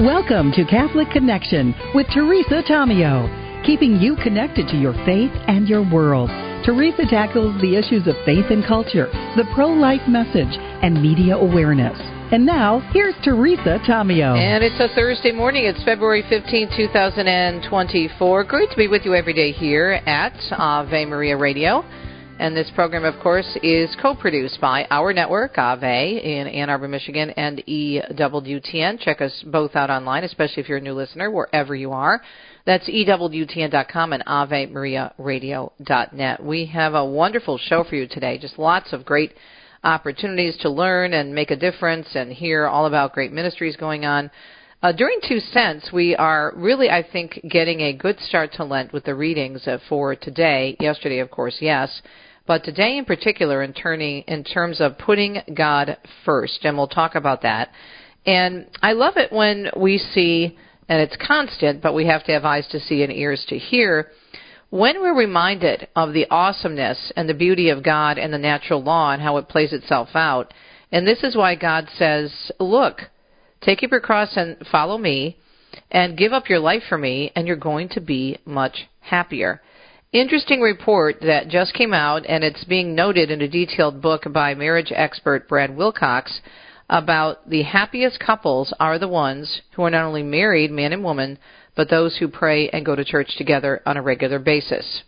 Welcome 0.00 0.52
to 0.52 0.64
Catholic 0.64 1.10
Connection 1.10 1.74
with 1.92 2.06
Teresa 2.14 2.62
Tomeo, 2.70 3.66
keeping 3.66 3.96
you 3.96 4.14
connected 4.22 4.68
to 4.68 4.76
your 4.76 4.92
faith 5.04 5.32
and 5.48 5.66
your 5.66 5.82
world. 5.90 6.30
Teresa 6.64 7.02
tackles 7.10 7.60
the 7.60 7.74
issues 7.74 8.06
of 8.06 8.14
faith 8.24 8.44
and 8.50 8.64
culture, 8.64 9.06
the 9.34 9.42
pro 9.56 9.66
life 9.66 10.06
message, 10.06 10.54
and 10.86 11.02
media 11.02 11.34
awareness. 11.34 11.98
And 12.30 12.46
now, 12.46 12.78
here's 12.92 13.16
Teresa 13.24 13.80
Tomeo. 13.88 14.38
And 14.38 14.62
it's 14.62 14.78
a 14.78 14.86
Thursday 14.94 15.32
morning. 15.32 15.64
It's 15.64 15.82
February 15.82 16.22
15, 16.28 16.68
2024. 16.76 18.44
Great 18.44 18.70
to 18.70 18.76
be 18.76 18.86
with 18.86 19.02
you 19.04 19.16
every 19.16 19.34
day 19.34 19.50
here 19.50 20.00
at 20.06 20.38
Ave 20.52 21.06
Maria 21.06 21.36
Radio. 21.36 21.82
And 22.40 22.56
this 22.56 22.70
program, 22.76 23.04
of 23.04 23.20
course, 23.20 23.58
is 23.64 23.96
co 24.00 24.14
produced 24.14 24.60
by 24.60 24.86
our 24.92 25.12
network, 25.12 25.58
Ave, 25.58 26.20
in 26.22 26.46
Ann 26.46 26.70
Arbor, 26.70 26.86
Michigan, 26.86 27.30
and 27.30 27.58
EWTN. 27.66 29.00
Check 29.00 29.20
us 29.20 29.42
both 29.44 29.74
out 29.74 29.90
online, 29.90 30.22
especially 30.22 30.62
if 30.62 30.68
you're 30.68 30.78
a 30.78 30.80
new 30.80 30.94
listener, 30.94 31.32
wherever 31.32 31.74
you 31.74 31.90
are. 31.90 32.22
That's 32.64 32.88
EWTN.com 32.88 34.12
and 34.12 34.24
AveMariaRadio.net. 34.24 36.44
We 36.44 36.66
have 36.66 36.94
a 36.94 37.04
wonderful 37.04 37.58
show 37.58 37.82
for 37.82 37.96
you 37.96 38.06
today. 38.06 38.38
Just 38.38 38.56
lots 38.56 38.92
of 38.92 39.04
great 39.04 39.34
opportunities 39.82 40.56
to 40.58 40.70
learn 40.70 41.14
and 41.14 41.34
make 41.34 41.50
a 41.50 41.56
difference 41.56 42.14
and 42.14 42.32
hear 42.32 42.68
all 42.68 42.86
about 42.86 43.14
great 43.14 43.32
ministries 43.32 43.74
going 43.74 44.04
on. 44.04 44.30
Uh, 44.80 44.92
during 44.92 45.18
Two 45.28 45.40
Cents, 45.40 45.90
we 45.92 46.14
are 46.14 46.52
really, 46.54 46.88
I 46.88 47.02
think, 47.02 47.40
getting 47.50 47.80
a 47.80 47.92
good 47.92 48.20
start 48.20 48.52
to 48.52 48.64
Lent 48.64 48.92
with 48.92 49.02
the 49.02 49.16
readings 49.16 49.66
uh, 49.66 49.78
for 49.88 50.14
today. 50.14 50.76
Yesterday, 50.78 51.18
of 51.18 51.32
course, 51.32 51.56
yes 51.60 52.00
but 52.48 52.64
today 52.64 52.96
in 52.96 53.04
particular 53.04 53.62
in 53.62 53.74
turning 53.74 54.22
in 54.22 54.42
terms 54.42 54.80
of 54.80 54.96
putting 54.98 55.42
God 55.54 55.98
first, 56.24 56.60
and 56.64 56.76
we'll 56.76 56.88
talk 56.88 57.14
about 57.14 57.42
that. 57.42 57.70
And 58.24 58.66
I 58.82 58.92
love 58.92 59.18
it 59.18 59.30
when 59.30 59.70
we 59.76 59.98
see, 59.98 60.56
and 60.88 61.00
it's 61.00 61.16
constant, 61.24 61.82
but 61.82 61.94
we 61.94 62.06
have 62.06 62.24
to 62.24 62.32
have 62.32 62.46
eyes 62.46 62.66
to 62.68 62.80
see 62.80 63.02
and 63.02 63.12
ears 63.12 63.44
to 63.50 63.58
hear. 63.58 64.10
When 64.70 65.00
we're 65.00 65.16
reminded 65.16 65.88
of 65.94 66.14
the 66.14 66.26
awesomeness 66.30 67.12
and 67.16 67.28
the 67.28 67.34
beauty 67.34 67.68
of 67.68 67.84
God 67.84 68.16
and 68.16 68.32
the 68.32 68.38
natural 68.38 68.82
law 68.82 69.12
and 69.12 69.20
how 69.20 69.36
it 69.36 69.48
plays 69.48 69.74
itself 69.74 70.08
out, 70.14 70.54
and 70.90 71.06
this 71.06 71.22
is 71.22 71.36
why 71.36 71.54
God 71.54 71.86
says, 71.98 72.50
Look, 72.58 73.02
take 73.60 73.82
up 73.84 73.90
your 73.90 74.00
cross 74.00 74.36
and 74.36 74.56
follow 74.72 74.96
me, 74.96 75.36
and 75.90 76.16
give 76.16 76.32
up 76.32 76.48
your 76.48 76.60
life 76.60 76.82
for 76.88 76.96
me, 76.96 77.30
and 77.36 77.46
you're 77.46 77.56
going 77.56 77.90
to 77.90 78.00
be 78.00 78.38
much 78.46 78.88
happier 79.00 79.60
interesting 80.12 80.60
report 80.60 81.16
that 81.20 81.48
just 81.48 81.74
came 81.74 81.92
out, 81.92 82.24
and 82.26 82.42
it's 82.42 82.64
being 82.64 82.94
noted 82.94 83.30
in 83.30 83.42
a 83.42 83.48
detailed 83.48 84.00
book 84.00 84.24
by 84.32 84.54
marriage 84.54 84.92
expert 84.94 85.48
Brad 85.48 85.76
Wilcox 85.76 86.40
about 86.90 87.48
the 87.48 87.62
happiest 87.62 88.18
couples 88.18 88.72
are 88.80 88.98
the 88.98 89.08
ones 89.08 89.60
who 89.74 89.82
are 89.82 89.90
not 89.90 90.06
only 90.06 90.22
married, 90.22 90.70
man 90.70 90.92
and 90.92 91.04
woman, 91.04 91.38
but 91.76 91.90
those 91.90 92.16
who 92.16 92.28
pray 92.28 92.68
and 92.70 92.86
go 92.86 92.96
to 92.96 93.04
church 93.04 93.36
together 93.36 93.82
on 93.84 93.96
a 93.96 94.02
regular 94.02 94.38
basis. 94.38 95.02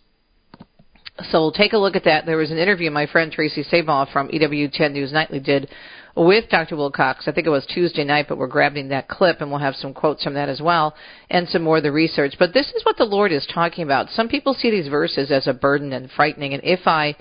So 1.31 1.41
we'll 1.41 1.53
take 1.53 1.73
a 1.73 1.79
look 1.79 1.97
at 1.97 2.05
that. 2.05 2.27
There 2.27 2.37
was 2.37 2.51
an 2.51 2.59
interview 2.59 2.91
my 2.91 3.07
friend 3.07 3.33
Tracy 3.33 3.65
Sabol 3.65 4.11
from 4.13 4.29
EWTN 4.29 4.93
News 4.93 5.13
Nightly 5.13 5.41
did 5.41 5.71
with 6.17 6.49
Dr. 6.51 6.77
Wilcox. 6.77 7.27
I 7.27 7.33
think 7.33 7.47
it 7.47 7.51
was 7.51 7.67
Tuesday 7.67 8.05
night, 8.05 8.27
but 8.29 8.39
we're 8.39 8.47
grabbing 8.47 8.89
that 8.89 9.09
clip 9.09 9.41
and 9.41 9.51
we'll 9.51 9.61
have 9.61 9.77
some 9.77 9.95
quotes 9.95 10.23
from 10.25 10.35
that 10.35 10.49
as 10.49 10.61
well 10.61 10.95
and 11.31 11.49
some 11.49 11.63
more 11.63 11.79
of 11.79 11.83
the 11.83 11.93
research. 11.93 12.35
But 12.39 12.53
this 12.53 12.69
is 12.69 12.85
what 12.85 12.97
the 12.97 13.05
Lord 13.05 13.33
is 13.33 13.47
talking 13.53 13.85
about. 13.85 14.11
Some 14.11 14.29
people 14.29 14.55
see 14.55 14.71
these 14.71 14.89
verses 14.89 15.31
as 15.31 15.47
a 15.47 15.55
burden 15.55 15.93
and 15.93 16.11
frightening, 16.11 16.55
and 16.55 16.63
if 16.65 16.87
I 16.87 17.17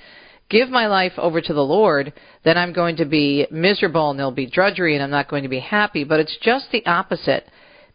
give 0.50 0.70
my 0.70 0.88
life 0.88 1.14
over 1.18 1.42
to 1.42 1.54
the 1.54 1.64
Lord, 1.64 2.12
then 2.44 2.58
I'm 2.58 2.74
going 2.74 2.98
to 2.98 3.06
be 3.06 3.48
miserable 3.52 4.10
and 4.10 4.18
there'll 4.18 4.32
be 4.32 4.50
drudgery 4.50 4.96
and 4.96 5.04
I'm 5.04 5.12
not 5.12 5.30
going 5.30 5.44
to 5.44 5.50
be 5.50 5.60
happy. 5.60 6.04
But 6.04 6.20
it's 6.20 6.38
just 6.42 6.72
the 6.72 6.86
opposite 6.86 7.46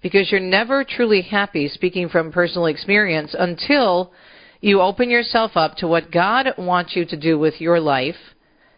because 0.02 0.30
you're 0.30 0.40
never 0.40 0.84
truly 0.84 1.22
happy, 1.22 1.68
speaking 1.68 2.08
from 2.08 2.30
personal 2.30 2.66
experience, 2.66 3.34
until 3.36 4.12
you 4.60 4.80
open 4.80 5.10
yourself 5.10 5.52
up 5.56 5.76
to 5.76 5.88
what 5.88 6.12
God 6.12 6.46
wants 6.56 6.94
you 6.94 7.04
to 7.06 7.16
do 7.16 7.38
with 7.38 7.60
your 7.60 7.80
life 7.80 8.16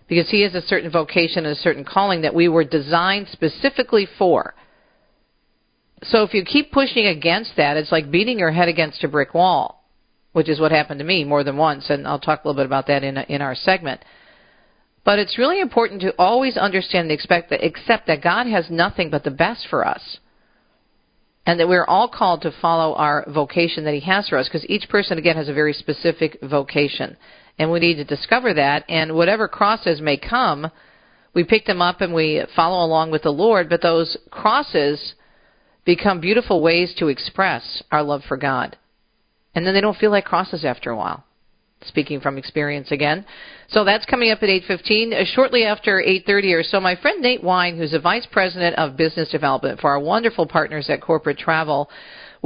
because 0.09 0.31
he 0.31 0.43
has 0.43 0.55
a 0.55 0.63
certain 0.63 0.91
vocation 0.91 1.45
and 1.45 1.57
a 1.57 1.61
certain 1.61 1.85
calling 1.85 2.23
that 2.23 2.35
we 2.35 2.49
were 2.49 2.65
designed 2.65 3.29
specifically 3.33 4.07
for. 4.19 4.55
So 6.03 6.23
if 6.23 6.35
you 6.35 6.45
keep 6.45 6.73
pushing 6.73 7.07
against 7.07 7.53
that, 7.57 7.77
it's 7.77 7.91
like 7.91 8.11
beating 8.11 8.39
your 8.39 8.53
head 8.53 8.69
against 8.69 9.03
a 9.03 9.09
brick 9.09 9.35
wall, 9.35 9.85
which 10.33 10.49
is 10.49 10.61
what 10.61 10.71
happened 10.71 10.99
to 10.99 11.05
me 11.05 11.25
more 11.25 11.43
than 11.43 11.57
once, 11.57 11.91
and 11.91 12.07
I'll 12.07 12.21
talk 12.21 12.45
a 12.45 12.49
little 12.49 12.61
bit 12.61 12.67
about 12.67 12.87
that 12.89 13.03
in 13.03 13.17
in 13.17 13.43
our 13.43 13.55
segment. 13.55 14.03
But 15.05 15.21
it's 15.21 15.39
really 15.39 15.61
important 15.61 16.01
to 16.03 16.15
always 16.19 16.57
understand 16.57 17.05
and 17.05 17.13
expect 17.13 17.51
that, 17.51 17.65
accept 17.65 18.09
that 18.09 18.23
God 18.23 18.47
has 18.49 18.69
nothing 18.71 19.09
but 19.09 19.23
the 19.23 19.31
best 19.31 19.67
for 19.71 19.87
us. 19.87 20.19
And 21.47 21.61
that 21.61 21.69
we're 21.69 21.85
all 21.85 22.09
called 22.09 22.43
to 22.43 22.51
follow 22.61 22.93
our 22.97 23.25
vocation 23.29 23.85
that 23.85 23.95
He 23.95 24.01
has 24.01 24.29
for 24.29 24.37
us, 24.37 24.49
because 24.49 24.69
each 24.69 24.89
person, 24.89 25.17
again, 25.17 25.37
has 25.37 25.49
a 25.49 25.55
very 25.55 25.73
specific 25.73 26.39
vocation 26.43 27.17
and 27.59 27.71
we 27.71 27.81
need 27.81 27.97
to 27.97 28.05
discover 28.05 28.55
that. 28.55 28.85
And 28.89 29.15
whatever 29.15 29.49
crosses 29.49 30.01
may 30.01 30.17
come, 30.17 30.71
we 31.35 31.45
pick 31.45 31.67
them 31.67 31.83
up 31.83 32.01
and 32.01 32.15
we 32.15 32.43
follow 32.55 32.85
along 32.85 33.11
with 33.11 33.23
the 33.23 33.31
Lord. 33.31 33.69
But 33.69 33.83
those 33.83 34.17
crosses 34.31 35.15
become 35.85 36.21
beautiful 36.21 36.61
ways 36.61 36.95
to 36.99 37.09
express 37.09 37.83
our 37.91 38.03
love 38.03 38.23
for 38.29 38.37
God, 38.37 38.77
and 39.55 39.67
then 39.67 39.73
they 39.73 39.81
don't 39.81 39.97
feel 39.97 40.11
like 40.11 40.25
crosses 40.25 40.65
after 40.65 40.91
a 40.91 40.97
while. 40.97 41.25
Speaking 41.85 42.21
from 42.21 42.39
experience 42.39 42.91
again. 42.91 43.25
So 43.69 43.85
that's 43.85 44.07
coming 44.07 44.31
up 44.31 44.43
at 44.43 44.49
8:15. 44.49 45.13
Uh, 45.13 45.25
shortly 45.25 45.65
after 45.65 46.01
8:30 46.01 46.55
or 46.55 46.63
so, 46.63 46.81
my 46.81 46.97
friend 46.97 47.21
Nate 47.21 47.45
Wine, 47.45 47.77
who's 47.77 47.93
a 47.93 48.01
vice 48.01 48.27
president 48.27 48.77
of 48.77 48.97
business 48.97 49.29
development 49.29 49.81
for 49.81 49.91
our 49.91 50.01
wonderful 50.01 50.47
partners 50.47 50.89
at 50.89 51.03
Corporate 51.03 51.39
Travel, 51.39 51.91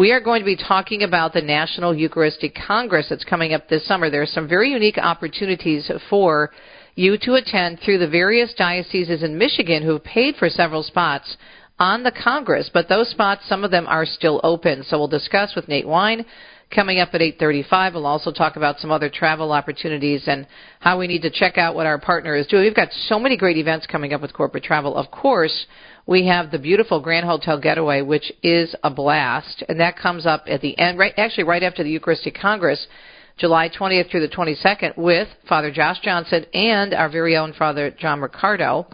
we 0.00 0.12
are 0.12 0.20
going 0.20 0.40
to 0.40 0.46
be 0.46 0.56
talking 0.56 1.02
about 1.02 1.34
the 1.34 1.42
National 1.42 1.94
Eucharistic 1.94 2.54
Congress 2.54 3.08
that's 3.10 3.22
coming 3.22 3.52
up 3.52 3.68
this 3.68 3.86
summer. 3.86 4.08
There 4.08 4.22
are 4.22 4.26
some 4.26 4.48
very 4.48 4.70
unique 4.70 4.96
opportunities 4.96 5.90
for 6.08 6.52
you 6.94 7.18
to 7.18 7.34
attend 7.34 7.80
through 7.80 7.98
the 7.98 8.08
various 8.08 8.54
dioceses 8.54 9.22
in 9.22 9.36
Michigan 9.36 9.82
who 9.82 9.92
have 9.92 10.04
paid 10.04 10.36
for 10.36 10.48
several 10.48 10.82
spots 10.82 11.36
on 11.78 12.02
the 12.02 12.12
Congress, 12.12 12.70
but 12.72 12.88
those 12.88 13.10
spots, 13.10 13.42
some 13.46 13.62
of 13.62 13.70
them 13.70 13.86
are 13.86 14.06
still 14.06 14.40
open. 14.42 14.84
So 14.84 14.96
we'll 14.96 15.06
discuss 15.06 15.54
with 15.54 15.68
Nate 15.68 15.86
Wine 15.86 16.24
coming 16.74 16.98
up 16.98 17.10
at 17.12 17.20
8:35. 17.20 17.92
We'll 17.92 18.06
also 18.06 18.32
talk 18.32 18.56
about 18.56 18.78
some 18.78 18.90
other 18.90 19.10
travel 19.10 19.52
opportunities 19.52 20.26
and 20.28 20.46
how 20.78 20.98
we 20.98 21.08
need 21.08 21.20
to 21.22 21.30
check 21.30 21.58
out 21.58 21.74
what 21.74 21.86
our 21.86 21.98
partner 21.98 22.34
is 22.36 22.46
doing. 22.46 22.62
We've 22.62 22.74
got 22.74 22.92
so 22.92 23.18
many 23.18 23.36
great 23.36 23.58
events 23.58 23.86
coming 23.86 24.14
up 24.14 24.22
with 24.22 24.32
corporate 24.32 24.64
travel. 24.64 24.96
Of 24.96 25.10
course, 25.10 25.66
we 26.10 26.26
have 26.26 26.50
the 26.50 26.58
beautiful 26.58 27.00
Grand 27.00 27.24
Hotel 27.24 27.60
Getaway, 27.60 28.02
which 28.02 28.32
is 28.42 28.74
a 28.82 28.90
blast, 28.90 29.62
and 29.68 29.78
that 29.78 29.96
comes 29.96 30.26
up 30.26 30.42
at 30.48 30.60
the 30.60 30.76
end, 30.76 30.98
right? 30.98 31.14
Actually, 31.16 31.44
right 31.44 31.62
after 31.62 31.84
the 31.84 31.90
Eucharistic 31.90 32.34
Congress. 32.34 32.84
July 33.38 33.70
20th 33.70 34.10
through 34.10 34.20
the 34.20 34.28
22nd 34.28 34.98
with 34.98 35.28
Father 35.48 35.70
Josh 35.70 35.98
Johnson 36.00 36.44
and 36.52 36.92
our 36.92 37.08
very 37.08 37.38
own 37.38 37.54
Father 37.54 37.90
John 37.90 38.20
Riccardo. 38.20 38.86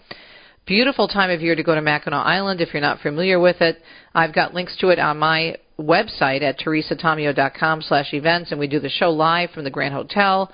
Beautiful 0.67 1.09
time 1.09 1.31
of 1.31 1.41
year 1.41 1.57
to 1.57 1.65
go 1.65 1.75
to 1.75 1.81
Mackinac 1.81 2.25
Island 2.25 2.61
if 2.61 2.73
you're 2.73 2.83
not 2.83 3.01
familiar 3.01 3.41
with 3.41 3.61
it. 3.61 3.83
I've 4.15 4.35
got 4.35 4.55
links 4.55 4.77
to 4.81 4.91
it 4.91 5.01
on 5.01 5.19
my 5.19 5.57
website 5.81 6.43
at 6.43 6.61
teresatomeo.com 6.61 7.83
slash 7.83 8.13
events, 8.13 8.53
and 8.53 8.61
we 8.61 8.69
do 8.69 8.79
the 8.79 8.91
show 8.91 9.11
live 9.11 9.51
from 9.51 9.65
the 9.65 9.71
Grand 9.71 9.95
Hotel. 9.95 10.53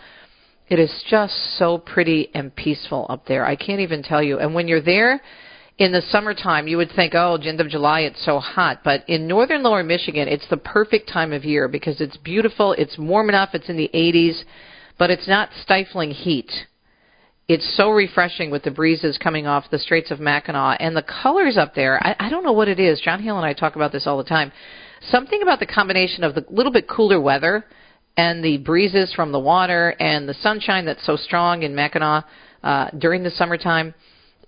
It 0.68 0.78
is 0.78 1.04
just 1.10 1.34
so 1.58 1.76
pretty 1.76 2.30
and 2.34 2.54
peaceful 2.54 3.04
up 3.10 3.26
there. 3.26 3.44
I 3.44 3.56
can't 3.56 3.80
even 3.80 4.02
tell 4.02 4.22
you. 4.22 4.38
And 4.38 4.54
when 4.54 4.68
you're 4.68 4.80
there 4.80 5.20
in 5.78 5.92
the 5.92 6.02
summertime, 6.10 6.68
you 6.68 6.76
would 6.76 6.90
think, 6.94 7.14
oh, 7.14 7.36
end 7.42 7.60
of 7.60 7.68
July, 7.68 8.00
it's 8.00 8.24
so 8.24 8.38
hot. 8.38 8.80
But 8.84 9.08
in 9.08 9.26
northern 9.26 9.62
lower 9.62 9.82
Michigan, 9.82 10.28
it's 10.28 10.48
the 10.48 10.56
perfect 10.56 11.08
time 11.08 11.32
of 11.32 11.44
year 11.44 11.68
because 11.68 12.00
it's 12.00 12.16
beautiful, 12.18 12.74
it's 12.74 12.98
warm 12.98 13.28
enough, 13.28 13.50
it's 13.54 13.68
in 13.68 13.76
the 13.76 13.90
80s, 13.92 14.42
but 14.98 15.10
it's 15.10 15.26
not 15.26 15.48
stifling 15.62 16.10
heat. 16.10 16.50
It's 17.48 17.76
so 17.76 17.90
refreshing 17.90 18.50
with 18.50 18.62
the 18.62 18.70
breezes 18.70 19.18
coming 19.18 19.46
off 19.46 19.70
the 19.70 19.78
Straits 19.78 20.10
of 20.10 20.20
Mackinac 20.20 20.76
and 20.80 20.96
the 20.96 21.02
colors 21.02 21.58
up 21.58 21.74
there. 21.74 21.98
I, 22.04 22.14
I 22.18 22.30
don't 22.30 22.44
know 22.44 22.52
what 22.52 22.68
it 22.68 22.78
is. 22.78 23.00
John 23.00 23.22
Hill 23.22 23.36
and 23.36 23.44
I 23.44 23.52
talk 23.52 23.74
about 23.74 23.92
this 23.92 24.06
all 24.06 24.18
the 24.18 24.24
time 24.24 24.52
something 25.10 25.42
about 25.42 25.60
the 25.60 25.66
combination 25.66 26.24
of 26.24 26.34
the 26.34 26.44
little 26.48 26.72
bit 26.72 26.88
cooler 26.88 27.20
weather 27.20 27.64
and 28.16 28.44
the 28.44 28.58
breezes 28.58 29.12
from 29.14 29.32
the 29.32 29.38
water 29.38 29.94
and 29.98 30.28
the 30.28 30.34
sunshine 30.34 30.84
that's 30.84 31.04
so 31.04 31.16
strong 31.16 31.62
in 31.62 31.74
Mackinac 31.74 32.24
uh, 32.62 32.90
during 32.98 33.22
the 33.22 33.30
summertime. 33.30 33.94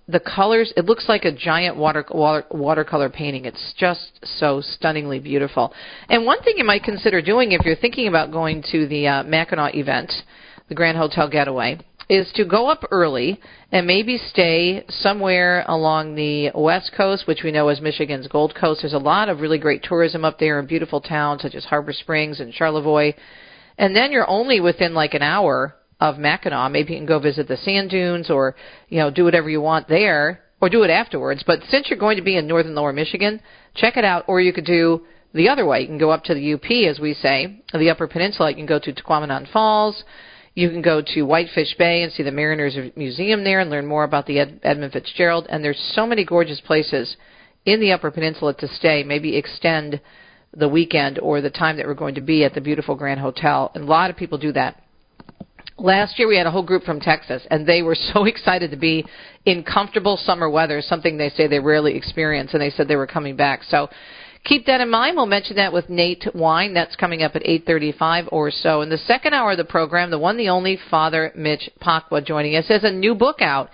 The 0.07 0.19
colors, 0.19 0.71
it 0.77 0.85
looks 0.85 1.09
like 1.09 1.25
a 1.25 1.31
giant 1.31 1.77
water, 1.77 2.05
water 2.11 2.45
watercolor 2.51 3.09
painting. 3.09 3.45
It's 3.45 3.73
just 3.75 4.19
so 4.23 4.61
stunningly 4.61 5.19
beautiful. 5.19 5.73
And 6.09 6.25
one 6.25 6.43
thing 6.43 6.55
you 6.57 6.63
might 6.63 6.83
consider 6.83 7.21
doing 7.23 7.53
if 7.53 7.65
you're 7.65 7.75
thinking 7.75 8.07
about 8.07 8.31
going 8.31 8.63
to 8.71 8.87
the 8.87 9.07
uh, 9.07 9.23
Mackinac 9.23 9.73
event, 9.73 10.11
the 10.69 10.75
Grand 10.75 10.97
Hotel 10.97 11.27
Getaway, 11.27 11.79
is 12.07 12.31
to 12.35 12.45
go 12.45 12.67
up 12.67 12.83
early 12.91 13.39
and 13.71 13.87
maybe 13.87 14.17
stay 14.17 14.85
somewhere 14.89 15.65
along 15.67 16.15
the 16.15 16.51
west 16.53 16.91
coast, 16.95 17.25
which 17.27 17.41
we 17.43 17.51
know 17.51 17.69
is 17.69 17.81
Michigan's 17.81 18.27
Gold 18.27 18.53
Coast. 18.53 18.81
There's 18.81 18.93
a 18.93 18.99
lot 18.99 19.27
of 19.27 19.39
really 19.39 19.57
great 19.57 19.83
tourism 19.83 20.23
up 20.23 20.37
there 20.37 20.59
in 20.59 20.67
beautiful 20.67 21.01
towns 21.01 21.41
such 21.41 21.55
as 21.55 21.65
Harbor 21.65 21.93
Springs 21.93 22.39
and 22.39 22.53
Charlevoix. 22.53 23.13
And 23.77 23.95
then 23.95 24.11
you're 24.11 24.29
only 24.29 24.59
within 24.59 24.93
like 24.93 25.13
an 25.15 25.23
hour 25.23 25.75
of 25.99 26.17
Mackinac. 26.17 26.71
Maybe 26.71 26.93
you 26.93 26.99
can 26.99 27.05
go 27.05 27.19
visit 27.19 27.47
the 27.47 27.57
sand 27.57 27.89
dunes 27.89 28.29
or, 28.29 28.55
you 28.89 28.99
know, 28.99 29.09
do 29.09 29.23
whatever 29.23 29.49
you 29.49 29.61
want 29.61 29.87
there 29.87 30.41
or 30.61 30.69
do 30.69 30.83
it 30.83 30.89
afterwards. 30.89 31.43
But 31.45 31.59
since 31.69 31.89
you're 31.89 31.99
going 31.99 32.17
to 32.17 32.23
be 32.23 32.37
in 32.37 32.47
northern 32.47 32.75
lower 32.75 32.93
Michigan, 32.93 33.41
check 33.75 33.97
it 33.97 34.05
out. 34.05 34.25
Or 34.27 34.41
you 34.41 34.53
could 34.53 34.65
do 34.65 35.05
the 35.33 35.49
other 35.49 35.65
way. 35.65 35.81
You 35.81 35.87
can 35.87 35.97
go 35.97 36.11
up 36.11 36.23
to 36.25 36.33
the 36.33 36.53
UP, 36.53 36.71
as 36.89 36.99
we 36.99 37.13
say, 37.13 37.61
the 37.73 37.89
Upper 37.89 38.07
Peninsula. 38.07 38.49
You 38.49 38.55
can 38.55 38.65
go 38.65 38.79
to 38.79 38.93
Tahquamenon 38.93 39.51
Falls. 39.51 40.03
You 40.53 40.69
can 40.69 40.81
go 40.81 41.01
to 41.13 41.23
Whitefish 41.23 41.75
Bay 41.77 42.03
and 42.03 42.11
see 42.13 42.23
the 42.23 42.31
Mariners 42.31 42.77
Museum 42.95 43.43
there 43.43 43.59
and 43.59 43.69
learn 43.69 43.85
more 43.85 44.05
about 44.05 44.25
the 44.25 44.39
Ed- 44.39 44.61
Edmund 44.63 44.93
Fitzgerald. 44.93 45.47
And 45.49 45.63
there's 45.63 45.91
so 45.93 46.07
many 46.07 46.23
gorgeous 46.23 46.61
places 46.61 47.17
in 47.65 47.81
the 47.81 47.91
Upper 47.91 48.09
Peninsula 48.09 48.53
to 48.55 48.67
stay. 48.69 49.03
Maybe 49.03 49.35
extend 49.35 49.99
the 50.55 50.69
weekend 50.69 51.19
or 51.19 51.41
the 51.41 51.49
time 51.49 51.75
that 51.77 51.85
we're 51.85 51.93
going 51.93 52.15
to 52.15 52.21
be 52.21 52.45
at 52.45 52.53
the 52.53 52.61
beautiful 52.61 52.95
Grand 52.95 53.19
Hotel. 53.19 53.71
And 53.75 53.83
a 53.83 53.87
lot 53.87 54.09
of 54.09 54.15
people 54.15 54.37
do 54.37 54.53
that. 54.53 54.81
Last 55.77 56.17
year 56.17 56.27
we 56.27 56.37
had 56.37 56.47
a 56.47 56.51
whole 56.51 56.63
group 56.63 56.83
from 56.83 57.01
Texas, 57.01 57.45
and 57.51 57.67
they 57.67 57.81
were 57.81 57.95
so 57.95 58.25
excited 58.25 58.71
to 58.71 58.77
be 58.77 59.05
in 59.45 59.63
comfortable 59.63 60.17
summer 60.17 60.49
weather, 60.49 60.81
something 60.81 61.17
they 61.17 61.29
say 61.29 61.47
they 61.47 61.59
rarely 61.59 61.95
experience, 61.95 62.53
and 62.53 62.61
they 62.61 62.69
said 62.69 62.87
they 62.87 62.95
were 62.95 63.07
coming 63.07 63.35
back. 63.35 63.63
So 63.63 63.89
keep 64.45 64.65
that 64.67 64.79
in 64.79 64.89
mind. 64.89 65.17
We'll 65.17 65.25
mention 65.25 65.57
that 65.57 65.73
with 65.73 65.89
Nate 65.89 66.27
Wine. 66.33 66.73
That's 66.73 66.95
coming 66.95 67.23
up 67.23 67.35
at 67.35 67.43
8:35 67.43 68.29
or 68.31 68.51
so. 68.51 68.81
In 68.81 68.89
the 68.89 68.97
second 68.97 69.33
hour 69.33 69.51
of 69.51 69.57
the 69.57 69.65
program, 69.65 70.11
the 70.11 70.19
one, 70.19 70.37
the 70.37 70.49
only 70.49 70.77
Father 70.89 71.31
Mitch 71.35 71.69
Pacwa 71.81 72.23
joining 72.23 72.55
us 72.55 72.67
has 72.69 72.83
a 72.83 72.91
new 72.91 73.13
book 73.13 73.41
out, 73.41 73.69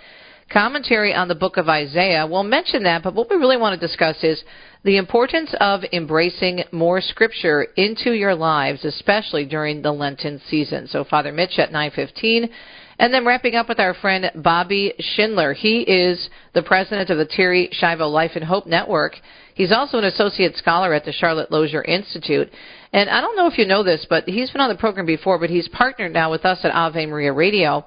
commentary 0.52 1.14
on 1.14 1.28
the 1.28 1.34
book 1.34 1.56
of 1.56 1.68
Isaiah. 1.68 2.26
We'll 2.26 2.42
mention 2.42 2.82
that, 2.84 3.02
but 3.02 3.14
what 3.14 3.30
we 3.30 3.36
really 3.36 3.56
want 3.56 3.80
to 3.80 3.86
discuss 3.86 4.16
is 4.22 4.42
the 4.84 4.96
importance 4.96 5.54
of 5.60 5.82
embracing 5.92 6.64
more 6.72 7.00
scripture 7.00 7.62
into 7.76 8.12
your 8.12 8.34
lives, 8.34 8.84
especially 8.84 9.44
during 9.46 9.82
the 9.82 9.92
Lenten 9.92 10.40
season. 10.48 10.88
So 10.88 11.04
Father 11.04 11.32
Mitch 11.32 11.58
at 11.58 11.72
9:15 11.72 12.50
and 12.98 13.12
then 13.12 13.24
wrapping 13.24 13.54
up 13.54 13.68
with 13.68 13.80
our 13.80 13.94
friend 13.94 14.30
Bobby 14.36 14.94
Schindler. 15.00 15.54
He 15.54 15.80
is 15.80 16.28
the 16.52 16.62
president 16.62 17.10
of 17.10 17.18
the 17.18 17.26
Terri 17.26 17.68
Schiavo 17.72 18.10
Life 18.10 18.32
and 18.34 18.44
Hope 18.44 18.66
Network. 18.66 19.16
He's 19.54 19.72
also 19.72 19.98
an 19.98 20.04
associate 20.04 20.56
scholar 20.56 20.94
at 20.94 21.04
the 21.04 21.12
Charlotte 21.12 21.50
Lozier 21.50 21.82
Institute. 21.82 22.50
And 22.92 23.10
I 23.10 23.20
don't 23.20 23.36
know 23.36 23.46
if 23.46 23.58
you 23.58 23.66
know 23.66 23.82
this, 23.82 24.06
but 24.08 24.28
he's 24.28 24.50
been 24.50 24.60
on 24.60 24.68
the 24.68 24.76
program 24.76 25.06
before, 25.06 25.38
but 25.38 25.50
he's 25.50 25.68
partnered 25.68 26.12
now 26.12 26.30
with 26.30 26.44
us 26.44 26.60
at 26.64 26.74
Ave 26.74 27.06
Maria 27.06 27.32
Radio. 27.32 27.84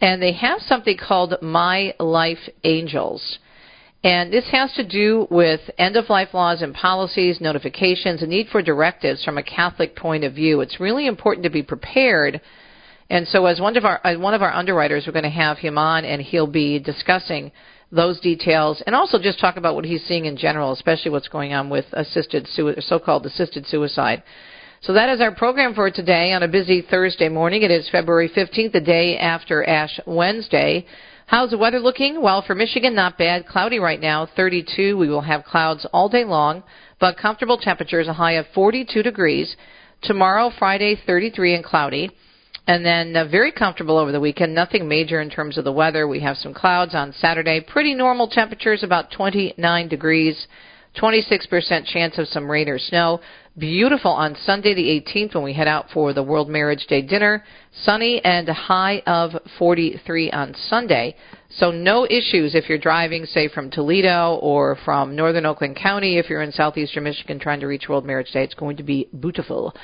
And 0.00 0.22
they 0.22 0.32
have 0.32 0.60
something 0.60 0.96
called 0.96 1.34
My 1.40 1.94
Life 1.98 2.48
Angels. 2.64 3.38
And 4.04 4.32
this 4.32 4.48
has 4.52 4.72
to 4.74 4.86
do 4.86 5.26
with 5.30 5.60
end 5.78 5.96
of 5.96 6.08
life 6.10 6.28
laws 6.32 6.62
and 6.62 6.74
policies, 6.74 7.40
notifications, 7.40 8.22
a 8.22 8.26
need 8.26 8.48
for 8.48 8.62
directives 8.62 9.24
from 9.24 9.38
a 9.38 9.42
Catholic 9.42 9.96
point 9.96 10.22
of 10.22 10.34
view. 10.34 10.60
It's 10.60 10.78
really 10.78 11.06
important 11.06 11.44
to 11.44 11.50
be 11.50 11.62
prepared. 11.62 12.40
And 13.08 13.26
so, 13.26 13.46
as 13.46 13.60
one 13.60 13.76
of 13.76 13.84
our 13.84 14.00
one 14.18 14.34
of 14.34 14.42
our 14.42 14.52
underwriters, 14.52 15.04
we're 15.06 15.12
going 15.12 15.22
to 15.24 15.30
have 15.30 15.58
him 15.58 15.78
on, 15.78 16.04
and 16.04 16.20
he'll 16.20 16.46
be 16.46 16.78
discussing 16.78 17.50
those 17.90 18.20
details, 18.20 18.82
and 18.86 18.94
also 18.94 19.18
just 19.18 19.40
talk 19.40 19.56
about 19.56 19.74
what 19.76 19.84
he's 19.84 20.04
seeing 20.06 20.26
in 20.26 20.36
general, 20.36 20.72
especially 20.72 21.10
what's 21.10 21.28
going 21.28 21.52
on 21.52 21.70
with 21.70 21.86
assisted 21.92 22.46
so-called 22.48 23.24
assisted 23.26 23.66
suicide. 23.66 24.22
So 24.86 24.92
that 24.92 25.08
is 25.08 25.20
our 25.20 25.34
program 25.34 25.74
for 25.74 25.90
today 25.90 26.32
on 26.32 26.44
a 26.44 26.48
busy 26.48 26.80
Thursday 26.80 27.28
morning. 27.28 27.62
It 27.62 27.72
is 27.72 27.88
February 27.90 28.28
15th, 28.28 28.70
the 28.70 28.80
day 28.80 29.18
after 29.18 29.68
Ash 29.68 29.98
Wednesday. 30.06 30.86
How's 31.26 31.50
the 31.50 31.58
weather 31.58 31.80
looking? 31.80 32.22
Well, 32.22 32.40
for 32.46 32.54
Michigan, 32.54 32.94
not 32.94 33.18
bad. 33.18 33.48
Cloudy 33.48 33.80
right 33.80 34.00
now, 34.00 34.28
32. 34.36 34.96
We 34.96 35.08
will 35.08 35.22
have 35.22 35.42
clouds 35.42 35.84
all 35.92 36.08
day 36.08 36.24
long, 36.24 36.62
but 37.00 37.16
comfortable 37.16 37.58
temperatures, 37.58 38.06
a 38.06 38.12
high 38.12 38.34
of 38.34 38.46
42 38.54 39.02
degrees. 39.02 39.56
Tomorrow, 40.02 40.52
Friday, 40.56 40.94
33 41.04 41.56
and 41.56 41.64
cloudy. 41.64 42.12
And 42.68 42.86
then 42.86 43.16
uh, 43.16 43.24
very 43.24 43.50
comfortable 43.50 43.98
over 43.98 44.12
the 44.12 44.20
weekend. 44.20 44.54
Nothing 44.54 44.86
major 44.86 45.20
in 45.20 45.30
terms 45.30 45.58
of 45.58 45.64
the 45.64 45.72
weather. 45.72 46.06
We 46.06 46.20
have 46.20 46.36
some 46.36 46.54
clouds 46.54 46.94
on 46.94 47.12
Saturday. 47.12 47.60
Pretty 47.60 47.92
normal 47.92 48.28
temperatures, 48.28 48.84
about 48.84 49.10
29 49.10 49.88
degrees. 49.88 50.46
26% 50.96 51.84
chance 51.86 52.18
of 52.18 52.28
some 52.28 52.48
rain 52.48 52.68
or 52.68 52.78
snow. 52.78 53.20
Beautiful 53.58 54.10
on 54.10 54.36
Sunday 54.44 54.74
the 54.74 55.00
18th 55.00 55.34
when 55.34 55.42
we 55.42 55.54
head 55.54 55.66
out 55.66 55.86
for 55.88 56.12
the 56.12 56.22
World 56.22 56.50
Marriage 56.50 56.86
Day 56.88 57.00
dinner. 57.00 57.42
Sunny 57.84 58.20
and 58.22 58.46
a 58.50 58.52
high 58.52 59.02
of 59.06 59.30
43 59.58 60.30
on 60.30 60.54
Sunday. 60.68 61.16
So 61.48 61.70
no 61.70 62.04
issues 62.04 62.54
if 62.54 62.68
you're 62.68 62.76
driving, 62.76 63.24
say, 63.24 63.48
from 63.48 63.70
Toledo 63.70 64.34
or 64.42 64.76
from 64.84 65.16
northern 65.16 65.46
Oakland 65.46 65.74
County. 65.74 66.18
If 66.18 66.28
you're 66.28 66.42
in 66.42 66.52
southeastern 66.52 67.04
Michigan 67.04 67.38
trying 67.38 67.60
to 67.60 67.66
reach 67.66 67.88
World 67.88 68.04
Marriage 68.04 68.30
Day, 68.30 68.44
it's 68.44 68.52
going 68.52 68.76
to 68.76 68.82
be 68.82 69.08
beautiful. 69.18 69.74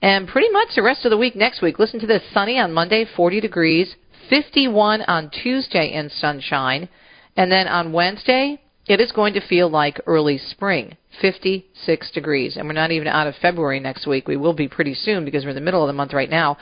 And 0.00 0.26
pretty 0.26 0.48
much 0.48 0.68
the 0.74 0.82
rest 0.82 1.04
of 1.04 1.10
the 1.10 1.18
week 1.18 1.36
next 1.36 1.60
week, 1.60 1.78
listen 1.78 2.00
to 2.00 2.06
this 2.06 2.22
sunny 2.32 2.58
on 2.58 2.72
Monday, 2.72 3.04
40 3.14 3.42
degrees, 3.42 3.94
51 4.30 5.02
on 5.02 5.28
Tuesday 5.28 5.92
and 5.92 6.10
sunshine. 6.10 6.88
And 7.36 7.52
then 7.52 7.68
on 7.68 7.92
Wednesday, 7.92 8.58
it 8.86 9.00
is 9.00 9.12
going 9.12 9.34
to 9.34 9.46
feel 9.46 9.70
like 9.70 10.00
early 10.06 10.38
spring, 10.38 10.96
56 11.20 12.10
degrees. 12.10 12.56
And 12.56 12.66
we're 12.66 12.72
not 12.72 12.90
even 12.90 13.06
out 13.06 13.26
of 13.26 13.34
February 13.36 13.80
next 13.80 14.06
week. 14.06 14.26
We 14.26 14.36
will 14.36 14.54
be 14.54 14.68
pretty 14.68 14.94
soon 14.94 15.24
because 15.24 15.44
we're 15.44 15.50
in 15.50 15.56
the 15.56 15.60
middle 15.60 15.82
of 15.82 15.86
the 15.86 15.92
month 15.92 16.12
right 16.12 16.30
now. 16.30 16.56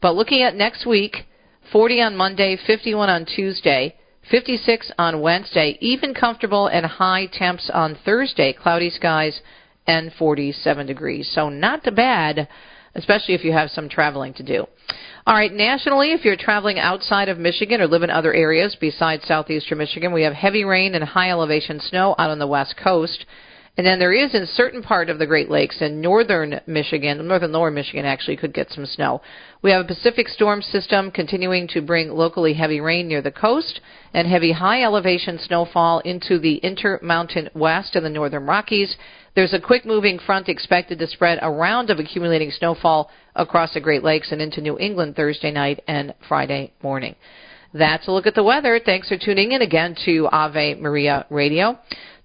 But 0.00 0.14
looking 0.14 0.42
at 0.42 0.54
next 0.54 0.86
week, 0.86 1.26
40 1.72 2.00
on 2.02 2.16
Monday, 2.16 2.56
51 2.64 3.08
on 3.08 3.24
Tuesday, 3.24 3.96
56 4.30 4.92
on 4.98 5.20
Wednesday, 5.20 5.76
even 5.80 6.14
comfortable 6.14 6.68
and 6.68 6.86
high 6.86 7.26
temps 7.26 7.70
on 7.72 7.98
Thursday, 8.04 8.52
cloudy 8.52 8.90
skies 8.90 9.40
and 9.86 10.12
47 10.18 10.86
degrees. 10.86 11.30
So 11.34 11.48
not 11.48 11.84
too 11.84 11.90
bad 11.90 12.48
especially 12.94 13.34
if 13.34 13.44
you 13.44 13.52
have 13.52 13.70
some 13.70 13.88
traveling 13.88 14.34
to 14.34 14.42
do. 14.42 14.66
All 15.26 15.34
right, 15.34 15.50
nationally, 15.50 16.12
if 16.12 16.22
you're 16.22 16.36
traveling 16.36 16.78
outside 16.78 17.30
of 17.30 17.38
Michigan 17.38 17.80
or 17.80 17.86
live 17.86 18.02
in 18.02 18.10
other 18.10 18.34
areas 18.34 18.76
besides 18.78 19.24
southeastern 19.26 19.78
Michigan, 19.78 20.12
we 20.12 20.24
have 20.24 20.34
heavy 20.34 20.64
rain 20.64 20.94
and 20.94 21.02
high 21.02 21.30
elevation 21.30 21.80
snow 21.80 22.14
out 22.18 22.28
on 22.28 22.38
the 22.38 22.46
west 22.46 22.74
coast. 22.76 23.24
And 23.76 23.84
then 23.84 23.98
there 23.98 24.12
is 24.12 24.34
in 24.34 24.46
certain 24.46 24.82
part 24.82 25.10
of 25.10 25.18
the 25.18 25.26
Great 25.26 25.50
Lakes 25.50 25.80
in 25.80 26.00
northern 26.00 26.60
Michigan, 26.64 27.26
northern 27.26 27.50
lower 27.50 27.72
Michigan 27.72 28.04
actually 28.04 28.36
could 28.36 28.54
get 28.54 28.70
some 28.70 28.86
snow. 28.86 29.20
We 29.62 29.72
have 29.72 29.84
a 29.84 29.88
Pacific 29.88 30.28
storm 30.28 30.62
system 30.62 31.10
continuing 31.10 31.66
to 31.68 31.82
bring 31.82 32.12
locally 32.12 32.54
heavy 32.54 32.80
rain 32.80 33.08
near 33.08 33.20
the 33.20 33.32
coast 33.32 33.80
and 34.12 34.28
heavy 34.28 34.52
high 34.52 34.84
elevation 34.84 35.40
snowfall 35.40 35.98
into 36.00 36.38
the 36.38 36.56
intermountain 36.58 37.50
west 37.54 37.96
and 37.96 38.06
the 38.06 38.10
northern 38.10 38.46
Rockies. 38.46 38.94
There's 39.34 39.54
a 39.54 39.60
quick 39.60 39.84
moving 39.84 40.20
front 40.20 40.48
expected 40.48 41.00
to 41.00 41.08
spread 41.08 41.40
a 41.42 41.50
round 41.50 41.90
of 41.90 41.98
accumulating 41.98 42.52
snowfall 42.52 43.10
across 43.34 43.74
the 43.74 43.80
Great 43.80 44.04
Lakes 44.04 44.30
and 44.30 44.40
into 44.40 44.60
New 44.60 44.78
England 44.78 45.16
Thursday 45.16 45.50
night 45.50 45.82
and 45.88 46.14
Friday 46.28 46.72
morning. 46.80 47.16
That's 47.72 48.06
a 48.06 48.12
look 48.12 48.28
at 48.28 48.36
the 48.36 48.44
weather. 48.44 48.78
Thanks 48.78 49.08
for 49.08 49.18
tuning 49.18 49.50
in 49.50 49.62
again 49.62 49.96
to 50.04 50.28
Ave 50.30 50.76
Maria 50.76 51.26
Radio. 51.28 51.76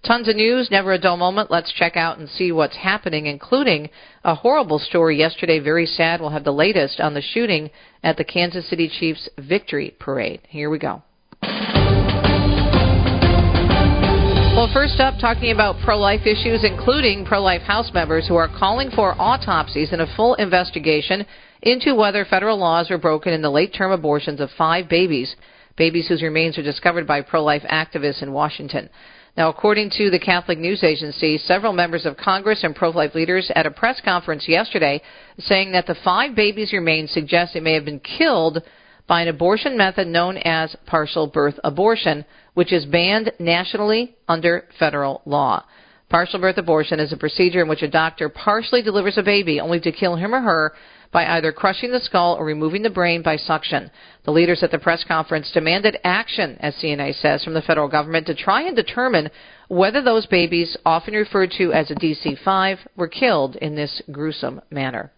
Tons 0.05 0.29
of 0.29 0.37
news, 0.37 0.71
never 0.71 0.93
a 0.93 0.97
dull 0.97 1.17
moment. 1.17 1.51
Let's 1.51 1.73
check 1.73 1.97
out 1.97 2.17
and 2.17 2.29
see 2.29 2.53
what's 2.53 2.77
happening, 2.77 3.25
including 3.25 3.89
a 4.23 4.33
horrible 4.33 4.79
story 4.79 5.17
yesterday, 5.17 5.59
very 5.59 5.85
sad. 5.85 6.21
We'll 6.21 6.29
have 6.29 6.45
the 6.45 6.53
latest 6.53 7.01
on 7.01 7.13
the 7.13 7.21
shooting 7.21 7.69
at 8.01 8.15
the 8.15 8.23
Kansas 8.23 8.69
City 8.69 8.87
Chiefs 8.87 9.27
victory 9.37 9.93
parade. 9.99 10.39
Here 10.47 10.69
we 10.69 10.79
go. 10.79 11.03
Well, 14.55 14.69
first 14.73 15.01
up, 15.01 15.15
talking 15.19 15.51
about 15.51 15.81
pro 15.83 15.97
life 15.97 16.25
issues, 16.25 16.63
including 16.63 17.25
pro 17.25 17.41
life 17.41 17.61
House 17.61 17.91
members 17.93 18.25
who 18.25 18.35
are 18.35 18.47
calling 18.47 18.91
for 18.91 19.15
autopsies 19.19 19.91
and 19.91 20.01
a 20.01 20.15
full 20.15 20.35
investigation 20.35 21.25
into 21.61 21.93
whether 21.93 22.23
federal 22.23 22.57
laws 22.57 22.89
were 22.89 22.97
broken 22.97 23.33
in 23.33 23.41
the 23.41 23.51
late 23.51 23.73
term 23.73 23.91
abortions 23.91 24.39
of 24.39 24.49
five 24.57 24.87
babies, 24.87 25.35
babies 25.77 26.07
whose 26.07 26.23
remains 26.23 26.55
were 26.55 26.63
discovered 26.63 27.05
by 27.05 27.21
pro 27.21 27.43
life 27.43 27.63
activists 27.69 28.23
in 28.23 28.31
Washington. 28.31 28.89
Now, 29.37 29.49
according 29.49 29.91
to 29.91 30.09
the 30.09 30.19
Catholic 30.19 30.57
News 30.57 30.83
Agency, 30.83 31.37
several 31.37 31.71
members 31.71 32.05
of 32.05 32.17
Congress 32.17 32.63
and 32.63 32.75
pro 32.75 32.89
life 32.89 33.15
leaders 33.15 33.51
at 33.55 33.65
a 33.65 33.71
press 33.71 34.01
conference 34.03 34.47
yesterday 34.47 35.01
saying 35.37 35.71
that 35.71 35.85
the 35.85 35.95
five 36.03 36.35
babies' 36.35 36.73
remains 36.73 37.11
suggest 37.11 37.53
they 37.53 37.59
may 37.59 37.73
have 37.73 37.85
been 37.85 37.99
killed 37.99 38.61
by 39.07 39.21
an 39.21 39.27
abortion 39.27 39.77
method 39.77 40.07
known 40.07 40.37
as 40.37 40.75
partial 40.85 41.27
birth 41.27 41.59
abortion, 41.63 42.25
which 42.53 42.73
is 42.73 42.85
banned 42.85 43.31
nationally 43.39 44.15
under 44.27 44.65
federal 44.77 45.21
law. 45.25 45.63
Partial 46.09 46.39
birth 46.39 46.57
abortion 46.57 46.99
is 46.99 47.13
a 47.13 47.17
procedure 47.17 47.61
in 47.61 47.67
which 47.67 47.83
a 47.83 47.87
doctor 47.87 48.29
partially 48.29 48.81
delivers 48.81 49.17
a 49.17 49.23
baby 49.23 49.59
only 49.59 49.79
to 49.79 49.91
kill 49.91 50.15
him 50.15 50.33
or 50.33 50.41
her 50.41 50.73
by 51.11 51.25
either 51.25 51.51
crushing 51.51 51.91
the 51.91 51.99
skull 51.99 52.35
or 52.35 52.45
removing 52.45 52.83
the 52.83 52.89
brain 52.89 53.21
by 53.21 53.35
suction. 53.35 53.89
The 54.25 54.31
leaders 54.31 54.61
at 54.61 54.71
the 54.71 54.79
press 54.79 55.03
conference 55.07 55.51
demanded 55.51 55.97
action, 56.03 56.57
as 56.59 56.75
CNA 56.75 57.19
says, 57.19 57.43
from 57.43 57.53
the 57.53 57.61
federal 57.61 57.87
government 57.87 58.27
to 58.27 58.35
try 58.35 58.63
and 58.63 58.75
determine 58.75 59.29
whether 59.69 60.01
those 60.01 60.25
babies, 60.27 60.77
often 60.85 61.13
referred 61.13 61.51
to 61.57 61.73
as 61.73 61.89
a 61.89 61.95
DC 61.95 62.37
5, 62.43 62.79
were 62.95 63.07
killed 63.07 63.55
in 63.55 63.75
this 63.75 64.01
gruesome 64.11 64.61
manner. 64.69 65.11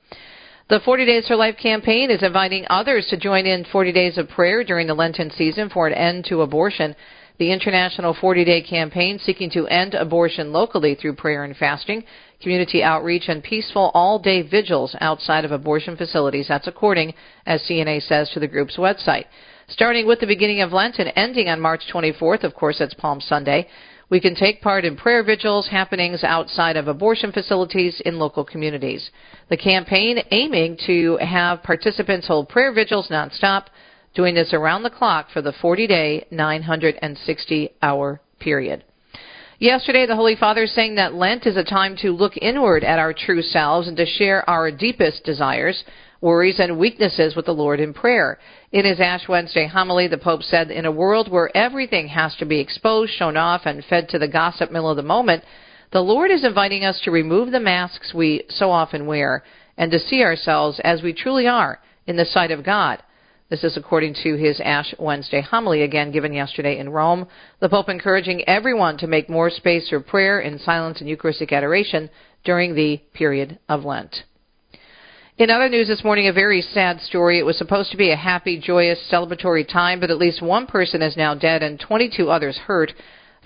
The 0.69 0.79
40 0.79 1.05
Days 1.05 1.27
for 1.27 1.35
Life 1.35 1.57
campaign 1.61 2.09
is 2.09 2.23
inviting 2.23 2.65
others 2.69 3.05
to 3.07 3.17
join 3.17 3.45
in 3.45 3.65
40 3.65 3.91
days 3.91 4.17
of 4.17 4.29
prayer 4.29 4.63
during 4.63 4.87
the 4.87 4.93
Lenten 4.93 5.29
season 5.31 5.69
for 5.69 5.87
an 5.87 5.93
end 5.93 6.23
to 6.29 6.41
abortion. 6.41 6.95
The 7.39 7.51
international 7.51 8.13
40 8.13 8.45
day 8.45 8.61
campaign 8.61 9.19
seeking 9.19 9.49
to 9.49 9.67
end 9.67 9.95
abortion 9.95 10.53
locally 10.53 10.95
through 10.95 11.15
prayer 11.15 11.43
and 11.43 11.57
fasting, 11.57 12.05
community 12.41 12.83
outreach, 12.83 13.27
and 13.27 13.43
peaceful 13.43 13.91
all 13.93 14.19
day 14.19 14.41
vigils 14.41 14.95
outside 14.99 15.45
of 15.45 15.51
abortion 15.51 15.95
facilities. 15.95 16.47
That's 16.47 16.67
according, 16.67 17.13
as 17.45 17.61
CNA 17.63 18.01
says, 18.07 18.29
to 18.31 18.39
the 18.39 18.47
group's 18.47 18.77
website. 18.77 19.25
Starting 19.67 20.05
with 20.05 20.19
the 20.19 20.27
beginning 20.27 20.61
of 20.61 20.73
Lent 20.73 20.99
and 20.99 21.13
ending 21.15 21.47
on 21.47 21.61
March 21.61 21.83
24th, 21.93 22.43
of 22.43 22.53
course, 22.53 22.79
that's 22.79 22.93
Palm 22.93 23.21
Sunday, 23.21 23.67
we 24.11 24.19
can 24.19 24.35
take 24.35 24.61
part 24.61 24.83
in 24.83 24.97
prayer 24.97 25.23
vigils, 25.23 25.69
happenings 25.69 26.25
outside 26.25 26.75
of 26.75 26.89
abortion 26.89 27.31
facilities 27.31 28.01
in 28.05 28.19
local 28.19 28.43
communities. 28.43 29.09
The 29.49 29.55
campaign 29.55 30.19
aiming 30.31 30.77
to 30.85 31.17
have 31.21 31.63
participants 31.63 32.27
hold 32.27 32.49
prayer 32.49 32.73
vigils 32.73 33.07
nonstop, 33.07 33.67
doing 34.13 34.35
this 34.35 34.53
around 34.53 34.83
the 34.83 34.89
clock 34.89 35.27
for 35.31 35.41
the 35.41 35.53
40 35.53 35.87
day, 35.87 36.27
960 36.29 37.69
hour 37.81 38.19
period. 38.41 38.83
Yesterday, 39.61 40.07
the 40.07 40.15
Holy 40.15 40.35
Father 40.35 40.65
saying 40.65 40.95
that 40.95 41.13
Lent 41.13 41.45
is 41.45 41.55
a 41.55 41.63
time 41.63 41.95
to 41.97 42.13
look 42.13 42.35
inward 42.35 42.83
at 42.83 42.97
our 42.97 43.13
true 43.13 43.43
selves 43.43 43.87
and 43.87 43.95
to 43.95 44.07
share 44.07 44.49
our 44.49 44.71
deepest 44.71 45.23
desires, 45.23 45.83
worries, 46.19 46.59
and 46.59 46.79
weaknesses 46.79 47.35
with 47.35 47.45
the 47.45 47.53
Lord 47.53 47.79
in 47.79 47.93
prayer. 47.93 48.39
In 48.71 48.85
his 48.85 48.99
Ash 48.99 49.27
Wednesday 49.29 49.67
homily, 49.67 50.07
the 50.07 50.17
Pope 50.17 50.41
said, 50.41 50.71
In 50.71 50.87
a 50.87 50.91
world 50.91 51.29
where 51.29 51.55
everything 51.55 52.07
has 52.07 52.35
to 52.37 52.45
be 52.45 52.59
exposed, 52.59 53.13
shown 53.13 53.37
off, 53.37 53.67
and 53.67 53.85
fed 53.85 54.09
to 54.09 54.17
the 54.17 54.27
gossip 54.27 54.71
mill 54.71 54.89
of 54.89 54.97
the 54.97 55.03
moment, 55.03 55.43
the 55.91 56.01
Lord 56.01 56.31
is 56.31 56.43
inviting 56.43 56.83
us 56.83 56.99
to 57.01 57.11
remove 57.11 57.51
the 57.51 57.59
masks 57.59 58.15
we 58.15 58.41
so 58.49 58.71
often 58.71 59.05
wear 59.05 59.43
and 59.77 59.91
to 59.91 59.99
see 59.99 60.23
ourselves 60.23 60.81
as 60.83 61.03
we 61.03 61.13
truly 61.13 61.45
are 61.45 61.79
in 62.07 62.15
the 62.15 62.25
sight 62.25 62.49
of 62.49 62.65
God. 62.65 63.03
This 63.51 63.65
is 63.65 63.75
according 63.75 64.15
to 64.23 64.35
his 64.37 64.61
Ash 64.61 64.95
Wednesday 64.97 65.41
homily, 65.41 65.81
again 65.81 66.13
given 66.13 66.31
yesterday 66.31 66.79
in 66.79 66.87
Rome. 66.87 67.27
The 67.59 67.67
Pope 67.67 67.89
encouraging 67.89 68.47
everyone 68.47 68.97
to 68.99 69.07
make 69.07 69.29
more 69.29 69.49
space 69.49 69.89
for 69.89 69.99
prayer 69.99 70.39
in 70.39 70.57
silence 70.57 71.01
and 71.01 71.09
Eucharistic 71.09 71.51
adoration 71.51 72.09
during 72.45 72.73
the 72.73 73.01
period 73.13 73.59
of 73.67 73.83
Lent. 73.83 74.23
In 75.37 75.49
other 75.49 75.67
news 75.67 75.89
this 75.89 76.01
morning, 76.01 76.29
a 76.29 76.33
very 76.33 76.61
sad 76.61 77.01
story. 77.01 77.39
It 77.39 77.45
was 77.45 77.57
supposed 77.57 77.91
to 77.91 77.97
be 77.97 78.11
a 78.11 78.15
happy, 78.15 78.57
joyous, 78.57 79.05
celebratory 79.11 79.67
time, 79.67 79.99
but 79.99 80.11
at 80.11 80.17
least 80.17 80.41
one 80.41 80.65
person 80.65 81.01
is 81.01 81.17
now 81.17 81.35
dead 81.35 81.61
and 81.61 81.77
22 81.77 82.29
others 82.29 82.57
hurt 82.57 82.93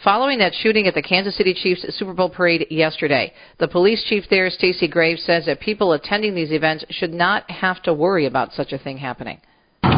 following 0.04 0.38
that 0.38 0.54
shooting 0.54 0.86
at 0.86 0.94
the 0.94 1.02
Kansas 1.02 1.36
City 1.36 1.56
Chiefs 1.56 1.84
Super 1.98 2.14
Bowl 2.14 2.30
parade 2.30 2.68
yesterday. 2.70 3.34
The 3.58 3.68
police 3.68 4.04
chief 4.08 4.26
there, 4.30 4.52
Stacey 4.52 4.88
Graves, 4.88 5.24
says 5.24 5.48
that 5.48 5.62
people 5.62 5.94
attending 5.94 6.36
these 6.36 6.52
events 6.52 6.86
should 6.92 7.12
not 7.12 7.50
have 7.50 7.82
to 7.84 7.94
worry 7.96 8.28
about 8.28 8.54
such 8.54 8.72
a 8.72 8.78
thing 8.78 9.00
happening. 9.00 9.42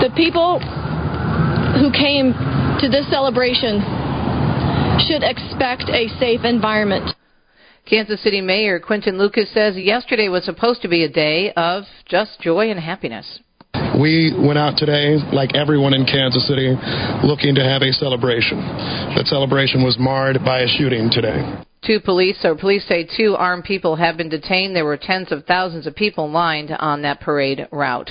The 0.01 0.11
people 0.15 0.59
who 1.79 1.91
came 1.91 2.33
to 2.79 2.89
this 2.89 3.09
celebration 3.09 3.81
should 5.07 5.23
expect 5.23 5.89
a 5.89 6.07
safe 6.19 6.43
environment. 6.43 7.15
Kansas 7.89 8.21
City 8.21 8.41
Mayor 8.41 8.79
Quinton 8.79 9.17
Lucas 9.17 9.49
says 9.53 9.77
yesterday 9.77 10.27
was 10.27 10.43
supposed 10.43 10.81
to 10.81 10.87
be 10.87 11.03
a 11.03 11.09
day 11.09 11.53
of 11.55 11.83
just 12.05 12.41
joy 12.41 12.69
and 12.69 12.79
happiness. 12.79 13.39
We 13.99 14.33
went 14.37 14.59
out 14.59 14.77
today, 14.77 15.15
like 15.31 15.55
everyone 15.55 15.93
in 15.93 16.05
Kansas 16.05 16.45
City, 16.47 16.75
looking 17.23 17.55
to 17.55 17.63
have 17.63 17.81
a 17.81 17.91
celebration. 17.93 18.59
That 19.15 19.25
celebration 19.25 19.83
was 19.83 19.97
marred 19.97 20.43
by 20.43 20.61
a 20.61 20.67
shooting 20.67 21.09
today. 21.09 21.63
Two 21.85 21.99
police, 21.99 22.37
or 22.43 22.55
police 22.55 22.85
say 22.87 23.07
two 23.17 23.35
armed 23.37 23.63
people 23.63 23.95
have 23.95 24.17
been 24.17 24.29
detained. 24.29 24.75
There 24.75 24.85
were 24.85 24.97
tens 24.97 25.31
of 25.31 25.45
thousands 25.45 25.87
of 25.87 25.95
people 25.95 26.29
lined 26.29 26.71
on 26.77 27.01
that 27.03 27.21
parade 27.21 27.67
route. 27.71 28.09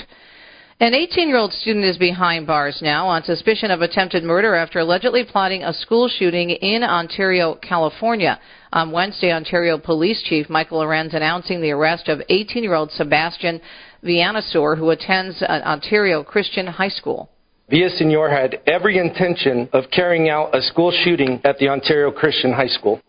An 0.79 0.93
18 0.93 1.27
year 1.27 1.37
old 1.37 1.53
student 1.53 1.85
is 1.85 1.97
behind 1.97 2.45
bars 2.45 2.83
now 2.83 3.07
on 3.07 3.23
suspicion 3.23 3.71
of 3.71 3.81
attempted 3.81 4.23
murder 4.23 4.53
after 4.53 4.77
allegedly 4.77 5.23
plotting 5.23 5.63
a 5.63 5.73
school 5.73 6.07
shooting 6.07 6.51
in 6.51 6.83
Ontario, 6.83 7.55
California. 7.55 8.39
On 8.71 8.91
Wednesday, 8.91 9.31
Ontario 9.31 9.79
Police 9.79 10.21
Chief 10.21 10.51
Michael 10.51 10.81
Arends 10.81 11.15
announcing 11.15 11.61
the 11.61 11.71
arrest 11.71 12.09
of 12.09 12.21
18 12.29 12.61
year 12.61 12.75
old 12.75 12.91
Sebastian 12.91 13.59
Villasenor, 14.03 14.77
who 14.77 14.91
attends 14.91 15.41
an 15.41 15.63
Ontario 15.63 16.23
Christian 16.23 16.67
High 16.67 16.89
School. 16.89 17.31
Villasenor 17.71 18.29
had 18.29 18.61
every 18.67 18.99
intention 18.99 19.67
of 19.73 19.85
carrying 19.89 20.29
out 20.29 20.55
a 20.55 20.61
school 20.61 20.91
shooting 20.91 21.41
at 21.43 21.57
the 21.57 21.69
Ontario 21.69 22.11
Christian 22.11 22.53
High 22.53 22.67
School. 22.67 23.01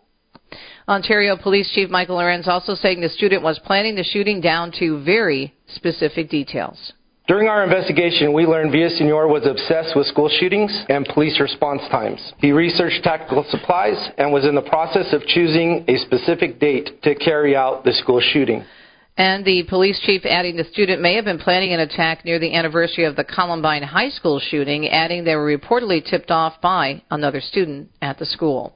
Ontario 0.89 1.37
Police 1.37 1.71
Chief 1.75 1.91
Michael 1.91 2.17
Arends 2.17 2.47
also 2.47 2.75
saying 2.75 3.03
the 3.03 3.11
student 3.11 3.43
was 3.43 3.59
planning 3.59 3.95
the 3.95 4.05
shooting 4.05 4.41
down 4.41 4.73
to 4.79 5.05
very 5.05 5.53
specific 5.67 6.31
details. 6.31 6.95
During 7.29 7.47
our 7.47 7.63
investigation, 7.63 8.33
we 8.33 8.47
learned 8.47 8.73
Villasenor 8.73 9.29
was 9.29 9.45
obsessed 9.45 9.95
with 9.95 10.07
school 10.07 10.31
shootings 10.41 10.73
and 10.89 11.05
police 11.13 11.39
response 11.39 11.83
times. 11.91 12.33
He 12.39 12.53
researched 12.53 13.05
tactical 13.05 13.45
supplies 13.51 13.99
and 14.17 14.33
was 14.33 14.47
in 14.47 14.55
the 14.55 14.63
process 14.63 15.13
of 15.13 15.21
choosing 15.27 15.85
a 15.89 15.99
specific 15.99 16.59
date 16.59 17.03
to 17.03 17.15
carry 17.15 17.55
out 17.55 17.85
the 17.85 17.93
school 17.93 18.23
shooting. 18.33 18.65
And 19.19 19.45
the 19.45 19.65
police 19.65 20.01
chief 20.07 20.25
adding 20.25 20.57
the 20.57 20.65
student 20.73 21.03
may 21.03 21.17
have 21.17 21.27
been 21.27 21.39
planning 21.39 21.75
an 21.75 21.81
attack 21.81 22.25
near 22.25 22.39
the 22.39 22.55
anniversary 22.55 23.05
of 23.05 23.15
the 23.15 23.25
Columbine 23.25 23.83
High 23.83 24.09
School 24.09 24.41
shooting, 24.41 24.89
adding 24.89 25.25
they 25.25 25.37
were 25.37 25.59
reportedly 25.59 26.03
tipped 26.03 26.31
off 26.31 26.59
by 26.63 27.03
another 27.11 27.43
student 27.43 27.91
at 28.01 28.19
the 28.19 28.25
school. 28.25 28.75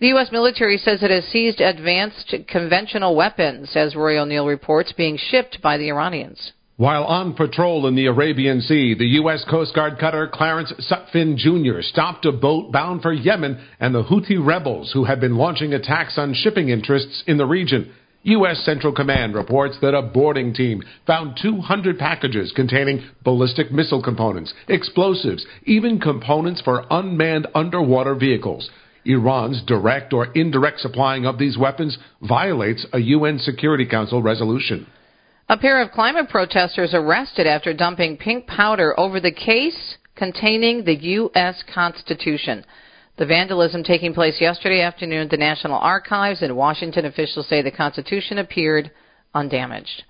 The 0.00 0.08
U.S. 0.08 0.32
military 0.32 0.78
says 0.78 1.00
it 1.04 1.12
has 1.12 1.26
seized 1.26 1.60
advanced 1.60 2.34
conventional 2.48 3.14
weapons, 3.14 3.70
as 3.76 3.94
Roy 3.94 4.18
O'Neill 4.18 4.48
reports, 4.48 4.92
being 4.96 5.16
shipped 5.16 5.62
by 5.62 5.76
the 5.76 5.90
Iranians. 5.90 6.54
While 6.76 7.04
on 7.04 7.34
patrol 7.34 7.86
in 7.86 7.94
the 7.94 8.06
Arabian 8.06 8.60
Sea, 8.60 8.94
the 8.94 9.06
U.S. 9.22 9.44
Coast 9.48 9.76
Guard 9.76 9.96
cutter 10.00 10.26
Clarence 10.26 10.72
Sutphin 10.90 11.36
Jr. 11.36 11.82
stopped 11.82 12.26
a 12.26 12.32
boat 12.32 12.72
bound 12.72 13.00
for 13.00 13.12
Yemen 13.12 13.60
and 13.78 13.94
the 13.94 14.02
Houthi 14.02 14.44
rebels 14.44 14.90
who 14.92 15.04
had 15.04 15.20
been 15.20 15.36
launching 15.36 15.72
attacks 15.72 16.18
on 16.18 16.34
shipping 16.34 16.70
interests 16.70 17.22
in 17.28 17.36
the 17.36 17.46
region. 17.46 17.92
U.S. 18.24 18.64
Central 18.64 18.92
Command 18.92 19.36
reports 19.36 19.76
that 19.82 19.94
a 19.94 20.02
boarding 20.02 20.52
team 20.52 20.82
found 21.06 21.38
200 21.40 21.96
packages 21.96 22.52
containing 22.56 23.04
ballistic 23.22 23.70
missile 23.70 24.02
components, 24.02 24.52
explosives, 24.66 25.46
even 25.66 26.00
components 26.00 26.60
for 26.60 26.86
unmanned 26.90 27.46
underwater 27.54 28.16
vehicles. 28.16 28.68
Iran's 29.04 29.62
direct 29.62 30.12
or 30.12 30.32
indirect 30.32 30.80
supplying 30.80 31.24
of 31.24 31.38
these 31.38 31.56
weapons 31.56 31.96
violates 32.20 32.84
a 32.92 32.98
UN 32.98 33.38
Security 33.38 33.86
Council 33.86 34.20
resolution. 34.20 34.88
A 35.46 35.58
pair 35.58 35.82
of 35.82 35.90
climate 35.90 36.30
protesters 36.30 36.94
arrested 36.94 37.46
after 37.46 37.74
dumping 37.74 38.16
pink 38.16 38.46
powder 38.46 38.98
over 38.98 39.20
the 39.20 39.30
case 39.30 39.98
containing 40.16 40.84
the 40.84 40.94
U.S. 40.94 41.62
Constitution. 41.74 42.64
The 43.18 43.26
vandalism 43.26 43.84
taking 43.84 44.14
place 44.14 44.40
yesterday 44.40 44.80
afternoon 44.80 45.24
at 45.24 45.30
the 45.30 45.36
National 45.36 45.76
Archives 45.76 46.40
in 46.40 46.56
Washington. 46.56 47.04
Officials 47.04 47.46
say 47.46 47.60
the 47.60 47.70
Constitution 47.70 48.38
appeared 48.38 48.90
undamaged. 49.34 50.04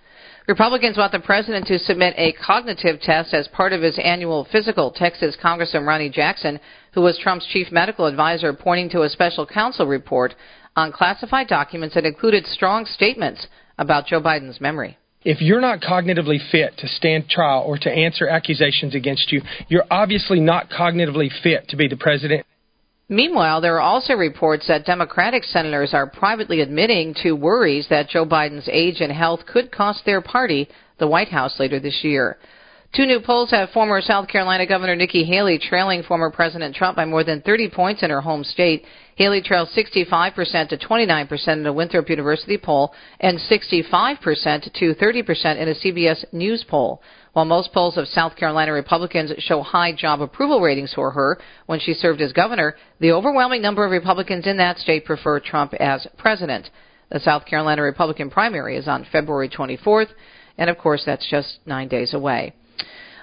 Republicans 0.46 0.96
want 0.96 1.10
the 1.10 1.18
president 1.18 1.66
to 1.66 1.80
submit 1.80 2.14
a 2.16 2.34
cognitive 2.34 3.00
test 3.00 3.34
as 3.34 3.48
part 3.48 3.72
of 3.72 3.82
his 3.82 3.98
annual 3.98 4.46
physical. 4.52 4.92
Texas 4.92 5.36
Congressman 5.42 5.84
Ronny 5.84 6.10
Jackson, 6.10 6.60
who 6.92 7.00
was 7.00 7.18
Trump's 7.18 7.46
chief 7.46 7.72
medical 7.72 8.06
advisor, 8.06 8.52
pointing 8.52 8.88
to 8.90 9.02
a 9.02 9.08
special 9.08 9.46
counsel 9.46 9.88
report 9.88 10.36
on 10.76 10.92
classified 10.92 11.48
documents 11.48 11.96
that 11.96 12.06
included 12.06 12.46
strong 12.46 12.86
statements 12.86 13.48
about 13.78 14.06
Joe 14.06 14.20
Biden's 14.20 14.60
memory 14.60 14.96
if 15.24 15.40
you're 15.40 15.60
not 15.60 15.80
cognitively 15.80 16.38
fit 16.50 16.76
to 16.78 16.88
stand 16.88 17.28
trial 17.28 17.62
or 17.66 17.78
to 17.78 17.90
answer 17.90 18.28
accusations 18.28 18.94
against 18.94 19.32
you, 19.32 19.42
you're 19.68 19.86
obviously 19.90 20.40
not 20.40 20.70
cognitively 20.70 21.30
fit 21.42 21.68
to 21.68 21.76
be 21.76 21.88
the 21.88 21.96
president. 21.96 22.46
Meanwhile, 23.08 23.60
there 23.60 23.76
are 23.76 23.80
also 23.80 24.14
reports 24.14 24.66
that 24.68 24.86
Democratic 24.86 25.44
senators 25.44 25.92
are 25.92 26.06
privately 26.06 26.60
admitting 26.60 27.14
to 27.22 27.32
worries 27.32 27.86
that 27.90 28.08
Joe 28.08 28.24
Biden's 28.24 28.68
age 28.70 29.00
and 29.00 29.12
health 29.12 29.40
could 29.46 29.70
cost 29.70 30.04
their 30.06 30.22
party 30.22 30.68
the 30.98 31.06
White 31.06 31.28
House 31.28 31.58
later 31.58 31.78
this 31.78 32.00
year. 32.02 32.38
Two 32.94 33.06
new 33.06 33.20
polls 33.20 33.50
have 33.50 33.70
former 33.70 34.00
South 34.00 34.28
Carolina 34.28 34.66
Governor 34.66 34.94
Nikki 34.94 35.24
Haley 35.24 35.58
trailing 35.58 36.02
former 36.04 36.30
President 36.30 36.76
Trump 36.76 36.96
by 36.96 37.04
more 37.04 37.24
than 37.24 37.42
30 37.42 37.70
points 37.70 38.02
in 38.02 38.10
her 38.10 38.20
home 38.20 38.44
state. 38.44 38.84
Haley 39.16 39.42
trails 39.42 39.68
65% 39.76 40.68
to 40.68 40.76
29% 40.76 41.48
in 41.48 41.66
a 41.66 41.72
Winthrop 41.72 42.10
University 42.10 42.58
poll 42.58 42.92
and 43.20 43.38
65% 43.38 44.72
to 44.72 44.94
30% 44.94 45.56
in 45.56 45.68
a 45.68 45.74
CBS 45.74 46.24
News 46.32 46.64
poll. 46.68 47.00
While 47.32 47.44
most 47.44 47.72
polls 47.72 47.96
of 47.96 48.08
South 48.08 48.36
Carolina 48.36 48.72
Republicans 48.72 49.32
show 49.38 49.62
high 49.62 49.92
job 49.92 50.20
approval 50.20 50.60
ratings 50.60 50.92
for 50.94 51.12
her 51.12 51.38
when 51.66 51.80
she 51.80 51.94
served 51.94 52.20
as 52.20 52.32
governor, 52.32 52.76
the 53.00 53.12
overwhelming 53.12 53.62
number 53.62 53.84
of 53.84 53.90
Republicans 53.90 54.46
in 54.46 54.56
that 54.56 54.78
state 54.78 55.04
prefer 55.04 55.40
Trump 55.40 55.74
as 55.74 56.06
president. 56.18 56.70
The 57.10 57.20
South 57.20 57.44
Carolina 57.44 57.82
Republican 57.82 58.30
primary 58.30 58.76
is 58.76 58.88
on 58.88 59.06
February 59.12 59.48
24th, 59.48 60.08
and 60.58 60.70
of 60.70 60.78
course 60.78 61.02
that's 61.04 61.28
just 61.28 61.58
nine 61.66 61.88
days 61.88 62.14
away. 62.14 62.54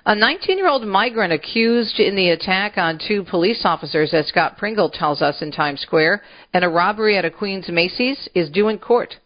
A 0.04 0.16
19 0.16 0.58
year 0.58 0.68
old 0.68 0.84
migrant 0.84 1.32
accused 1.32 2.00
in 2.00 2.16
the 2.16 2.30
attack 2.30 2.76
on 2.76 2.98
two 2.98 3.24
police 3.24 3.62
officers, 3.66 4.16
as 4.16 4.26
Scott 4.28 4.58
Pringle 4.58 4.90
tells 4.90 5.22
us 5.22 5.44
in 5.44 5.52
Times 5.52 5.82
Square, 5.82 6.24
and 6.56 6.66
a 6.66 6.70
robbery 6.70 7.18
at 7.18 7.26
a 7.26 7.30
Queens 7.30 7.70
Macy's 7.70 8.28
is 8.34 8.50
due 8.50 8.68
in 8.70 8.80
court. 8.80 9.18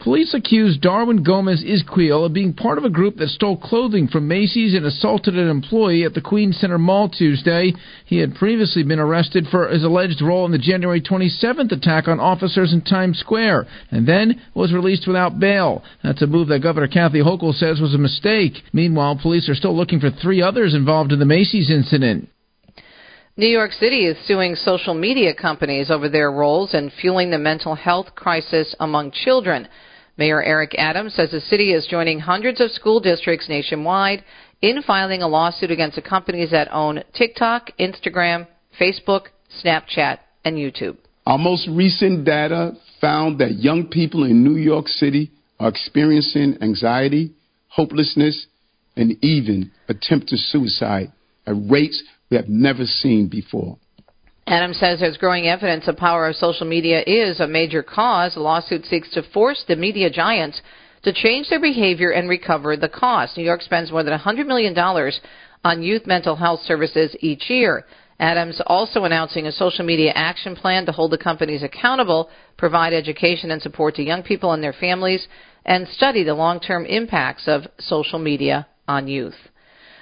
Police 0.00 0.32
accused 0.32 0.80
Darwin 0.80 1.24
Gomez 1.24 1.64
Izquiel 1.64 2.24
of 2.24 2.32
being 2.32 2.52
part 2.52 2.78
of 2.78 2.84
a 2.84 2.90
group 2.90 3.16
that 3.16 3.30
stole 3.30 3.56
clothing 3.56 4.06
from 4.06 4.28
Macy's 4.28 4.72
and 4.72 4.86
assaulted 4.86 5.36
an 5.36 5.48
employee 5.48 6.04
at 6.04 6.14
the 6.14 6.20
Queen 6.20 6.52
Center 6.52 6.78
Mall 6.78 7.08
Tuesday. 7.08 7.72
He 8.06 8.18
had 8.18 8.36
previously 8.36 8.84
been 8.84 9.00
arrested 9.00 9.48
for 9.50 9.66
his 9.66 9.82
alleged 9.82 10.22
role 10.22 10.46
in 10.46 10.52
the 10.52 10.58
January 10.58 11.00
27th 11.00 11.72
attack 11.72 12.06
on 12.06 12.20
officers 12.20 12.72
in 12.72 12.82
Times 12.82 13.18
Square 13.18 13.66
and 13.90 14.06
then 14.06 14.40
was 14.54 14.72
released 14.72 15.08
without 15.08 15.40
bail. 15.40 15.82
That's 16.04 16.22
a 16.22 16.28
move 16.28 16.46
that 16.48 16.62
Governor 16.62 16.86
Kathy 16.86 17.18
Hochul 17.18 17.52
says 17.52 17.80
was 17.80 17.94
a 17.94 17.98
mistake. 17.98 18.62
Meanwhile, 18.72 19.18
police 19.20 19.48
are 19.48 19.56
still 19.56 19.76
looking 19.76 19.98
for 19.98 20.10
three 20.10 20.40
others 20.40 20.74
involved 20.74 21.10
in 21.10 21.18
the 21.18 21.24
Macy's 21.24 21.72
incident. 21.72 22.28
New 23.36 23.48
York 23.48 23.72
City 23.72 24.06
is 24.06 24.16
suing 24.26 24.54
social 24.54 24.94
media 24.94 25.34
companies 25.34 25.90
over 25.90 26.08
their 26.08 26.30
roles 26.30 26.72
in 26.72 26.90
fueling 27.00 27.30
the 27.30 27.38
mental 27.38 27.74
health 27.74 28.14
crisis 28.14 28.76
among 28.78 29.10
children. 29.10 29.66
Mayor 30.18 30.42
Eric 30.42 30.74
Adams 30.76 31.14
says 31.14 31.30
the 31.30 31.40
city 31.40 31.72
is 31.72 31.86
joining 31.86 32.18
hundreds 32.18 32.60
of 32.60 32.72
school 32.72 32.98
districts 32.98 33.48
nationwide 33.48 34.24
in 34.60 34.82
filing 34.82 35.22
a 35.22 35.28
lawsuit 35.28 35.70
against 35.70 35.94
the 35.94 36.02
companies 36.02 36.50
that 36.50 36.68
own 36.72 37.04
TikTok, 37.14 37.70
Instagram, 37.78 38.48
Facebook, 38.80 39.26
Snapchat, 39.64 40.18
and 40.44 40.56
YouTube. 40.56 40.96
Our 41.24 41.38
most 41.38 41.68
recent 41.70 42.24
data 42.24 42.72
found 43.00 43.38
that 43.38 43.54
young 43.54 43.86
people 43.86 44.24
in 44.24 44.42
New 44.42 44.56
York 44.56 44.88
City 44.88 45.30
are 45.60 45.68
experiencing 45.68 46.58
anxiety, 46.62 47.32
hopelessness, 47.68 48.46
and 48.96 49.16
even 49.22 49.70
attempted 49.88 50.40
suicide 50.40 51.12
at 51.46 51.54
rates 51.70 52.02
we 52.28 52.36
have 52.36 52.48
never 52.48 52.84
seen 52.84 53.28
before. 53.28 53.78
Adam 54.48 54.72
says 54.72 54.98
there's 54.98 55.18
growing 55.18 55.46
evidence 55.46 55.84
the 55.84 55.92
power 55.92 56.26
of 56.26 56.34
social 56.34 56.66
media 56.66 57.02
is 57.06 57.38
a 57.38 57.46
major 57.46 57.82
cause. 57.82 58.32
The 58.32 58.40
lawsuit 58.40 58.86
seeks 58.86 59.10
to 59.10 59.22
force 59.22 59.62
the 59.68 59.76
media 59.76 60.08
giants 60.08 60.62
to 61.02 61.12
change 61.12 61.50
their 61.50 61.60
behavior 61.60 62.12
and 62.12 62.30
recover 62.30 62.74
the 62.74 62.88
cost. 62.88 63.36
New 63.36 63.44
York 63.44 63.60
spends 63.60 63.90
more 63.90 64.02
than 64.02 64.18
$100 64.18 64.46
million 64.46 64.76
on 65.64 65.82
youth 65.82 66.06
mental 66.06 66.34
health 66.34 66.60
services 66.62 67.14
each 67.20 67.50
year. 67.50 67.84
Adams 68.20 68.58
also 68.66 69.04
announcing 69.04 69.46
a 69.46 69.52
social 69.52 69.84
media 69.84 70.12
action 70.14 70.56
plan 70.56 70.86
to 70.86 70.92
hold 70.92 71.10
the 71.10 71.18
companies 71.18 71.62
accountable, 71.62 72.30
provide 72.56 72.94
education 72.94 73.50
and 73.50 73.60
support 73.60 73.96
to 73.96 74.02
young 74.02 74.22
people 74.22 74.52
and 74.52 74.62
their 74.62 74.72
families, 74.72 75.28
and 75.66 75.86
study 75.88 76.24
the 76.24 76.32
long 76.32 76.58
term 76.58 76.86
impacts 76.86 77.46
of 77.46 77.64
social 77.78 78.18
media 78.18 78.66
on 78.88 79.08
youth. 79.08 79.36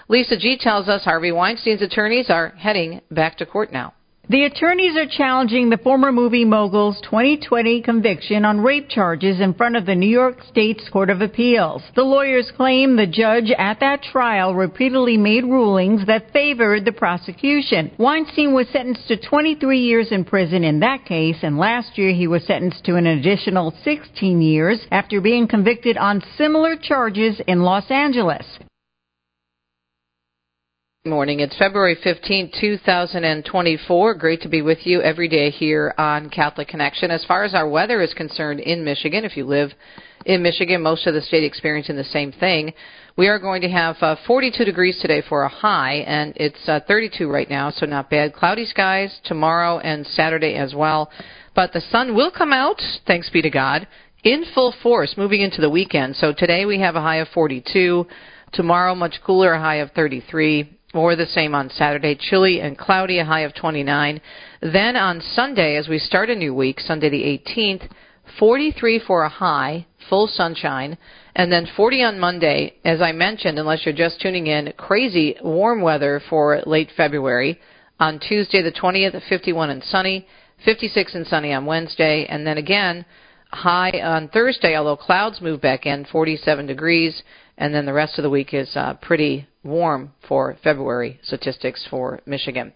Lisa 0.09 0.39
G 0.39 0.57
tells 0.57 0.87
us 0.87 1.03
Harvey 1.03 1.33
Weinstein's 1.33 1.83
attorneys 1.83 2.31
are 2.31 2.51
heading 2.51 3.01
back 3.11 3.39
to 3.39 3.45
court 3.45 3.73
now. 3.73 3.93
The 4.29 4.43
attorneys 4.43 4.97
are 4.97 5.07
challenging 5.07 5.71
the 5.71 5.79
former 5.79 6.11
movie 6.11 6.45
mogul's 6.45 7.01
2020 7.03 7.81
conviction 7.83 8.45
on 8.45 8.61
rape 8.61 8.89
charges 8.89 9.41
in 9.41 9.55
front 9.55 9.77
of 9.77 9.87
the 9.87 9.95
New 9.95 10.09
York 10.09 10.39
State's 10.51 10.89
Court 10.89 11.11
of 11.11 11.21
Appeals. 11.21 11.81
The 11.95 12.03
lawyers 12.03 12.51
claim 12.57 12.97
the 12.97 13.07
judge 13.07 13.53
at 13.57 13.79
that 13.79 14.03
trial 14.03 14.53
repeatedly 14.53 15.17
made 15.17 15.45
rulings 15.45 16.05
that 16.07 16.33
favored 16.33 16.85
the 16.85 16.91
prosecution. 16.91 17.93
Weinstein 17.99 18.53
was 18.53 18.67
sentenced 18.71 19.07
to 19.07 19.17
23 19.17 19.79
years 19.79 20.11
in 20.11 20.25
prison 20.25 20.65
in 20.65 20.81
that 20.81 21.05
case, 21.05 21.39
and 21.45 21.57
last 21.57 21.97
year 21.97 22.13
he 22.13 22.27
was 22.27 22.45
sentenced 22.47 22.85
to 22.87 22.97
an 22.97 23.07
additional 23.07 23.73
16 23.85 24.43
years 24.43 24.81
after 24.91 25.21
being 25.21 25.47
convicted 25.47 25.97
on 25.97 26.21
similar 26.37 26.75
charges 26.75 27.41
in 27.47 27.63
Los 27.63 27.89
Angeles 27.93 28.45
morning. 31.07 31.39
It's 31.39 31.57
February 31.57 31.97
15, 32.03 32.51
2024. 32.61 34.15
Great 34.15 34.41
to 34.43 34.49
be 34.49 34.61
with 34.61 34.85
you 34.85 35.01
every 35.03 35.29
day 35.29 35.51
here 35.51 35.95
on 35.97 36.29
Catholic 36.31 36.67
Connection. 36.67 37.13
As 37.13 37.25
far 37.25 37.45
as 37.45 37.55
our 37.55 37.69
weather 37.69 38.03
is 38.03 38.13
concerned 38.13 38.59
in 38.59 38.83
Michigan, 38.83 39.25
if 39.25 39.37
you 39.37 39.45
live 39.45 39.71
in 40.25 40.43
Michigan, 40.43 40.83
most 40.83 41.07
of 41.07 41.15
the 41.15 41.21
state 41.21 41.45
experiencing 41.45 41.95
the 41.95 42.03
same 42.03 42.33
thing. 42.33 42.75
We 43.17 43.29
are 43.29 43.39
going 43.39 43.63
to 43.63 43.69
have 43.69 43.97
uh, 44.01 44.17
42 44.27 44.65
degrees 44.65 44.99
today 45.01 45.23
for 45.29 45.45
a 45.45 45.49
high, 45.49 45.99
and 46.09 46.33
it's 46.35 46.69
uh, 46.69 46.81
32 46.89 47.31
right 47.31 47.49
now, 47.49 47.71
so 47.71 47.87
not 47.87 48.11
bad. 48.11 48.35
Cloudy 48.35 48.67
skies 48.67 49.17
tomorrow 49.25 49.79
and 49.79 50.05
Saturday 50.05 50.55
as 50.57 50.75
well. 50.75 51.11
But 51.55 51.73
the 51.73 51.83
sun 51.83 52.17
will 52.17 52.33
come 52.33 52.53
out, 52.53 52.83
thanks 53.07 53.31
be 53.31 53.43
to 53.43 53.51
God, 53.51 53.87
in 54.25 54.45
full 54.55 54.75
force 54.83 55.15
moving 55.17 55.41
into 55.41 55.61
the 55.61 55.71
weekend. 55.71 56.17
So 56.17 56.33
today 56.37 56.67
we 56.67 56.81
have 56.81 56.97
a 56.97 57.01
high 57.01 57.19
of 57.19 57.29
42. 57.29 58.07
Tomorrow, 58.53 58.95
much 58.97 59.21
cooler, 59.25 59.53
a 59.53 59.61
high 59.61 59.77
of 59.77 59.93
33 59.93 60.73
more 60.97 61.15
the 61.15 61.27
same 61.27 61.55
on 61.55 61.69
Saturday. 61.69 62.17
Chilly 62.19 62.59
and 62.63 62.77
cloudy, 62.77 63.19
a 63.19 63.25
high 63.25 63.43
of 63.43 63.55
29. 63.55 64.19
Then 64.63 64.97
on 64.97 65.21
Sunday, 65.21 65.77
as 65.77 65.89
we 65.89 65.99
start 65.99 66.31
a 66.31 66.35
new 66.35 66.55
week, 66.55 66.81
Sunday 66.81 67.11
the 67.11 67.23
18th, 67.23 67.91
43 68.39 69.03
for 69.07 69.23
a 69.23 69.29
high, 69.29 69.87
full 70.09 70.27
sunshine. 70.27 70.97
And 71.35 71.53
then 71.53 71.69
40 71.77 72.03
on 72.03 72.19
Monday, 72.19 72.77
as 72.83 73.03
I 73.03 73.13
mentioned, 73.13 73.59
unless 73.59 73.85
you're 73.85 73.95
just 73.95 74.23
tuning 74.23 74.47
in, 74.47 74.73
crazy 74.79 75.37
warm 75.45 75.83
weather 75.83 76.23
for 76.31 76.63
late 76.65 76.89
February. 76.97 77.61
On 78.01 78.19
Tuesday 78.19 78.63
the 78.63 78.73
20th, 78.73 79.21
51 79.29 79.69
and 79.69 79.85
sunny, 79.85 80.27
56 80.65 81.15
and 81.15 81.27
sunny 81.27 81.53
on 81.53 81.67
Wednesday, 81.67 82.25
and 82.27 82.47
then 82.47 82.57
again, 82.57 83.05
high 83.53 84.01
on 84.03 84.29
Thursday, 84.29 84.75
although 84.75 84.97
clouds 84.97 85.43
move 85.43 85.61
back 85.61 85.85
in, 85.85 86.07
47 86.07 86.67
degrees, 86.67 87.23
and 87.59 87.75
then 87.75 87.85
the 87.85 87.93
rest 87.93 88.19
of 88.19 88.23
the 88.23 88.31
week 88.31 88.55
is 88.55 88.75
uh, 88.77 88.95
pretty 88.95 89.47
warm 89.67 90.13
for 90.27 90.57
February 90.63 91.21
statistics 91.23 91.87
for 91.91 92.21
Michigan. 92.27 92.73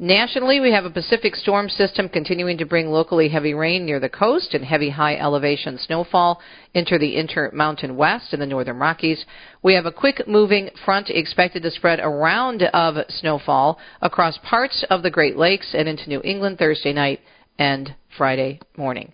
Nationally, 0.00 0.58
we 0.58 0.72
have 0.72 0.84
a 0.84 0.90
Pacific 0.90 1.36
storm 1.36 1.68
system 1.68 2.08
continuing 2.08 2.58
to 2.58 2.64
bring 2.64 2.90
locally 2.90 3.28
heavy 3.28 3.54
rain 3.54 3.86
near 3.86 4.00
the 4.00 4.08
coast 4.08 4.52
and 4.52 4.64
heavy 4.64 4.90
high 4.90 5.14
elevation 5.14 5.78
snowfall 5.78 6.40
into 6.74 6.98
the 6.98 7.14
intermountain 7.14 7.94
west 7.96 8.32
and 8.32 8.42
the 8.42 8.46
northern 8.46 8.76
Rockies. 8.78 9.24
We 9.62 9.74
have 9.74 9.86
a 9.86 9.92
quick 9.92 10.26
moving 10.26 10.70
front 10.84 11.10
expected 11.10 11.62
to 11.62 11.70
spread 11.70 12.00
around 12.00 12.64
of 12.64 12.96
snowfall 13.08 13.78
across 14.02 14.36
parts 14.38 14.84
of 14.90 15.04
the 15.04 15.10
Great 15.10 15.36
Lakes 15.36 15.72
and 15.78 15.88
into 15.88 16.08
New 16.08 16.20
England 16.24 16.58
Thursday 16.58 16.92
night 16.92 17.20
and 17.56 17.94
Friday 18.18 18.58
morning. 18.76 19.12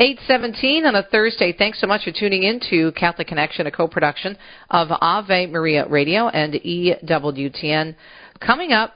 817 0.00 0.86
on 0.86 0.94
a 0.94 1.02
Thursday. 1.02 1.52
Thanks 1.52 1.80
so 1.80 1.88
much 1.88 2.04
for 2.04 2.12
tuning 2.12 2.44
in 2.44 2.60
to 2.70 2.92
Catholic 2.92 3.26
Connection, 3.26 3.66
a 3.66 3.72
co-production 3.72 4.38
of 4.70 4.88
Ave 4.92 5.46
Maria 5.46 5.88
Radio 5.88 6.28
and 6.28 6.54
EWTN. 6.54 7.96
Coming 8.38 8.70
up, 8.70 8.94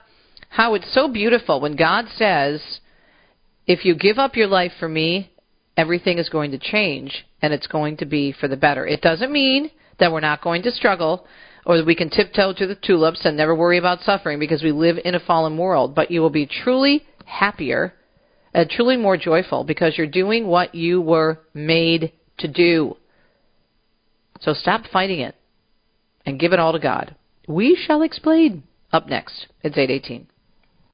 how 0.48 0.74
it's 0.74 0.94
so 0.94 1.08
beautiful 1.08 1.60
when 1.60 1.74
God 1.74 2.04
says, 2.14 2.62
if 3.66 3.84
you 3.84 3.96
give 3.96 4.18
up 4.18 4.36
your 4.36 4.46
life 4.46 4.70
for 4.78 4.88
me, 4.88 5.32
everything 5.76 6.18
is 6.18 6.28
going 6.28 6.52
to 6.52 6.58
change 6.58 7.26
and 7.40 7.52
it's 7.52 7.66
going 7.66 7.96
to 7.96 8.06
be 8.06 8.30
for 8.30 8.46
the 8.46 8.56
better. 8.56 8.86
It 8.86 9.00
doesn't 9.00 9.32
mean 9.32 9.72
that 9.98 10.12
we're 10.12 10.20
not 10.20 10.40
going 10.40 10.62
to 10.62 10.70
struggle 10.70 11.26
or 11.66 11.78
that 11.78 11.86
we 11.86 11.96
can 11.96 12.10
tiptoe 12.10 12.52
to 12.52 12.66
the 12.68 12.76
tulips 12.76 13.24
and 13.24 13.36
never 13.36 13.56
worry 13.56 13.78
about 13.78 14.02
suffering 14.02 14.38
because 14.38 14.62
we 14.62 14.70
live 14.70 14.98
in 15.04 15.16
a 15.16 15.20
fallen 15.20 15.58
world, 15.58 15.96
but 15.96 16.12
you 16.12 16.20
will 16.20 16.30
be 16.30 16.46
truly 16.46 17.04
happier 17.24 17.94
and 18.54 18.68
truly 18.68 18.96
more 18.96 19.16
joyful 19.16 19.64
because 19.64 19.96
you're 19.96 20.06
doing 20.06 20.46
what 20.46 20.74
you 20.74 21.00
were 21.00 21.38
made 21.54 22.12
to 22.38 22.48
do. 22.48 22.96
So 24.40 24.52
stop 24.52 24.82
fighting 24.92 25.20
it 25.20 25.34
and 26.26 26.40
give 26.40 26.52
it 26.52 26.58
all 26.58 26.72
to 26.72 26.78
God. 26.78 27.14
We 27.48 27.76
shall 27.86 28.02
explain. 28.02 28.64
Up 28.92 29.08
next, 29.08 29.46
it's 29.62 29.78
818. 29.78 30.26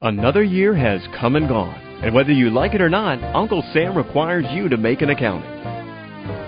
Another 0.00 0.44
year 0.44 0.76
has 0.76 1.00
come 1.20 1.34
and 1.34 1.48
gone, 1.48 1.74
and 2.04 2.14
whether 2.14 2.30
you 2.30 2.50
like 2.50 2.74
it 2.74 2.80
or 2.80 2.88
not, 2.88 3.20
Uncle 3.34 3.64
Sam 3.72 3.96
requires 3.96 4.44
you 4.52 4.68
to 4.68 4.76
make 4.76 5.02
an 5.02 5.10
accounting. 5.10 5.50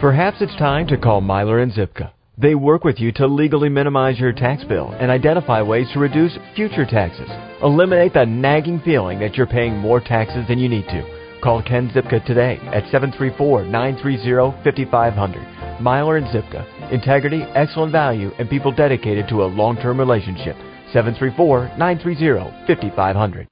Perhaps 0.00 0.36
it's 0.40 0.54
time 0.56 0.86
to 0.86 0.96
call 0.96 1.20
Myler 1.20 1.58
and 1.58 1.72
Zipka. 1.72 2.12
They 2.40 2.54
work 2.54 2.84
with 2.84 2.98
you 2.98 3.12
to 3.12 3.26
legally 3.26 3.68
minimize 3.68 4.18
your 4.18 4.32
tax 4.32 4.64
bill 4.64 4.94
and 4.98 5.10
identify 5.10 5.60
ways 5.60 5.88
to 5.92 5.98
reduce 5.98 6.38
future 6.56 6.86
taxes. 6.86 7.28
Eliminate 7.62 8.14
the 8.14 8.24
nagging 8.24 8.80
feeling 8.80 9.18
that 9.18 9.34
you're 9.34 9.46
paying 9.46 9.76
more 9.76 10.00
taxes 10.00 10.46
than 10.48 10.58
you 10.58 10.66
need 10.66 10.86
to. 10.86 11.04
Call 11.42 11.62
Ken 11.62 11.90
Zipka 11.90 12.24
today 12.24 12.58
at 12.72 12.84
734-930-5500. 12.84 15.82
Myler 15.82 16.16
and 16.16 16.28
Zipka. 16.28 16.64
Integrity, 16.90 17.42
excellent 17.54 17.92
value, 17.92 18.30
and 18.38 18.48
people 18.48 18.72
dedicated 18.72 19.28
to 19.28 19.42
a 19.42 19.44
long-term 19.44 19.98
relationship. 19.98 20.56
734-930-5500. 20.94 23.46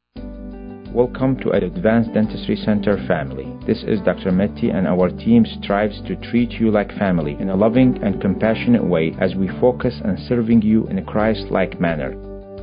Welcome 0.93 1.37
to 1.41 1.51
an 1.51 1.65
Advanced 1.65 2.15
Dentistry 2.15 2.57
Center 2.57 2.97
family. 3.07 3.47
This 3.67 3.83
is 3.83 4.01
Dr. 4.01 4.33
Metti 4.33 4.71
and 4.71 4.87
our 4.87 5.11
team 5.11 5.45
strives 5.61 6.01
to 6.07 6.17
treat 6.17 6.53
you 6.53 6.71
like 6.71 6.97
family 6.97 7.37
in 7.39 7.51
a 7.51 7.57
loving 7.57 8.03
and 8.03 8.23
compassionate 8.23 8.83
way 8.83 9.15
as 9.21 9.35
we 9.35 9.49
focus 9.61 10.01
on 10.03 10.17
serving 10.27 10.63
you 10.63 10.87
in 10.87 10.97
a 10.97 11.05
Christ-like 11.05 11.79
manner. 11.79 12.17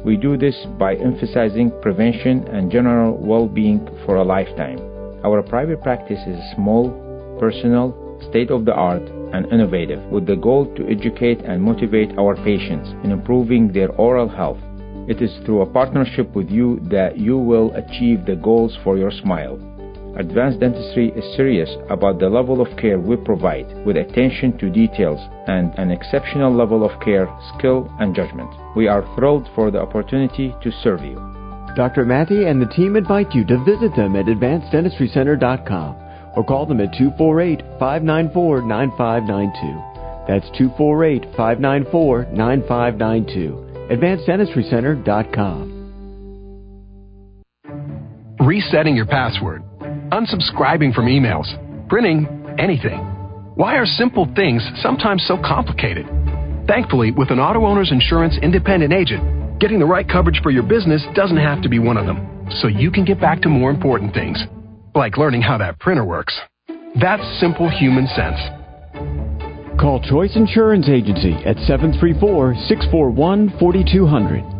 We 0.03 0.17
do 0.17 0.37
this 0.37 0.55
by 0.79 0.95
emphasizing 0.95 1.71
prevention 1.83 2.47
and 2.47 2.71
general 2.71 3.15
well-being 3.15 3.87
for 4.07 4.15
a 4.15 4.23
lifetime. 4.23 4.79
Our 5.23 5.43
private 5.43 5.83
practice 5.83 6.19
is 6.25 6.55
small, 6.55 6.89
personal, 7.39 7.93
state-of-the-art, 8.31 9.03
and 9.33 9.45
innovative 9.53 10.03
with 10.05 10.25
the 10.25 10.35
goal 10.35 10.65
to 10.75 10.89
educate 10.89 11.41
and 11.41 11.61
motivate 11.61 12.17
our 12.17 12.35
patients 12.37 12.89
in 13.03 13.11
improving 13.11 13.71
their 13.71 13.91
oral 13.91 14.27
health 14.27 14.57
it 15.07 15.21
is 15.21 15.31
through 15.45 15.61
a 15.61 15.65
partnership 15.65 16.35
with 16.35 16.49
you 16.49 16.79
that 16.89 17.17
you 17.17 17.37
will 17.37 17.73
achieve 17.75 18.25
the 18.25 18.35
goals 18.35 18.77
for 18.83 18.97
your 18.97 19.11
smile. 19.11 19.59
Advanced 20.17 20.61
Dentistry 20.61 21.11
is 21.11 21.35
serious 21.35 21.69
about 21.89 22.19
the 22.19 22.29
level 22.29 22.61
of 22.61 22.77
care 22.77 22.97
we 22.97 23.17
provide 23.17 23.67
with 23.85 23.97
attention 23.97 24.57
to 24.57 24.69
details 24.69 25.19
and 25.47 25.73
an 25.77 25.91
exceptional 25.91 26.55
level 26.55 26.85
of 26.85 26.99
care, 27.01 27.27
skill, 27.57 27.93
and 27.99 28.15
judgment. 28.15 28.49
We 28.77 28.87
are 28.87 29.03
thrilled 29.15 29.49
for 29.53 29.71
the 29.71 29.81
opportunity 29.81 30.55
to 30.63 30.71
serve 30.81 31.01
you. 31.01 31.15
Dr. 31.75 32.05
Matty 32.05 32.45
and 32.45 32.61
the 32.61 32.73
team 32.73 32.95
invite 32.95 33.33
you 33.33 33.43
to 33.45 33.63
visit 33.65 33.93
them 33.97 34.15
at 34.15 34.27
advanceddentistrycenter.com 34.27 35.95
or 36.37 36.45
call 36.45 36.65
them 36.65 36.79
at 36.79 36.93
248 36.93 37.59
594 37.77 38.61
9592. 38.61 39.95
That's 40.27 40.47
248 40.57 41.35
594 41.35 42.27
9592. 42.31 43.64
AdvancedDentistryCenter.com. 43.89 45.75
Resetting 48.39 48.95
your 48.95 49.05
password, 49.05 49.63
unsubscribing 50.11 50.93
from 50.93 51.05
emails, 51.05 51.47
printing 51.89 52.27
anything. 52.59 52.99
Why 53.55 53.75
are 53.77 53.85
simple 53.85 54.27
things 54.35 54.61
sometimes 54.81 55.23
so 55.27 55.37
complicated? 55.37 56.05
Thankfully, 56.67 57.11
with 57.11 57.31
an 57.31 57.39
auto 57.39 57.65
owner's 57.65 57.91
insurance 57.91 58.37
independent 58.41 58.91
agent, 58.91 59.59
getting 59.59 59.79
the 59.79 59.85
right 59.85 60.07
coverage 60.07 60.41
for 60.43 60.51
your 60.51 60.63
business 60.63 61.03
doesn't 61.15 61.37
have 61.37 61.61
to 61.61 61.69
be 61.69 61.79
one 61.79 61.97
of 61.97 62.05
them, 62.05 62.47
so 62.59 62.67
you 62.67 62.91
can 62.91 63.05
get 63.05 63.21
back 63.21 63.41
to 63.43 63.49
more 63.49 63.69
important 63.69 64.13
things, 64.13 64.43
like 64.93 65.17
learning 65.17 65.41
how 65.41 65.57
that 65.57 65.79
printer 65.79 66.03
works. 66.03 66.37
That's 66.99 67.23
simple 67.39 67.69
human 67.69 68.07
sense. 68.07 68.39
Call 69.79 69.99
Choice 69.99 70.35
Insurance 70.35 70.87
Agency 70.87 71.33
at 71.45 71.57
734 71.67 72.55
641 72.67 73.59
4200. 73.59 74.54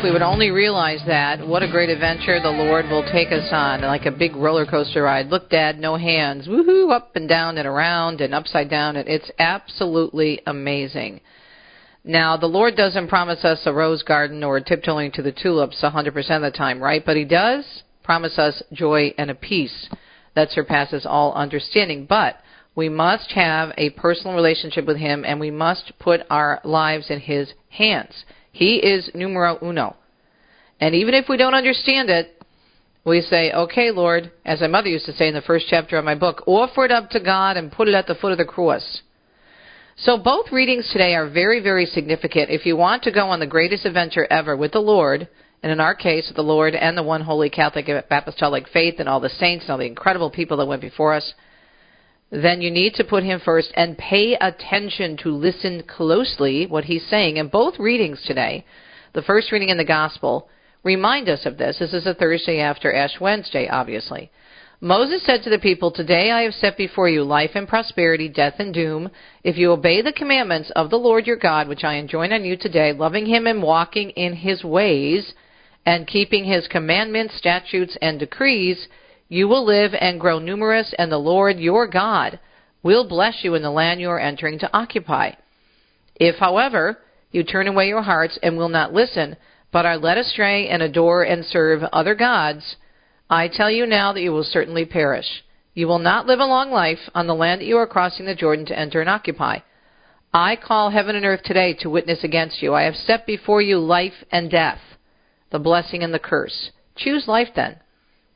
If 0.00 0.04
we 0.04 0.10
would 0.10 0.22
only 0.22 0.50
realize 0.50 1.00
that, 1.06 1.46
what 1.46 1.62
a 1.62 1.70
great 1.70 1.90
adventure 1.90 2.40
the 2.40 2.48
Lord 2.48 2.86
will 2.88 3.04
take 3.12 3.28
us 3.32 3.46
on, 3.52 3.82
like 3.82 4.06
a 4.06 4.10
big 4.10 4.34
roller 4.34 4.64
coaster 4.64 5.02
ride. 5.02 5.26
Look, 5.26 5.50
Dad, 5.50 5.78
no 5.78 5.94
hands. 5.96 6.48
Woohoo, 6.48 6.90
up 6.90 7.16
and 7.16 7.28
down 7.28 7.58
and 7.58 7.68
around 7.68 8.22
and 8.22 8.34
upside 8.34 8.70
down. 8.70 8.96
And 8.96 9.06
it's 9.06 9.30
absolutely 9.38 10.40
amazing. 10.46 11.20
Now, 12.02 12.38
the 12.38 12.46
Lord 12.46 12.76
doesn't 12.76 13.08
promise 13.08 13.44
us 13.44 13.60
a 13.66 13.74
rose 13.74 14.02
garden 14.02 14.42
or 14.42 14.58
tiptoeing 14.60 15.12
to 15.12 15.22
the 15.22 15.32
tulips 15.32 15.82
100% 15.82 16.16
of 16.30 16.40
the 16.40 16.50
time, 16.50 16.82
right? 16.82 17.04
But 17.04 17.18
He 17.18 17.26
does 17.26 17.82
promise 18.02 18.38
us 18.38 18.62
joy 18.72 19.12
and 19.18 19.30
a 19.30 19.34
peace 19.34 19.90
that 20.34 20.48
surpasses 20.48 21.04
all 21.04 21.34
understanding. 21.34 22.06
But 22.06 22.36
we 22.74 22.88
must 22.88 23.32
have 23.32 23.74
a 23.76 23.90
personal 23.90 24.34
relationship 24.34 24.86
with 24.86 24.96
Him 24.96 25.26
and 25.26 25.38
we 25.38 25.50
must 25.50 25.92
put 25.98 26.22
our 26.30 26.62
lives 26.64 27.10
in 27.10 27.20
His 27.20 27.52
hands. 27.68 28.24
He 28.52 28.76
is 28.76 29.10
numero 29.14 29.58
uno. 29.62 29.96
And 30.80 30.94
even 30.94 31.14
if 31.14 31.28
we 31.28 31.36
don't 31.36 31.54
understand 31.54 32.10
it, 32.10 32.42
we 33.04 33.22
say, 33.22 33.52
okay, 33.52 33.90
Lord, 33.90 34.30
as 34.44 34.60
my 34.60 34.66
mother 34.66 34.88
used 34.88 35.06
to 35.06 35.12
say 35.12 35.28
in 35.28 35.34
the 35.34 35.40
first 35.42 35.66
chapter 35.68 35.96
of 35.96 36.04
my 36.04 36.14
book, 36.14 36.42
offer 36.46 36.84
it 36.84 36.90
up 36.90 37.10
to 37.10 37.20
God 37.20 37.56
and 37.56 37.72
put 37.72 37.88
it 37.88 37.94
at 37.94 38.06
the 38.06 38.14
foot 38.14 38.32
of 38.32 38.38
the 38.38 38.44
cross. 38.44 39.02
So 39.96 40.16
both 40.16 40.52
readings 40.52 40.88
today 40.92 41.14
are 41.14 41.28
very, 41.28 41.60
very 41.60 41.86
significant. 41.86 42.50
If 42.50 42.64
you 42.64 42.76
want 42.76 43.02
to 43.04 43.12
go 43.12 43.28
on 43.28 43.40
the 43.40 43.46
greatest 43.46 43.84
adventure 43.84 44.26
ever 44.30 44.56
with 44.56 44.72
the 44.72 44.80
Lord, 44.80 45.28
and 45.62 45.70
in 45.70 45.80
our 45.80 45.94
case, 45.94 46.30
the 46.34 46.42
Lord 46.42 46.74
and 46.74 46.96
the 46.96 47.02
one 47.02 47.20
holy 47.20 47.50
Catholic 47.50 47.88
apostolic 47.88 48.66
faith 48.68 48.94
and 48.98 49.08
all 49.08 49.20
the 49.20 49.28
saints 49.28 49.64
and 49.64 49.72
all 49.72 49.78
the 49.78 49.84
incredible 49.84 50.30
people 50.30 50.56
that 50.56 50.66
went 50.66 50.80
before 50.80 51.12
us, 51.12 51.34
then 52.30 52.62
you 52.62 52.70
need 52.70 52.94
to 52.94 53.04
put 53.04 53.24
him 53.24 53.40
first 53.44 53.72
and 53.74 53.98
pay 53.98 54.34
attention 54.40 55.16
to 55.18 55.30
listen 55.30 55.82
closely 55.82 56.66
what 56.66 56.84
he's 56.84 57.06
saying. 57.06 57.38
And 57.38 57.50
both 57.50 57.78
readings 57.78 58.22
today, 58.24 58.64
the 59.14 59.22
first 59.22 59.50
reading 59.50 59.68
in 59.68 59.78
the 59.78 59.84
gospel, 59.84 60.48
remind 60.84 61.28
us 61.28 61.44
of 61.44 61.58
this. 61.58 61.78
This 61.78 61.92
is 61.92 62.06
a 62.06 62.14
Thursday 62.14 62.60
after 62.60 62.92
Ash 62.92 63.20
Wednesday, 63.20 63.68
obviously. 63.68 64.30
Moses 64.80 65.22
said 65.26 65.42
to 65.42 65.50
the 65.50 65.58
people, 65.58 65.90
Today 65.90 66.30
I 66.30 66.42
have 66.42 66.54
set 66.54 66.78
before 66.78 67.08
you 67.08 67.22
life 67.22 67.50
and 67.54 67.68
prosperity, 67.68 68.28
death 68.28 68.54
and 68.58 68.72
doom. 68.72 69.10
If 69.44 69.58
you 69.58 69.72
obey 69.72 70.00
the 70.00 70.12
commandments 70.12 70.70
of 70.74 70.88
the 70.88 70.96
Lord 70.96 71.26
your 71.26 71.36
God, 71.36 71.68
which 71.68 71.84
I 71.84 71.94
enjoin 71.94 72.32
on 72.32 72.44
you 72.44 72.56
today, 72.56 72.92
loving 72.92 73.26
him 73.26 73.46
and 73.46 73.62
walking 73.62 74.10
in 74.10 74.34
his 74.34 74.64
ways, 74.64 75.34
and 75.84 76.06
keeping 76.06 76.44
his 76.44 76.66
commandments, 76.68 77.36
statutes, 77.36 77.96
and 78.00 78.18
decrees, 78.18 78.88
you 79.30 79.46
will 79.46 79.64
live 79.64 79.92
and 79.98 80.20
grow 80.20 80.40
numerous, 80.40 80.92
and 80.98 81.10
the 81.10 81.16
Lord 81.16 81.60
your 81.60 81.86
God 81.86 82.40
will 82.82 83.06
bless 83.06 83.44
you 83.44 83.54
in 83.54 83.62
the 83.62 83.70
land 83.70 84.00
you 84.00 84.10
are 84.10 84.18
entering 84.18 84.58
to 84.58 84.76
occupy. 84.76 85.30
If, 86.16 86.36
however, 86.36 86.98
you 87.30 87.44
turn 87.44 87.68
away 87.68 87.86
your 87.86 88.02
hearts 88.02 88.40
and 88.42 88.56
will 88.56 88.68
not 88.68 88.92
listen, 88.92 89.36
but 89.70 89.86
are 89.86 89.96
led 89.96 90.18
astray 90.18 90.68
and 90.68 90.82
adore 90.82 91.22
and 91.22 91.44
serve 91.44 91.84
other 91.92 92.16
gods, 92.16 92.76
I 93.30 93.46
tell 93.46 93.70
you 93.70 93.86
now 93.86 94.12
that 94.12 94.20
you 94.20 94.32
will 94.32 94.42
certainly 94.42 94.84
perish. 94.84 95.44
You 95.74 95.86
will 95.86 96.00
not 96.00 96.26
live 96.26 96.40
a 96.40 96.44
long 96.44 96.72
life 96.72 96.98
on 97.14 97.28
the 97.28 97.34
land 97.34 97.60
that 97.60 97.66
you 97.66 97.76
are 97.76 97.86
crossing 97.86 98.26
the 98.26 98.34
Jordan 98.34 98.66
to 98.66 98.78
enter 98.78 99.00
and 99.00 99.08
occupy. 99.08 99.60
I 100.34 100.56
call 100.56 100.90
heaven 100.90 101.14
and 101.14 101.24
earth 101.24 101.44
today 101.44 101.74
to 101.80 101.90
witness 101.90 102.24
against 102.24 102.62
you. 102.62 102.74
I 102.74 102.82
have 102.82 102.96
set 102.96 103.28
before 103.28 103.62
you 103.62 103.78
life 103.78 104.24
and 104.32 104.50
death, 104.50 104.80
the 105.52 105.60
blessing 105.60 106.02
and 106.02 106.12
the 106.12 106.18
curse. 106.18 106.72
Choose 106.96 107.28
life 107.28 107.50
then 107.54 107.76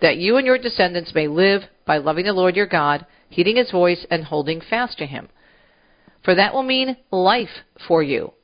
that 0.05 0.19
you 0.19 0.37
and 0.37 0.45
your 0.45 0.59
descendants 0.59 1.14
may 1.14 1.27
live 1.27 1.62
by 1.87 1.97
loving 1.97 2.27
the 2.27 2.33
Lord 2.35 2.57
your 2.57 2.67
God, 2.67 3.07
heeding 3.31 3.57
his 3.57 3.71
voice, 3.71 4.05
and 4.11 4.23
holding 4.23 4.61
fast 4.61 4.99
to 4.99 5.07
him. 5.07 5.31
For 6.23 6.35
that 6.35 6.53
will 6.53 6.62
mean 6.62 6.99
life 7.11 7.62
for 7.88 8.03
you, 8.03 8.35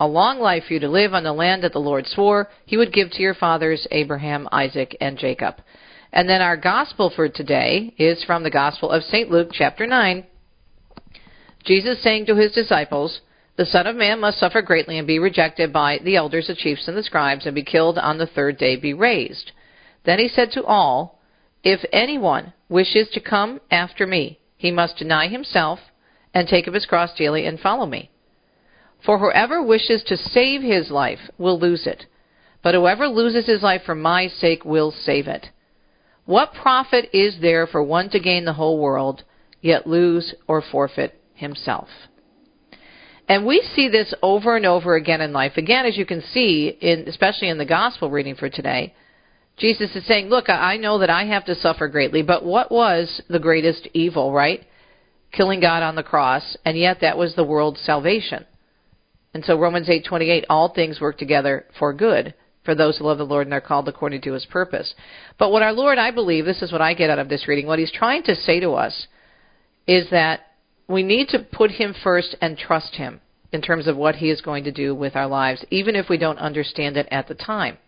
a 0.00 0.06
long 0.08 0.40
life 0.40 0.64
for 0.66 0.74
you 0.74 0.80
to 0.80 0.88
live 0.88 1.14
on 1.14 1.22
the 1.22 1.32
land 1.32 1.62
that 1.62 1.72
the 1.72 1.78
Lord 1.78 2.08
swore 2.08 2.48
he 2.64 2.76
would 2.76 2.92
give 2.92 3.12
to 3.12 3.22
your 3.22 3.34
fathers, 3.34 3.86
Abraham, 3.92 4.48
Isaac, 4.50 4.96
and 5.00 5.16
Jacob. 5.16 5.54
And 6.12 6.28
then 6.28 6.42
our 6.42 6.56
gospel 6.56 7.12
for 7.14 7.28
today 7.28 7.94
is 7.98 8.24
from 8.24 8.42
the 8.42 8.50
Gospel 8.50 8.90
of 8.90 9.04
St. 9.04 9.30
Luke, 9.30 9.50
chapter 9.52 9.86
9. 9.86 10.24
Jesus 11.64 12.02
saying 12.02 12.26
to 12.26 12.34
his 12.34 12.50
disciples, 12.50 13.20
The 13.54 13.66
Son 13.66 13.86
of 13.86 13.94
Man 13.94 14.18
must 14.18 14.40
suffer 14.40 14.60
greatly 14.60 14.98
and 14.98 15.06
be 15.06 15.20
rejected 15.20 15.72
by 15.72 16.00
the 16.02 16.16
elders, 16.16 16.48
the 16.48 16.56
chiefs, 16.56 16.88
and 16.88 16.96
the 16.96 17.04
scribes, 17.04 17.46
and 17.46 17.54
be 17.54 17.62
killed 17.62 17.96
on 17.96 18.18
the 18.18 18.26
third 18.26 18.58
day, 18.58 18.74
be 18.74 18.92
raised. 18.92 19.52
Then 20.06 20.20
he 20.20 20.28
said 20.28 20.52
to 20.52 20.64
all, 20.64 21.20
If 21.62 21.84
anyone 21.92 22.52
wishes 22.68 23.08
to 23.10 23.20
come 23.20 23.60
after 23.70 24.06
me, 24.06 24.38
he 24.56 24.70
must 24.70 24.96
deny 24.96 25.26
himself 25.26 25.80
and 26.32 26.48
take 26.48 26.66
up 26.66 26.74
his 26.74 26.86
cross 26.86 27.12
daily 27.14 27.44
and 27.44 27.60
follow 27.60 27.86
me. 27.86 28.10
For 29.04 29.18
whoever 29.18 29.62
wishes 29.62 30.02
to 30.04 30.16
save 30.16 30.62
his 30.62 30.90
life 30.90 31.18
will 31.38 31.58
lose 31.58 31.86
it, 31.86 32.06
but 32.62 32.74
whoever 32.74 33.08
loses 33.08 33.46
his 33.46 33.62
life 33.62 33.82
for 33.84 33.94
my 33.94 34.28
sake 34.28 34.64
will 34.64 34.92
save 34.92 35.26
it. 35.26 35.48
What 36.24 36.54
profit 36.54 37.10
is 37.12 37.40
there 37.40 37.66
for 37.66 37.82
one 37.82 38.08
to 38.10 38.20
gain 38.20 38.44
the 38.44 38.54
whole 38.54 38.78
world, 38.78 39.22
yet 39.60 39.86
lose 39.86 40.34
or 40.48 40.62
forfeit 40.62 41.20
himself? 41.34 41.88
And 43.28 43.44
we 43.44 43.60
see 43.74 43.88
this 43.88 44.14
over 44.22 44.56
and 44.56 44.66
over 44.66 44.94
again 44.94 45.20
in 45.20 45.32
life. 45.32 45.56
Again, 45.56 45.84
as 45.84 45.96
you 45.96 46.06
can 46.06 46.22
see, 46.22 46.76
in, 46.80 47.08
especially 47.08 47.48
in 47.48 47.58
the 47.58 47.64
gospel 47.64 48.08
reading 48.08 48.36
for 48.36 48.48
today, 48.48 48.94
Jesus 49.56 49.94
is 49.96 50.06
saying, 50.06 50.28
Look, 50.28 50.48
I 50.48 50.76
know 50.76 50.98
that 50.98 51.10
I 51.10 51.24
have 51.24 51.46
to 51.46 51.54
suffer 51.54 51.88
greatly, 51.88 52.22
but 52.22 52.44
what 52.44 52.70
was 52.70 53.22
the 53.28 53.38
greatest 53.38 53.88
evil, 53.94 54.32
right? 54.32 54.64
Killing 55.32 55.60
God 55.60 55.82
on 55.82 55.94
the 55.94 56.02
cross, 56.02 56.56
and 56.64 56.76
yet 56.76 56.98
that 57.00 57.16
was 57.16 57.34
the 57.34 57.44
world's 57.44 57.80
salvation. 57.80 58.44
And 59.32 59.44
so 59.44 59.58
Romans 59.58 59.88
8:28, 59.88 60.44
all 60.48 60.68
things 60.68 61.00
work 61.00 61.18
together 61.18 61.66
for 61.78 61.92
good 61.92 62.34
for 62.64 62.74
those 62.74 62.98
who 62.98 63.04
love 63.04 63.18
the 63.18 63.24
Lord 63.24 63.46
and 63.46 63.54
are 63.54 63.60
called 63.60 63.88
according 63.88 64.20
to 64.22 64.32
his 64.32 64.44
purpose. 64.46 64.94
But 65.38 65.52
what 65.52 65.62
our 65.62 65.72
Lord, 65.72 65.98
I 65.98 66.10
believe, 66.10 66.44
this 66.44 66.62
is 66.62 66.72
what 66.72 66.82
I 66.82 66.94
get 66.94 67.10
out 67.10 67.18
of 67.18 67.28
this 67.28 67.46
reading, 67.46 67.66
what 67.66 67.78
he's 67.78 67.92
trying 67.92 68.24
to 68.24 68.34
say 68.34 68.60
to 68.60 68.72
us 68.72 69.06
is 69.86 70.10
that 70.10 70.40
we 70.88 71.02
need 71.02 71.28
to 71.28 71.38
put 71.38 71.70
him 71.70 71.94
first 72.02 72.34
and 72.40 72.58
trust 72.58 72.96
him 72.96 73.20
in 73.52 73.62
terms 73.62 73.86
of 73.86 73.96
what 73.96 74.16
he 74.16 74.30
is 74.30 74.40
going 74.40 74.64
to 74.64 74.72
do 74.72 74.94
with 74.94 75.16
our 75.16 75.26
lives, 75.26 75.64
even 75.70 75.96
if 75.96 76.08
we 76.08 76.18
don't 76.18 76.38
understand 76.38 76.96
it 76.96 77.06
at 77.10 77.28
the 77.28 77.34
time. 77.34 77.78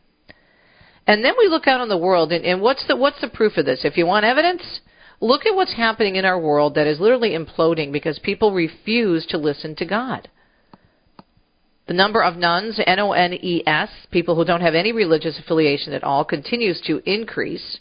And 1.09 1.25
then 1.25 1.33
we 1.39 1.49
look 1.49 1.67
out 1.67 1.81
in 1.81 1.89
the 1.89 1.97
world, 1.97 2.33
and, 2.33 2.45
and 2.45 2.61
what's 2.61 2.87
the 2.87 2.95
what's 2.95 3.21
the 3.23 3.29
proof 3.29 3.57
of 3.57 3.65
this? 3.65 3.81
If 3.83 3.97
you 3.97 4.05
want 4.05 4.27
evidence, 4.27 4.81
look 5.21 5.47
at 5.47 5.55
what's 5.55 5.75
happening 5.75 6.17
in 6.17 6.27
our 6.27 6.39
world 6.39 6.75
that 6.75 6.87
is 6.87 7.01
literally 7.01 7.31
imploding 7.31 7.93
because 7.93 8.19
people 8.19 8.53
refuse 8.53 9.25
to 9.29 9.39
listen 9.39 9.75
to 9.77 9.87
God. 9.87 10.29
The 11.87 11.95
number 11.95 12.23
of 12.23 12.37
nones, 12.37 12.79
N 12.87 12.99
O 12.99 13.13
N 13.13 13.33
E 13.33 13.63
S, 13.67 13.89
people 14.11 14.35
who 14.35 14.45
don't 14.45 14.61
have 14.61 14.75
any 14.75 14.93
religious 14.93 15.39
affiliation 15.39 15.95
at 15.95 16.05
all, 16.05 16.27
continues 16.27 16.79
to 16.83 17.01
increase. 17.11 17.81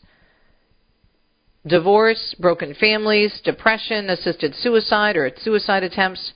Divorce, 1.67 2.33
broken 2.39 2.73
families, 2.75 3.41
depression, 3.43 4.09
assisted 4.09 4.55
suicide 4.55 5.17
or 5.17 5.29
suicide 5.35 5.83
attempts. 5.83 6.31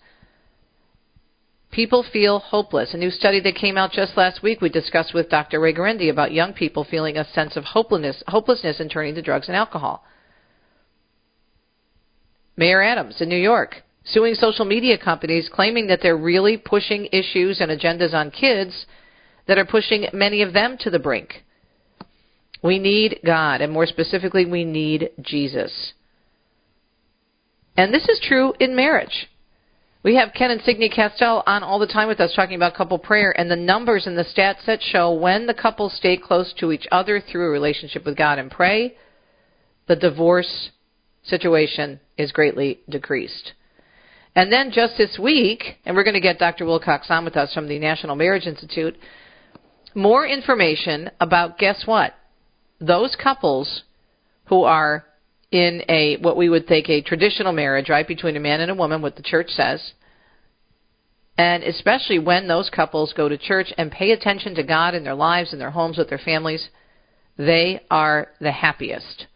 People 1.72 2.04
feel 2.04 2.40
hopeless. 2.40 2.94
A 2.94 2.98
new 2.98 3.10
study 3.10 3.40
that 3.40 3.56
came 3.56 3.78
out 3.78 3.94
just 3.94 4.18
last 4.18 4.44
week 4.44 4.60
we 4.60 4.70
discussed 4.70 5.14
with 5.14 5.30
Dr. 5.30 5.60
Ray 5.60 5.74
Guarendi 5.74 6.10
about 6.10 6.34
young 6.34 6.54
people 6.54 6.84
feeling 6.84 7.18
a 7.18 7.26
sense 7.32 7.56
of 7.56 7.64
hopelessness, 7.64 8.22
hopelessness 8.28 8.82
and 8.82 8.92
turning 8.92 9.16
to 9.16 9.22
drugs 9.22 9.48
and 9.48 9.56
alcohol. 9.56 10.04
Mayor 12.58 12.82
Adams 12.82 13.22
in 13.22 13.30
New 13.30 13.38
York 13.38 13.84
suing 14.04 14.34
social 14.34 14.66
media 14.66 14.98
companies 14.98 15.50
claiming 15.52 15.88
that 15.88 16.00
they're 16.02 16.18
really 16.18 16.58
pushing 16.58 17.08
issues 17.12 17.62
and 17.62 17.72
agendas 17.72 18.14
on 18.14 18.32
kids 18.32 18.86
that 19.48 19.58
are 19.58 19.66
pushing 19.66 20.08
many 20.12 20.42
of 20.42 20.54
them 20.54 20.78
to 20.80 20.90
the 20.90 21.00
brink. 21.00 21.46
We 22.64 22.80
need 22.80 23.20
God, 23.26 23.62
and 23.62 23.72
more 23.72 23.86
specifically, 23.86 24.46
we 24.46 24.66
need 24.66 25.12
Jesus. 25.22 25.94
And 27.78 27.94
this 27.94 28.08
is 28.08 28.20
true 28.28 28.54
in 28.60 28.76
marriage. 28.76 29.28
We 30.04 30.16
have 30.16 30.34
Ken 30.34 30.50
and 30.50 30.62
Signe 30.64 30.90
Castell 30.90 31.44
on 31.46 31.62
all 31.62 31.78
the 31.78 31.86
time 31.86 32.08
with 32.08 32.20
us 32.20 32.34
talking 32.36 32.56
about 32.56 32.74
couple 32.74 32.98
prayer 32.98 33.38
and 33.40 33.52
the 33.52 33.56
numbers 33.56 34.08
and 34.08 34.18
the 34.18 34.24
stats 34.24 34.66
that 34.66 34.82
show 34.82 35.14
when 35.14 35.46
the 35.46 35.54
couples 35.54 35.94
stay 35.94 36.18
close 36.18 36.52
to 36.54 36.72
each 36.72 36.88
other 36.92 37.22
through 37.22 37.46
a 37.46 37.52
relationship 37.52 38.04
with 38.04 38.18
God 38.18 38.40
and 38.40 38.50
pray, 38.50 38.96
the 39.88 39.96
divorce 39.96 40.72
situation 41.22 42.00
is 42.18 42.32
greatly 42.32 42.80
decreased. 42.90 43.54
And 44.36 44.52
then 44.52 44.72
just 44.72 44.98
this 44.98 45.20
week, 45.22 45.78
and 45.86 45.96
we're 45.96 46.04
going 46.04 46.16
to 46.16 46.20
get 46.20 46.40
Dr. 46.40 46.66
Wilcox 46.66 47.06
on 47.12 47.24
with 47.24 47.38
us 47.38 47.54
from 47.54 47.68
the 47.68 47.78
National 47.78 48.16
Marriage 48.16 48.48
Institute, 48.48 48.98
more 49.94 50.26
information 50.26 51.12
about 51.20 51.60
guess 51.60 51.84
what? 51.86 52.16
Those 52.80 53.16
couples 53.22 53.84
who 54.46 54.64
are 54.64 55.06
in 55.52 55.84
a 55.90 56.18
what 56.18 56.38
we 56.38 56.50
would 56.50 56.68
think 56.68 56.90
a 56.90 57.02
traditional 57.02 57.52
marriage, 57.52 57.90
right, 57.90 58.08
between 58.08 58.38
a 58.38 58.40
man 58.40 58.62
and 58.62 58.72
a 58.72 58.76
woman, 58.76 59.02
what 59.02 59.16
the 59.16 59.24
church 59.24 59.50
says. 59.50 59.94
And 61.38 61.64
especially 61.64 62.20
when 62.20 62.48
those 62.48 62.70
couples 62.70 63.14
go 63.14 63.28
to 63.28 63.38
church 63.38 63.74
and 63.78 63.92
pay 63.92 64.12
attention 64.12 64.56
to 64.56 64.64
God 64.64 64.96
in 64.96 65.04
their 65.04 65.16
lives 65.16 65.52
and 65.52 65.62
their 65.62 65.72
homes 65.72 65.98
with 65.98 66.10
their 66.10 66.18
families, 66.18 66.70
they 67.38 67.82
are 67.90 68.30
the 68.40 68.52
happiest. 68.52 69.28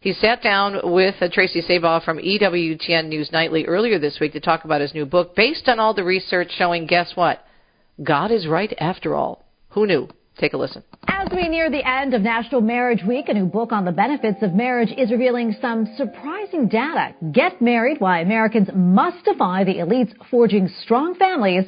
He 0.00 0.12
sat 0.12 0.42
down 0.42 0.80
with 0.92 1.16
uh, 1.20 1.28
Tracy 1.32 1.62
Sabol 1.62 2.04
from 2.04 2.18
EWTN 2.18 3.08
News 3.08 3.30
Nightly 3.32 3.64
earlier 3.64 3.98
this 3.98 4.18
week 4.20 4.32
to 4.34 4.40
talk 4.40 4.64
about 4.64 4.80
his 4.80 4.94
new 4.94 5.06
book 5.06 5.34
based 5.34 5.68
on 5.68 5.80
all 5.80 5.94
the 5.94 6.04
research 6.04 6.50
showing, 6.56 6.86
guess 6.86 7.12
what? 7.14 7.44
God 8.02 8.30
is 8.30 8.46
right 8.46 8.72
after 8.78 9.14
all. 9.14 9.44
Who 9.70 9.86
knew? 9.86 10.08
Take 10.38 10.52
a 10.52 10.58
listen. 10.58 10.82
As 11.08 11.28
we 11.34 11.48
near 11.48 11.70
the 11.70 11.88
end 11.88 12.12
of 12.12 12.20
National 12.20 12.60
Marriage 12.60 13.02
Week, 13.06 13.28
a 13.28 13.34
new 13.34 13.46
book 13.46 13.72
on 13.72 13.86
the 13.86 13.92
benefits 13.92 14.42
of 14.42 14.52
marriage 14.52 14.92
is 14.96 15.10
revealing 15.10 15.56
some 15.62 15.86
surprising 15.96 16.68
data. 16.68 17.14
Get 17.32 17.62
Married 17.62 18.00
Why 18.00 18.20
Americans 18.20 18.68
Must 18.74 19.24
Defy 19.24 19.64
the 19.64 19.76
Elites 19.76 20.12
Forging 20.30 20.68
Strong 20.82 21.14
Families 21.14 21.64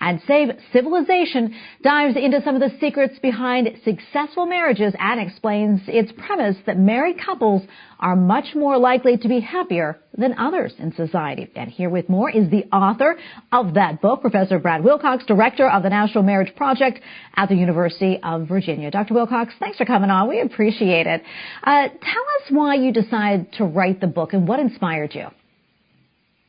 and 0.00 0.20
Save 0.26 0.50
Civilization 0.72 1.54
dives 1.82 2.16
into 2.16 2.42
some 2.42 2.54
of 2.54 2.60
the 2.60 2.76
secrets 2.80 3.18
behind 3.20 3.68
successful 3.84 4.46
marriages 4.46 4.94
and 4.98 5.20
explains 5.20 5.80
its 5.86 6.10
premise 6.12 6.56
that 6.66 6.78
married 6.78 7.16
couples 7.24 7.62
are 7.98 8.16
much 8.16 8.54
more 8.54 8.78
likely 8.78 9.18
to 9.18 9.28
be 9.28 9.40
happier 9.40 9.98
than 10.16 10.34
others 10.38 10.74
in 10.78 10.92
society. 10.94 11.50
And 11.54 11.70
here 11.70 11.90
with 11.90 12.08
more 12.08 12.30
is 12.30 12.50
the 12.50 12.64
author 12.72 13.16
of 13.52 13.74
that 13.74 14.00
book, 14.00 14.22
Professor 14.22 14.58
Brad 14.58 14.82
Wilcox, 14.82 15.24
director 15.26 15.68
of 15.68 15.82
the 15.82 15.90
National 15.90 16.24
Marriage 16.24 16.54
Project 16.56 17.00
at 17.36 17.48
the 17.48 17.56
University 17.56 18.18
of 18.22 18.48
Virginia. 18.48 18.90
Dr. 18.90 19.14
Wilcox, 19.14 19.52
thanks 19.60 19.76
for 19.76 19.84
coming 19.84 20.10
on. 20.10 20.28
We 20.28 20.40
appreciate 20.40 21.06
it. 21.06 21.22
Uh, 21.62 21.88
tell 21.88 21.92
us 21.92 22.50
why 22.50 22.76
you 22.76 22.92
decided 22.92 23.52
to 23.54 23.64
write 23.64 24.00
the 24.00 24.06
book 24.06 24.32
and 24.32 24.48
what 24.48 24.60
inspired 24.60 25.14
you. 25.14 25.26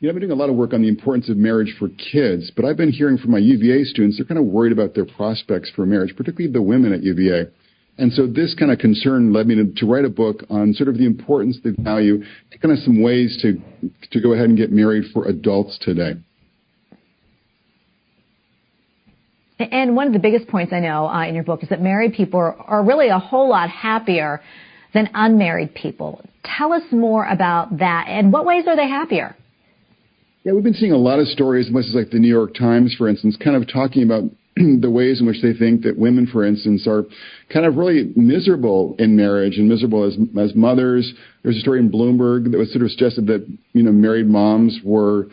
You 0.01 0.07
know, 0.07 0.13
I've 0.13 0.19
been 0.19 0.29
doing 0.29 0.39
a 0.39 0.41
lot 0.41 0.49
of 0.49 0.55
work 0.55 0.73
on 0.73 0.81
the 0.81 0.87
importance 0.87 1.29
of 1.29 1.37
marriage 1.37 1.75
for 1.77 1.87
kids, 1.89 2.51
but 2.55 2.65
I've 2.65 2.75
been 2.75 2.91
hearing 2.91 3.19
from 3.19 3.29
my 3.29 3.37
UVA 3.37 3.83
students, 3.83 4.17
they're 4.17 4.25
kind 4.25 4.39
of 4.39 4.45
worried 4.45 4.71
about 4.71 4.95
their 4.95 5.05
prospects 5.05 5.69
for 5.75 5.85
marriage, 5.85 6.15
particularly 6.17 6.51
the 6.51 6.59
women 6.61 6.91
at 6.91 7.03
UVA. 7.03 7.45
And 7.99 8.11
so 8.11 8.25
this 8.25 8.55
kind 8.57 8.71
of 8.71 8.79
concern 8.79 9.31
led 9.31 9.45
me 9.45 9.53
to, 9.53 9.71
to 9.75 9.85
write 9.85 10.05
a 10.05 10.09
book 10.09 10.43
on 10.49 10.73
sort 10.73 10.89
of 10.89 10.97
the 10.97 11.05
importance, 11.05 11.59
the 11.63 11.75
value, 11.77 12.23
kind 12.63 12.71
of 12.71 12.79
some 12.79 13.03
ways 13.03 13.37
to, 13.43 13.61
to 14.09 14.19
go 14.19 14.33
ahead 14.33 14.45
and 14.45 14.57
get 14.57 14.71
married 14.71 15.03
for 15.13 15.27
adults 15.27 15.77
today. 15.79 16.13
And 19.59 19.95
one 19.95 20.07
of 20.07 20.13
the 20.13 20.19
biggest 20.19 20.47
points 20.47 20.73
I 20.73 20.79
know 20.79 21.05
uh, 21.05 21.27
in 21.27 21.35
your 21.35 21.43
book 21.43 21.61
is 21.61 21.69
that 21.69 21.79
married 21.79 22.13
people 22.13 22.39
are, 22.39 22.55
are 22.55 22.83
really 22.83 23.09
a 23.09 23.19
whole 23.19 23.49
lot 23.49 23.69
happier 23.69 24.41
than 24.95 25.11
unmarried 25.13 25.75
people. 25.75 26.25
Tell 26.43 26.73
us 26.73 26.81
more 26.91 27.23
about 27.23 27.77
that 27.77 28.07
and 28.07 28.33
what 28.33 28.47
ways 28.47 28.65
are 28.65 28.75
they 28.75 28.89
happier? 28.89 29.35
Yeah, 30.43 30.53
we've 30.53 30.63
been 30.63 30.73
seeing 30.73 30.91
a 30.91 30.97
lot 30.97 31.19
of 31.19 31.27
stories, 31.27 31.69
much 31.69 31.85
as 31.87 31.93
like 31.93 32.09
the 32.09 32.17
New 32.17 32.27
York 32.27 32.55
Times, 32.55 32.95
for 32.97 33.07
instance, 33.07 33.37
kind 33.43 33.55
of 33.55 33.71
talking 33.71 34.01
about 34.01 34.23
the 34.55 34.89
ways 34.89 35.21
in 35.21 35.27
which 35.27 35.39
they 35.43 35.53
think 35.53 35.83
that 35.83 35.99
women, 35.99 36.25
for 36.25 36.43
instance, 36.43 36.87
are 36.87 37.03
kind 37.53 37.63
of 37.63 37.75
really 37.75 38.11
miserable 38.15 38.95
in 38.97 39.15
marriage 39.15 39.57
and 39.57 39.69
miserable 39.69 40.03
as 40.03 40.17
as 40.39 40.55
mothers. 40.55 41.13
There's 41.43 41.57
a 41.57 41.59
story 41.59 41.79
in 41.79 41.91
Bloomberg 41.91 42.51
that 42.51 42.57
was 42.57 42.71
sort 42.71 42.83
of 42.83 42.89
suggested 42.89 43.27
that 43.27 43.47
you 43.73 43.83
know 43.83 43.91
married 43.91 44.25
moms 44.25 44.79
were 44.83 45.27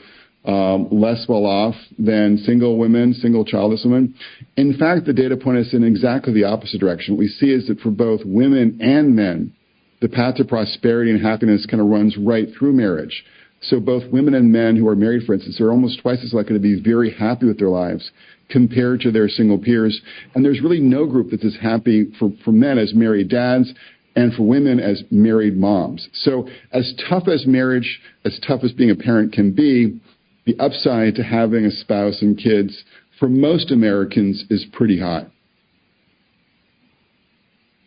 um, 0.44 0.88
less 0.90 1.24
well 1.26 1.46
off 1.46 1.74
than 1.98 2.36
single 2.44 2.76
women, 2.76 3.14
single 3.14 3.46
childless 3.46 3.84
women. 3.86 4.14
In 4.58 4.76
fact, 4.76 5.06
the 5.06 5.14
data 5.14 5.38
point 5.38 5.56
us 5.56 5.72
in 5.72 5.84
exactly 5.84 6.34
the 6.34 6.44
opposite 6.44 6.80
direction. 6.80 7.14
What 7.14 7.20
we 7.20 7.28
see 7.28 7.50
is 7.50 7.66
that 7.68 7.80
for 7.80 7.90
both 7.90 8.20
women 8.26 8.78
and 8.82 9.16
men, 9.16 9.54
the 10.02 10.08
path 10.10 10.34
to 10.36 10.44
prosperity 10.44 11.10
and 11.10 11.24
happiness 11.24 11.64
kind 11.64 11.80
of 11.80 11.88
runs 11.88 12.16
right 12.18 12.48
through 12.58 12.74
marriage. 12.74 13.24
So 13.60 13.80
both 13.80 14.10
women 14.12 14.34
and 14.34 14.52
men 14.52 14.76
who 14.76 14.86
are 14.88 14.96
married, 14.96 15.24
for 15.26 15.34
instance, 15.34 15.60
are 15.60 15.70
almost 15.70 16.00
twice 16.00 16.22
as 16.24 16.32
likely 16.32 16.54
to 16.54 16.60
be 16.60 16.80
very 16.80 17.12
happy 17.12 17.46
with 17.46 17.58
their 17.58 17.68
lives 17.68 18.10
compared 18.48 19.00
to 19.00 19.10
their 19.10 19.28
single 19.28 19.58
peers. 19.58 20.00
And 20.34 20.44
there's 20.44 20.62
really 20.62 20.80
no 20.80 21.06
group 21.06 21.30
that's 21.30 21.44
as 21.44 21.56
happy 21.60 22.06
for, 22.18 22.30
for 22.44 22.52
men 22.52 22.78
as 22.78 22.94
married 22.94 23.28
dads 23.28 23.72
and 24.16 24.32
for 24.34 24.44
women 24.44 24.80
as 24.80 25.02
married 25.10 25.56
moms. 25.56 26.08
So 26.12 26.48
as 26.72 26.94
tough 27.08 27.28
as 27.28 27.46
marriage, 27.46 28.00
as 28.24 28.38
tough 28.46 28.64
as 28.64 28.72
being 28.72 28.90
a 28.90 28.96
parent 28.96 29.32
can 29.32 29.52
be, 29.52 30.00
the 30.46 30.58
upside 30.58 31.14
to 31.16 31.22
having 31.22 31.66
a 31.66 31.70
spouse 31.70 32.22
and 32.22 32.38
kids 32.38 32.84
for 33.18 33.28
most 33.28 33.70
Americans 33.70 34.44
is 34.50 34.64
pretty 34.72 34.98
high. 34.98 35.26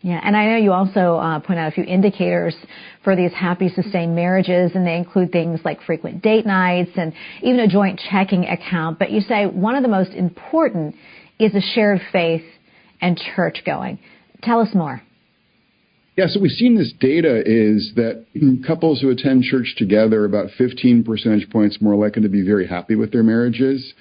Yeah, 0.03 0.19
and 0.23 0.35
I 0.35 0.47
know 0.47 0.57
you 0.57 0.73
also 0.73 1.17
uh, 1.17 1.39
point 1.39 1.59
out 1.59 1.67
a 1.67 1.71
few 1.71 1.83
indicators 1.83 2.55
for 3.03 3.15
these 3.15 3.31
happy, 3.33 3.69
sustained 3.69 4.15
marriages, 4.15 4.71
and 4.73 4.85
they 4.85 4.95
include 4.95 5.31
things 5.31 5.59
like 5.63 5.79
frequent 5.83 6.23
date 6.23 6.45
nights 6.45 6.91
and 6.95 7.13
even 7.43 7.59
a 7.59 7.67
joint 7.67 8.01
checking 8.09 8.45
account. 8.45 8.97
But 8.97 9.11
you 9.11 9.21
say 9.21 9.45
one 9.45 9.75
of 9.75 9.83
the 9.83 9.89
most 9.89 10.11
important 10.11 10.95
is 11.37 11.53
a 11.53 11.61
shared 11.61 12.01
faith 12.11 12.43
and 12.99 13.19
church 13.35 13.61
going. 13.63 13.99
Tell 14.41 14.59
us 14.59 14.73
more. 14.73 15.03
Yeah, 16.17 16.25
so 16.27 16.39
we've 16.41 16.51
seen 16.51 16.75
this 16.75 16.93
data 16.99 17.41
is 17.45 17.93
that 17.95 18.25
couples 18.65 19.01
who 19.01 19.11
attend 19.11 19.43
church 19.43 19.75
together 19.77 20.21
are 20.21 20.25
about 20.25 20.47
15 20.57 21.03
percentage 21.03 21.49
points 21.49 21.77
more 21.79 21.95
likely 21.95 22.23
to 22.23 22.29
be 22.29 22.41
very 22.45 22.67
happy 22.67 22.95
with 22.95 23.11
their 23.11 23.23
marriages. 23.23 23.93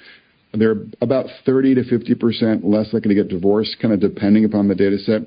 They're 0.52 0.76
about 1.00 1.26
30 1.46 1.76
to 1.76 1.84
50 1.84 2.14
percent 2.14 2.64
less 2.64 2.92
likely 2.92 3.14
to 3.14 3.22
get 3.22 3.28
divorced, 3.28 3.76
kind 3.80 3.94
of 3.94 4.00
depending 4.00 4.44
upon 4.46 4.66
the 4.66 4.74
data 4.74 4.98
set. 4.98 5.22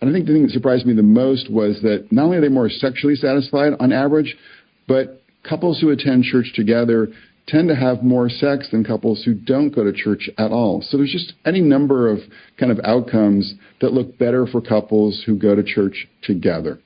And 0.00 0.08
I 0.08 0.12
think 0.12 0.26
the 0.26 0.32
thing 0.32 0.42
that 0.44 0.52
surprised 0.52 0.86
me 0.86 0.94
the 0.94 1.02
most 1.02 1.50
was 1.50 1.80
that 1.82 2.10
not 2.10 2.24
only 2.24 2.38
are 2.38 2.40
they 2.40 2.48
more 2.48 2.70
sexually 2.70 3.16
satisfied 3.16 3.74
on 3.78 3.92
average, 3.92 4.36
but 4.88 5.22
couples 5.48 5.80
who 5.80 5.90
attend 5.90 6.24
church 6.24 6.52
together 6.54 7.08
tend 7.46 7.68
to 7.68 7.74
have 7.74 8.02
more 8.02 8.28
sex 8.28 8.68
than 8.70 8.84
couples 8.84 9.22
who 9.24 9.34
don't 9.34 9.70
go 9.70 9.84
to 9.84 9.92
church 9.92 10.30
at 10.38 10.52
all. 10.52 10.82
So 10.82 10.96
there's 10.96 11.12
just 11.12 11.34
any 11.44 11.60
number 11.60 12.08
of 12.08 12.20
kind 12.58 12.70
of 12.70 12.78
outcomes 12.84 13.54
that 13.80 13.92
look 13.92 14.18
better 14.18 14.46
for 14.46 14.60
couples 14.60 15.22
who 15.26 15.36
go 15.36 15.54
to 15.54 15.62
church 15.62 16.06
together. 16.22 16.78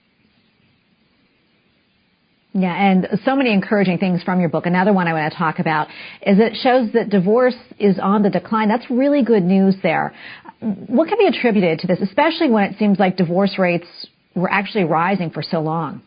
Yeah, 2.57 2.73
and 2.73 3.09
so 3.25 3.35
many 3.35 3.53
encouraging 3.53 3.99
things 3.99 4.23
from 4.23 4.39
your 4.39 4.49
book. 4.49 4.67
Another 4.67 4.93
one 4.93 5.09
I 5.09 5.13
want 5.13 5.33
to 5.33 5.37
talk 5.37 5.59
about 5.59 5.89
is 6.25 6.39
it 6.39 6.55
shows 6.63 6.93
that 6.93 7.11
divorce 7.11 7.57
is 7.81 7.99
on 8.01 8.23
the 8.23 8.31
decline. 8.31 8.69
That's 8.69 8.89
really 8.89 9.25
good 9.25 9.43
news 9.43 9.75
there. 9.83 10.15
What 10.61 11.09
can 11.09 11.19
be 11.19 11.27
attributed 11.27 11.81
to 11.81 11.87
this, 11.87 12.01
especially 12.01 12.51
when 12.51 12.65
it 12.65 12.79
seems 12.79 12.99
like 12.99 13.17
divorce 13.17 13.59
rates 13.59 13.87
were 14.35 14.51
actually 14.51 14.85
rising 14.85 15.31
for 15.31 15.43
so 15.43 15.61
long? 15.61 16.03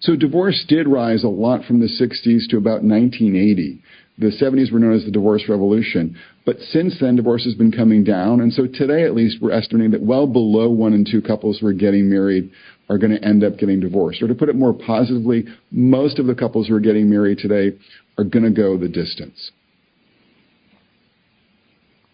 So 0.00 0.14
divorce 0.14 0.64
did 0.68 0.86
rise 0.86 1.24
a 1.24 1.28
lot 1.28 1.64
from 1.64 1.80
the 1.80 1.86
60s 1.86 2.48
to 2.50 2.58
about 2.58 2.82
1980. 2.82 3.82
The 4.18 4.26
70s 4.26 4.72
were 4.72 4.78
known 4.78 4.94
as 4.94 5.04
the 5.04 5.10
divorce 5.10 5.44
revolution. 5.48 6.16
But 6.44 6.58
since 6.60 6.98
then, 7.00 7.16
divorce 7.16 7.44
has 7.44 7.54
been 7.54 7.72
coming 7.72 8.04
down. 8.04 8.40
And 8.40 8.52
so 8.52 8.66
today, 8.66 9.04
at 9.04 9.14
least, 9.14 9.38
we're 9.40 9.52
estimating 9.52 9.90
that 9.92 10.02
well 10.02 10.26
below 10.26 10.70
one 10.70 10.92
in 10.92 11.04
two 11.04 11.20
couples 11.20 11.58
who 11.58 11.66
are 11.66 11.74
getting 11.74 12.08
married 12.08 12.50
are 12.88 12.98
going 12.98 13.12
to 13.12 13.22
end 13.22 13.44
up 13.44 13.58
getting 13.58 13.80
divorced. 13.80 14.22
Or 14.22 14.28
to 14.28 14.34
put 14.34 14.48
it 14.48 14.56
more 14.56 14.72
positively, 14.72 15.44
most 15.70 16.18
of 16.18 16.26
the 16.26 16.34
couples 16.34 16.68
who 16.68 16.74
are 16.74 16.80
getting 16.80 17.10
married 17.10 17.38
today 17.38 17.76
are 18.16 18.24
going 18.24 18.44
to 18.44 18.50
go 18.50 18.78
the 18.78 18.88
distance. 18.88 19.50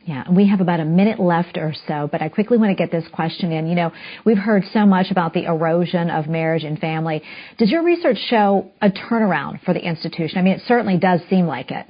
Yeah, 0.04 0.28
we 0.28 0.48
have 0.48 0.60
about 0.60 0.80
a 0.80 0.84
minute 0.84 1.20
left 1.20 1.56
or 1.56 1.72
so, 1.86 2.08
but 2.10 2.20
I 2.20 2.28
quickly 2.28 2.58
want 2.58 2.70
to 2.70 2.74
get 2.74 2.90
this 2.90 3.08
question 3.12 3.52
in. 3.52 3.68
You 3.68 3.76
know, 3.76 3.92
we've 4.24 4.38
heard 4.38 4.64
so 4.72 4.84
much 4.84 5.12
about 5.12 5.32
the 5.32 5.44
erosion 5.44 6.10
of 6.10 6.26
marriage 6.26 6.64
and 6.64 6.76
family. 6.78 7.22
Does 7.58 7.70
your 7.70 7.84
research 7.84 8.18
show 8.28 8.70
a 8.80 8.90
turnaround 8.90 9.62
for 9.64 9.72
the 9.72 9.80
institution? 9.80 10.38
I 10.38 10.42
mean, 10.42 10.54
it 10.54 10.62
certainly 10.66 10.98
does 10.98 11.20
seem 11.30 11.46
like 11.46 11.70
it. 11.70 11.86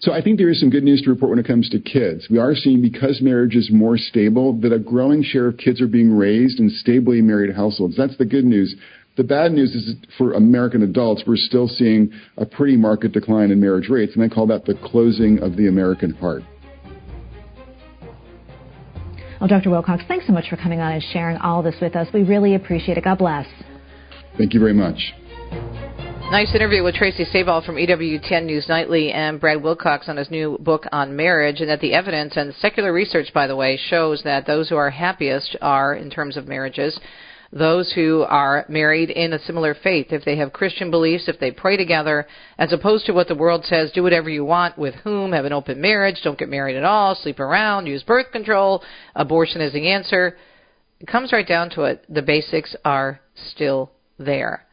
So 0.00 0.12
I 0.12 0.20
think 0.20 0.36
there 0.36 0.50
is 0.50 0.60
some 0.60 0.68
good 0.68 0.84
news 0.84 1.00
to 1.02 1.10
report 1.10 1.30
when 1.30 1.38
it 1.38 1.46
comes 1.46 1.70
to 1.70 1.80
kids. 1.80 2.26
We 2.30 2.38
are 2.38 2.54
seeing 2.54 2.82
because 2.82 3.22
marriage 3.22 3.56
is 3.56 3.70
more 3.72 3.96
stable 3.96 4.52
that 4.60 4.72
a 4.72 4.78
growing 4.78 5.22
share 5.22 5.46
of 5.46 5.56
kids 5.56 5.80
are 5.80 5.86
being 5.86 6.12
raised 6.12 6.60
in 6.60 6.68
stably 6.68 7.22
married 7.22 7.56
households. 7.56 7.96
That's 7.96 8.16
the 8.18 8.26
good 8.26 8.44
news. 8.44 8.76
The 9.16 9.24
bad 9.24 9.52
news 9.52 9.74
is 9.74 9.94
for 10.18 10.34
American 10.34 10.82
adults, 10.82 11.22
we're 11.26 11.36
still 11.36 11.68
seeing 11.68 12.12
a 12.36 12.44
pretty 12.44 12.76
marked 12.76 13.10
decline 13.10 13.50
in 13.50 13.58
marriage 13.58 13.88
rates, 13.88 14.12
and 14.14 14.22
I 14.22 14.28
call 14.28 14.46
that 14.48 14.66
the 14.66 14.74
closing 14.74 15.38
of 15.38 15.56
the 15.56 15.68
American 15.68 16.10
heart. 16.10 16.42
Well, 19.40 19.48
Dr. 19.48 19.68
Wilcox, 19.68 20.02
thanks 20.08 20.26
so 20.26 20.32
much 20.32 20.48
for 20.48 20.56
coming 20.56 20.80
on 20.80 20.92
and 20.92 21.02
sharing 21.12 21.36
all 21.36 21.62
this 21.62 21.74
with 21.80 21.94
us. 21.94 22.08
We 22.12 22.22
really 22.22 22.54
appreciate 22.54 22.96
it. 22.96 23.04
God 23.04 23.18
bless. 23.18 23.46
Thank 24.38 24.54
you 24.54 24.60
very 24.60 24.72
much. 24.72 25.12
Nice 26.30 26.54
interview 26.54 26.82
with 26.82 26.94
Tracy 26.94 27.24
Sabol 27.26 27.64
from 27.64 27.76
EWTN 27.76 28.46
News 28.46 28.66
Nightly 28.68 29.12
and 29.12 29.38
Brad 29.38 29.62
Wilcox 29.62 30.08
on 30.08 30.16
his 30.16 30.30
new 30.30 30.56
book 30.58 30.84
on 30.90 31.14
marriage, 31.14 31.60
and 31.60 31.68
that 31.68 31.80
the 31.80 31.92
evidence 31.92 32.36
and 32.36 32.54
secular 32.54 32.92
research, 32.92 33.32
by 33.34 33.46
the 33.46 33.54
way, 33.54 33.76
shows 33.76 34.22
that 34.24 34.46
those 34.46 34.68
who 34.68 34.76
are 34.76 34.90
happiest 34.90 35.54
are, 35.60 35.94
in 35.94 36.10
terms 36.10 36.36
of 36.36 36.48
marriages, 36.48 36.98
those 37.52 37.92
who 37.92 38.22
are 38.28 38.64
married 38.68 39.10
in 39.10 39.32
a 39.32 39.38
similar 39.38 39.74
faith. 39.74 40.08
If 40.10 40.24
they 40.24 40.36
have 40.36 40.52
Christian 40.52 40.90
beliefs, 40.90 41.28
if 41.28 41.38
they 41.38 41.50
pray 41.50 41.76
together, 41.76 42.26
as 42.58 42.72
opposed 42.72 43.06
to 43.06 43.12
what 43.12 43.28
the 43.28 43.34
world 43.34 43.64
says, 43.64 43.92
do 43.92 44.02
whatever 44.02 44.28
you 44.28 44.44
want 44.44 44.76
with 44.78 44.94
whom, 44.96 45.32
have 45.32 45.44
an 45.44 45.52
open 45.52 45.80
marriage, 45.80 46.20
don't 46.22 46.38
get 46.38 46.48
married 46.48 46.76
at 46.76 46.84
all, 46.84 47.14
sleep 47.14 47.40
around, 47.40 47.86
use 47.86 48.02
birth 48.02 48.30
control, 48.32 48.82
abortion 49.14 49.60
is 49.60 49.72
the 49.72 49.90
answer. 49.90 50.36
It 51.00 51.06
comes 51.06 51.32
right 51.32 51.46
down 51.46 51.70
to 51.70 51.82
it. 51.82 52.04
The 52.08 52.22
basics 52.22 52.74
are 52.84 53.20
still 53.50 53.92
there. 54.18 54.66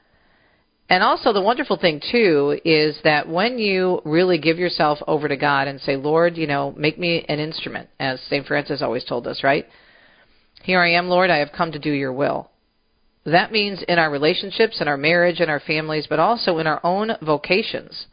And 0.90 1.02
also, 1.02 1.32
the 1.34 1.42
wonderful 1.42 1.78
thing, 1.78 2.02
too, 2.12 2.60
is 2.66 2.98
that 3.04 3.28
when 3.28 3.58
you 3.58 4.02
really 4.04 4.38
give 4.38 4.60
yourself 4.60 5.00
over 5.08 5.28
to 5.28 5.38
God 5.38 5.68
and 5.68 5.80
say, 5.82 5.96
Lord, 5.96 6.38
you 6.38 6.46
know, 6.46 6.74
make 6.78 7.00
me 7.00 7.26
an 7.30 7.40
instrument, 7.40 7.90
as 8.00 8.22
St. 8.30 8.46
Francis 8.46 8.82
always 8.82 9.06
told 9.06 9.26
us, 9.26 9.44
right? 9.44 9.66
Here 10.62 10.80
I 10.80 10.92
am, 10.92 11.08
Lord, 11.08 11.30
I 11.30 11.38
have 11.38 11.52
come 11.56 11.72
to 11.72 11.80
do 11.80 11.92
your 11.92 12.14
will. 12.14 12.50
That 13.26 13.52
means 13.52 13.82
in 13.88 14.00
our 14.00 14.12
relationships, 14.12 14.82
in 14.82 14.88
our 14.88 14.98
marriage, 14.98 15.40
in 15.40 15.50
our 15.50 15.62
families, 15.62 16.08
but 16.10 16.20
also 16.20 16.58
in 16.58 16.68
our 16.68 16.82
own 16.84 17.12
vocations 17.22 18.08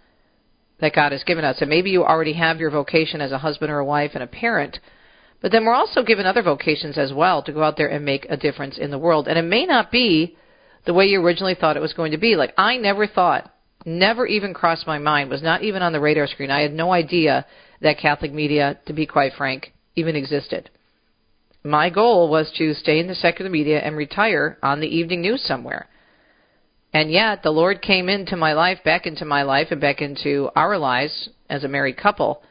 that 0.81 0.95
God 0.95 1.13
has 1.13 1.25
given 1.25 1.45
us. 1.45 1.61
And 1.61 1.69
maybe 1.69 1.91
you 1.91 2.05
already 2.05 2.35
have 2.35 2.59
your 2.59 2.71
vocation 2.71 3.21
as 3.21 3.33
a 3.33 3.39
husband 3.39 3.71
or 3.71 3.79
a 3.79 3.85
wife 3.85 4.13
and 4.15 4.23
a 4.23 4.29
parent, 4.29 4.79
but 5.41 5.53
then 5.53 5.65
we're 5.65 5.75
also 5.75 6.03
given 6.03 6.27
other 6.27 6.43
vocations 6.43 6.99
as 6.99 7.13
well 7.13 7.43
to 7.43 7.53
go 7.53 7.63
out 7.63 7.77
there 7.77 7.89
and 7.89 8.05
make 8.05 8.27
a 8.29 8.37
difference 8.37 8.79
in 8.79 8.91
the 8.91 8.99
world. 8.99 9.27
And 9.27 9.39
it 9.39 9.43
may 9.43 9.67
not 9.67 9.91
be 9.91 10.37
the 10.87 10.95
way 10.95 11.07
you 11.07 11.21
originally 11.21 11.55
thought 11.55 11.77
it 11.77 11.83
was 11.83 11.93
going 11.93 12.13
to 12.13 12.19
be. 12.19 12.37
Like 12.37 12.55
I 12.57 12.77
never 12.77 13.07
thought, 13.07 13.53
never 13.85 14.27
even 14.27 14.55
crossed 14.55 14.87
my 14.87 14.99
mind, 14.99 15.31
was 15.31 15.43
not 15.43 15.63
even 15.63 15.83
on 15.83 15.93
the 15.93 16.01
radar 16.01 16.27
screen. 16.27 16.51
I 16.51 16.63
had 16.63 16.73
no 16.73 16.93
idea 16.93 17.47
that 17.81 17.99
Catholic 17.99 18.33
media, 18.33 18.79
to 18.87 18.93
be 18.93 19.07
quite 19.07 19.33
frank, 19.33 19.73
even 19.97 20.15
existed. 20.15 20.71
My 21.63 21.91
goal 21.91 22.29
was 22.29 22.51
to 22.57 22.75
stay 22.75 22.99
in 22.99 23.07
the 23.07 23.15
secular 23.15 23.51
media 23.51 23.81
and 23.81 23.97
retire 23.97 24.59
on 24.63 24.81
the 24.81 24.89
evening 24.89 25.21
news 25.21 25.43
somewhere. 25.43 25.89
And 26.93 27.11
yet 27.11 27.43
the 27.43 27.51
Lord 27.51 27.83
came 27.83 28.09
into 28.09 28.37
my 28.37 28.53
life, 28.53 28.79
back 28.85 29.07
into 29.07 29.25
my 29.25 29.43
life 29.43 29.69
and 29.71 29.81
back 29.81 30.01
into 30.01 30.51
our 30.57 30.79
lives 30.79 31.29
as 31.49 31.63
a 31.63 31.69
married 31.69 31.97
couple 31.97 32.43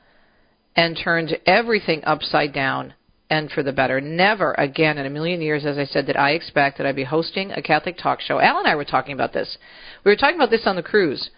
and 0.75 0.97
turned 0.97 1.37
everything 1.45 2.03
upside 2.05 2.53
down 2.53 2.93
and 3.29 3.51
for 3.51 3.63
the 3.63 3.73
better. 3.73 3.99
Never 3.99 4.53
again 4.53 4.97
in 4.97 5.05
a 5.05 5.09
million 5.09 5.41
years, 5.41 5.65
as 5.65 5.77
I 5.77 5.85
said, 5.85 6.05
did 6.05 6.15
I 6.15 6.31
expect 6.31 6.77
that 6.77 6.87
I'd 6.87 6.95
be 6.95 7.03
hosting 7.03 7.51
a 7.51 7.61
Catholic 7.61 7.97
talk 7.97 8.21
show. 8.21 8.39
Al 8.39 8.59
and 8.59 8.67
I 8.67 8.75
were 8.75 8.85
talking 8.85 9.13
about 9.13 9.33
this. 9.33 9.57
We 10.03 10.11
were 10.11 10.15
talking 10.15 10.37
about 10.37 10.51
this 10.51 10.65
on 10.65 10.75
the 10.75 10.83
cruise 10.83 11.29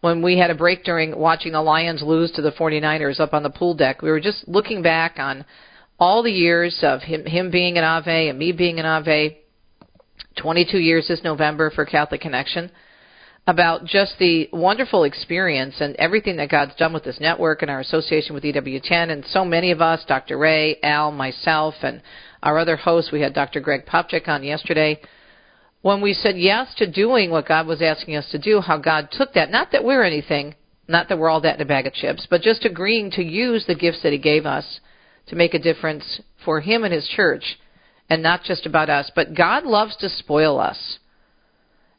when 0.00 0.22
we 0.22 0.38
had 0.38 0.50
a 0.50 0.54
break 0.54 0.84
during 0.84 1.18
watching 1.18 1.52
the 1.52 1.62
Lions 1.62 2.02
lose 2.02 2.30
to 2.32 2.42
the 2.42 2.52
49ers 2.52 3.20
up 3.20 3.34
on 3.34 3.42
the 3.42 3.50
pool 3.50 3.74
deck. 3.74 4.00
We 4.00 4.10
were 4.10 4.20
just 4.20 4.46
looking 4.46 4.82
back 4.82 5.18
on 5.18 5.44
all 6.00 6.22
the 6.22 6.32
years 6.32 6.78
of 6.82 7.02
him, 7.02 7.26
him 7.26 7.50
being 7.50 7.76
an 7.76 7.84
Ave 7.84 8.28
and 8.28 8.38
me 8.38 8.52
being 8.52 8.80
an 8.80 8.86
Ave. 8.86 9.36
22 10.36 10.78
years 10.78 11.08
this 11.08 11.22
November 11.22 11.70
for 11.70 11.84
Catholic 11.84 12.20
Connection 12.20 12.70
about 13.46 13.84
just 13.84 14.14
the 14.18 14.48
wonderful 14.52 15.04
experience 15.04 15.74
and 15.80 15.96
everything 15.96 16.36
that 16.36 16.50
God's 16.50 16.74
done 16.76 16.92
with 16.92 17.04
this 17.04 17.18
network 17.20 17.62
and 17.62 17.70
our 17.70 17.80
association 17.80 18.34
with 18.34 18.44
EWTN 18.44 19.10
and 19.10 19.24
so 19.26 19.44
many 19.44 19.70
of 19.70 19.80
us, 19.80 20.04
Dr. 20.06 20.38
Ray, 20.38 20.78
Al, 20.82 21.10
myself, 21.10 21.74
and 21.82 22.00
our 22.42 22.58
other 22.58 22.76
hosts. 22.76 23.10
We 23.12 23.20
had 23.20 23.34
Dr. 23.34 23.60
Greg 23.60 23.86
Popcak 23.86 24.28
on 24.28 24.44
yesterday. 24.44 25.00
When 25.82 26.00
we 26.00 26.14
said 26.14 26.38
yes 26.38 26.72
to 26.76 26.90
doing 26.90 27.30
what 27.30 27.48
God 27.48 27.66
was 27.66 27.82
asking 27.82 28.16
us 28.16 28.30
to 28.30 28.38
do, 28.38 28.60
how 28.60 28.78
God 28.78 29.08
took 29.10 29.32
that, 29.34 29.50
not 29.50 29.72
that 29.72 29.84
we're 29.84 30.04
anything, 30.04 30.54
not 30.86 31.08
that 31.08 31.18
we're 31.18 31.30
all 31.30 31.40
that 31.40 31.56
in 31.56 31.62
a 31.62 31.66
bag 31.66 31.86
of 31.86 31.94
chips, 31.94 32.26
but 32.30 32.42
just 32.42 32.64
agreeing 32.64 33.10
to 33.12 33.22
use 33.22 33.64
the 33.66 33.74
gifts 33.74 34.02
that 34.02 34.12
He 34.12 34.18
gave 34.18 34.46
us 34.46 34.80
to 35.30 35.36
make 35.36 35.54
a 35.54 35.58
difference 35.58 36.20
for 36.44 36.60
Him 36.60 36.84
and 36.84 36.92
His 36.92 37.08
church 37.08 37.58
and 38.08 38.22
not 38.22 38.44
just 38.44 38.66
about 38.66 38.90
us. 38.90 39.10
But 39.14 39.34
God 39.34 39.64
loves 39.64 39.96
to 39.96 40.08
spoil 40.08 40.60
us. 40.60 40.98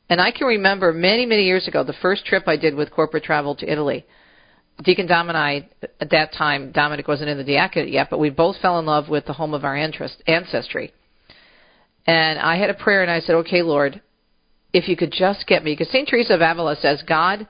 And 0.09 0.19
I 0.19 0.31
can 0.31 0.47
remember 0.47 0.91
many, 0.91 1.25
many 1.25 1.45
years 1.45 1.67
ago, 1.67 1.83
the 1.83 1.93
first 1.93 2.25
trip 2.25 2.43
I 2.47 2.57
did 2.57 2.75
with 2.75 2.91
corporate 2.91 3.23
travel 3.23 3.55
to 3.55 3.71
Italy. 3.71 4.05
Deacon 4.83 5.07
Dom 5.07 5.29
and 5.29 5.37
I, 5.37 5.69
at 5.99 6.09
that 6.09 6.33
time, 6.33 6.71
Dominic 6.71 7.07
wasn't 7.07 7.29
in 7.29 7.37
the 7.37 7.43
diaconate 7.43 7.93
yet, 7.93 8.09
but 8.09 8.19
we 8.19 8.29
both 8.29 8.57
fell 8.57 8.79
in 8.79 8.85
love 8.85 9.09
with 9.09 9.25
the 9.25 9.33
home 9.33 9.53
of 9.53 9.63
our 9.63 9.75
ancestry. 9.75 10.93
And 12.05 12.39
I 12.39 12.57
had 12.57 12.69
a 12.69 12.73
prayer, 12.73 13.03
and 13.03 13.11
I 13.11 13.19
said, 13.19 13.35
"Okay, 13.35 13.61
Lord, 13.61 14.01
if 14.73 14.89
you 14.89 14.97
could 14.97 15.11
just 15.11 15.45
get 15.47 15.63
me," 15.63 15.73
because 15.73 15.89
Saint 15.91 16.09
Teresa 16.09 16.33
of 16.33 16.41
Avila 16.41 16.75
says 16.75 17.03
God 17.03 17.47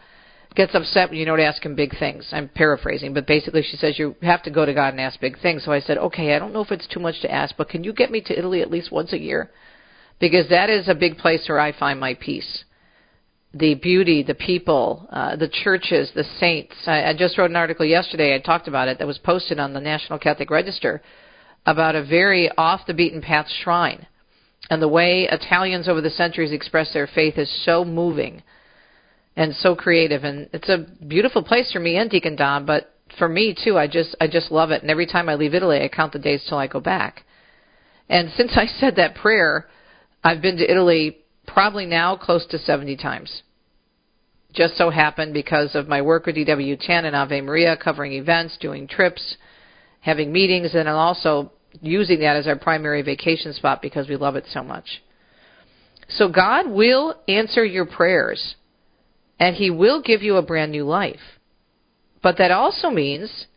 gets 0.56 0.76
upset 0.76 1.10
when 1.10 1.20
you 1.20 1.26
don't 1.26 1.40
ask 1.40 1.64
him 1.66 1.76
big 1.76 1.98
things. 1.98 2.28
I'm 2.32 2.50
paraphrasing, 2.50 3.14
but 3.14 3.26
basically 3.26 3.64
she 3.64 3.78
says 3.78 3.98
you 3.98 4.16
have 4.22 4.44
to 4.44 4.52
go 4.52 4.66
to 4.66 4.74
God 4.74 4.94
and 4.94 5.02
ask 5.02 5.20
big 5.20 5.40
things. 5.40 5.64
So 5.64 5.72
I 5.72 5.80
said, 5.80 5.98
"Okay, 5.98 6.36
I 6.36 6.40
don't 6.40 6.54
know 6.54 6.62
if 6.62 6.72
it's 6.72 6.88
too 6.88 7.00
much 7.00 7.22
to 7.22 7.32
ask, 7.32 7.56
but 7.58 7.70
can 7.70 7.84
you 7.84 7.94
get 7.94 8.12
me 8.12 8.22
to 8.22 8.38
Italy 8.38 8.62
at 8.62 8.72
least 8.72 8.92
once 8.92 9.14
a 9.14 9.20
year?" 9.20 9.50
because 10.22 10.48
that 10.50 10.70
is 10.70 10.88
a 10.88 10.96
big 10.96 11.18
place 11.18 11.50
where 11.50 11.60
I 11.60 11.74
find 11.74 12.00
my 12.00 12.14
peace. 12.14 12.64
The 13.54 13.74
beauty, 13.76 14.24
the 14.24 14.36
people, 14.36 15.10
uh, 15.12 15.36
the 15.36 15.50
churches, 15.50 16.10
the 16.16 16.24
saints. 16.40 16.76
I, 16.86 17.06
I 17.06 17.14
just 17.18 17.38
wrote 17.38 17.50
an 17.50 17.58
article 17.58 17.86
yesterday. 17.86 18.34
I 18.34 18.40
talked 18.40 18.70
about 18.70 18.88
it 18.88 19.00
that 19.00 19.08
was 19.08 19.18
posted 19.18 19.60
on 19.60 19.74
the 19.74 19.82
National 19.82 20.20
Catholic 20.20 20.50
Register 20.50 21.02
about 21.66 21.96
a 21.96 22.06
very 22.06 22.50
off 22.58 22.86
the 22.88 22.94
beaten 22.94 23.22
path 23.22 23.48
shrine. 23.62 24.08
And 24.70 24.82
the 24.82 24.88
way 24.88 25.28
Italians 25.30 25.90
over 25.90 26.00
the 26.00 26.10
centuries 26.12 26.54
express 26.54 26.94
their 26.94 27.08
faith 27.08 27.38
is 27.38 27.52
so 27.66 27.84
moving 27.84 28.42
and 29.42 29.56
so 29.56 29.76
creative. 29.76 30.24
And 30.24 30.48
it's 30.54 30.70
a 30.70 30.86
beautiful 31.08 31.44
place 31.44 31.72
for 31.72 31.80
me 31.80 31.98
and 31.98 32.12
Deacon 32.12 32.36
Dom, 32.36 32.68
but 32.68 32.94
for 33.18 33.28
me 33.28 33.56
too, 33.62 33.76
I 33.76 33.88
just 33.88 34.16
I 34.22 34.28
just 34.28 34.52
love 34.52 34.70
it. 34.70 34.84
And 34.84 34.92
every 34.92 35.08
time 35.08 35.30
I 35.30 35.36
leave 35.36 35.56
Italy, 35.56 35.82
I 35.82 35.88
count 35.88 36.14
the 36.14 36.20
days 36.20 36.46
till 36.48 36.60
I 36.60 36.68
go 36.68 36.80
back. 36.80 37.24
And 38.08 38.30
since 38.38 38.52
I 38.56 38.68
said 38.68 38.98
that 38.98 39.16
prayer, 39.16 39.68
I've 40.24 40.44
been 40.44 40.58
to 40.58 40.72
Italy 40.72 41.18
probably 41.48 41.88
now 41.88 42.16
close 42.16 42.46
to 42.52 42.60
70 42.60 42.98
times. 42.98 43.42
Just 44.54 44.78
so 44.78 44.92
happened 44.92 45.34
because 45.34 45.74
of 45.74 45.88
my 45.88 46.04
work 46.04 46.28
with 46.28 46.36
EWTN 46.36 47.06
and 47.06 47.16
Ave 47.16 47.42
Maria, 47.42 47.76
covering 47.78 48.14
events, 48.14 48.58
doing 48.62 48.88
trips, 48.88 49.38
having 50.02 50.32
meetings, 50.32 50.76
and 50.76 50.88
also 50.88 51.52
using 51.82 52.20
that 52.20 52.36
as 52.36 52.46
our 52.46 52.58
primary 52.58 53.02
vacation 53.02 53.54
spot 53.54 53.82
because 53.82 54.08
we 54.08 54.18
love 54.18 54.36
it 54.36 54.46
so 54.52 54.62
much. 54.62 55.02
So 56.10 56.28
God 56.28 56.70
will 56.70 57.16
answer 57.28 57.66
your 57.66 57.86
prayers. 57.86 58.56
And 59.42 59.56
He 59.56 59.72
will 59.72 60.02
give 60.02 60.22
you 60.22 60.38
a 60.38 60.42
brand 60.44 60.72
new 60.72 60.86
life. 60.86 61.20
But 62.22 62.38
that 62.38 62.52
also 62.52 62.92
means 62.92 63.48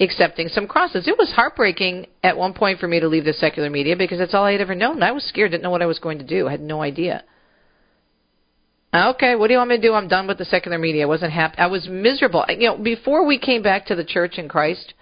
accepting 0.00 0.48
some 0.48 0.66
crosses. 0.66 1.06
It 1.06 1.16
was 1.16 1.30
heartbreaking 1.30 2.08
at 2.24 2.36
one 2.36 2.52
point 2.52 2.80
for 2.80 2.88
me 2.88 2.98
to 2.98 3.06
leave 3.06 3.24
the 3.24 3.32
secular 3.32 3.70
media 3.70 3.96
because 3.96 4.18
that's 4.18 4.34
all 4.34 4.44
I 4.44 4.52
had 4.52 4.60
ever 4.60 4.74
known. 4.74 5.04
I 5.04 5.12
was 5.12 5.24
scared, 5.24 5.52
didn't 5.52 5.62
know 5.62 5.70
what 5.70 5.82
I 5.82 5.86
was 5.86 6.00
going 6.00 6.18
to 6.18 6.26
do. 6.26 6.48
I 6.48 6.50
had 6.50 6.60
no 6.60 6.82
idea. 6.82 7.22
Okay, 8.92 9.36
what 9.36 9.46
do 9.46 9.52
you 9.52 9.58
want 9.58 9.70
me 9.70 9.76
to 9.76 9.82
do? 9.82 9.94
I'm 9.94 10.08
done 10.08 10.26
with 10.26 10.38
the 10.38 10.44
secular 10.44 10.78
media. 10.78 11.04
I 11.04 11.06
wasn't 11.06 11.32
happy. 11.32 11.58
I 11.58 11.68
was 11.68 11.88
miserable. 11.88 12.44
You 12.48 12.70
know, 12.70 12.78
before 12.78 13.24
we 13.24 13.38
came 13.38 13.62
back 13.62 13.86
to 13.86 13.94
the 13.94 14.04
church 14.04 14.36
in 14.38 14.48
Christ, 14.48 14.94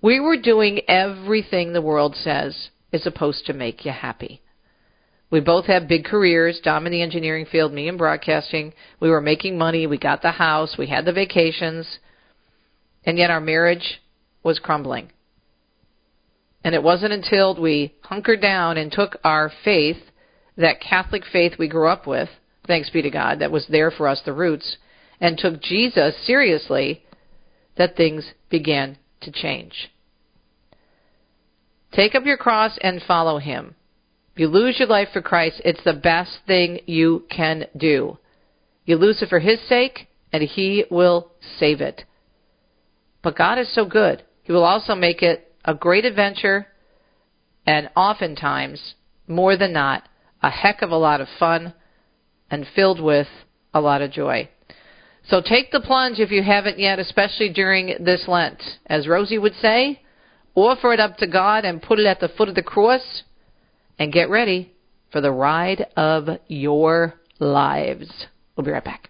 we 0.00 0.20
were 0.20 0.36
doing 0.36 0.82
everything 0.88 1.72
the 1.72 1.82
world 1.82 2.14
says 2.14 2.70
is 2.92 3.02
supposed 3.02 3.46
to 3.46 3.52
make 3.52 3.84
you 3.84 3.90
happy. 3.90 4.40
We 5.32 5.40
both 5.40 5.64
had 5.64 5.88
big 5.88 6.04
careers, 6.04 6.60
Dom 6.62 6.84
in 6.84 6.92
the 6.92 7.00
engineering 7.00 7.46
field, 7.50 7.72
me 7.72 7.88
in 7.88 7.96
broadcasting. 7.96 8.74
We 9.00 9.08
were 9.08 9.22
making 9.22 9.56
money. 9.56 9.86
We 9.86 9.96
got 9.96 10.20
the 10.20 10.30
house. 10.30 10.76
We 10.78 10.88
had 10.88 11.06
the 11.06 11.12
vacations. 11.12 11.98
And 13.04 13.16
yet 13.16 13.30
our 13.30 13.40
marriage 13.40 14.02
was 14.42 14.58
crumbling. 14.58 15.10
And 16.62 16.74
it 16.74 16.82
wasn't 16.82 17.14
until 17.14 17.58
we 17.58 17.94
hunkered 18.02 18.42
down 18.42 18.76
and 18.76 18.92
took 18.92 19.16
our 19.24 19.50
faith, 19.64 19.96
that 20.58 20.82
Catholic 20.82 21.22
faith 21.32 21.54
we 21.58 21.66
grew 21.66 21.88
up 21.88 22.06
with, 22.06 22.28
thanks 22.66 22.90
be 22.90 23.00
to 23.00 23.10
God, 23.10 23.38
that 23.38 23.50
was 23.50 23.66
there 23.68 23.90
for 23.90 24.06
us, 24.06 24.20
the 24.26 24.34
roots, 24.34 24.76
and 25.18 25.38
took 25.38 25.62
Jesus 25.62 26.14
seriously, 26.26 27.04
that 27.78 27.96
things 27.96 28.32
began 28.50 28.98
to 29.22 29.32
change. 29.32 29.90
Take 31.92 32.14
up 32.14 32.26
your 32.26 32.36
cross 32.36 32.78
and 32.82 33.00
follow 33.00 33.38
Him. 33.38 33.74
You 34.34 34.48
lose 34.48 34.78
your 34.78 34.88
life 34.88 35.08
for 35.12 35.20
Christ, 35.20 35.60
it's 35.64 35.84
the 35.84 35.92
best 35.92 36.38
thing 36.46 36.80
you 36.86 37.24
can 37.30 37.66
do. 37.76 38.18
You 38.86 38.96
lose 38.96 39.20
it 39.22 39.28
for 39.28 39.40
His 39.40 39.60
sake, 39.68 40.08
and 40.32 40.42
He 40.42 40.84
will 40.90 41.32
save 41.58 41.80
it. 41.80 42.04
But 43.22 43.36
God 43.36 43.58
is 43.58 43.72
so 43.74 43.84
good. 43.84 44.22
He 44.42 44.52
will 44.52 44.64
also 44.64 44.94
make 44.94 45.22
it 45.22 45.52
a 45.64 45.74
great 45.74 46.04
adventure 46.04 46.66
and 47.66 47.90
oftentimes, 47.94 48.94
more 49.28 49.56
than 49.56 49.72
not, 49.72 50.08
a 50.42 50.50
heck 50.50 50.82
of 50.82 50.90
a 50.90 50.96
lot 50.96 51.20
of 51.20 51.28
fun 51.38 51.74
and 52.50 52.66
filled 52.74 53.00
with 53.00 53.28
a 53.72 53.80
lot 53.80 54.02
of 54.02 54.10
joy. 54.10 54.48
So 55.28 55.40
take 55.40 55.70
the 55.70 55.80
plunge 55.80 56.18
if 56.18 56.32
you 56.32 56.42
haven't 56.42 56.80
yet, 56.80 56.98
especially 56.98 57.50
during 57.50 58.02
this 58.04 58.24
Lent. 58.26 58.60
As 58.86 59.06
Rosie 59.06 59.38
would 59.38 59.54
say, 59.54 60.02
offer 60.56 60.92
it 60.92 60.98
up 60.98 61.18
to 61.18 61.28
God 61.28 61.64
and 61.64 61.80
put 61.80 62.00
it 62.00 62.06
at 62.06 62.18
the 62.18 62.28
foot 62.28 62.48
of 62.48 62.56
the 62.56 62.62
cross 62.62 63.22
and 63.98 64.12
get 64.12 64.30
ready 64.30 64.72
for 65.10 65.20
the 65.20 65.30
ride 65.30 65.86
of 65.96 66.28
your 66.48 67.14
lives. 67.38 68.26
We'll 68.56 68.64
be 68.64 68.70
right 68.70 68.84
back. 68.84 69.08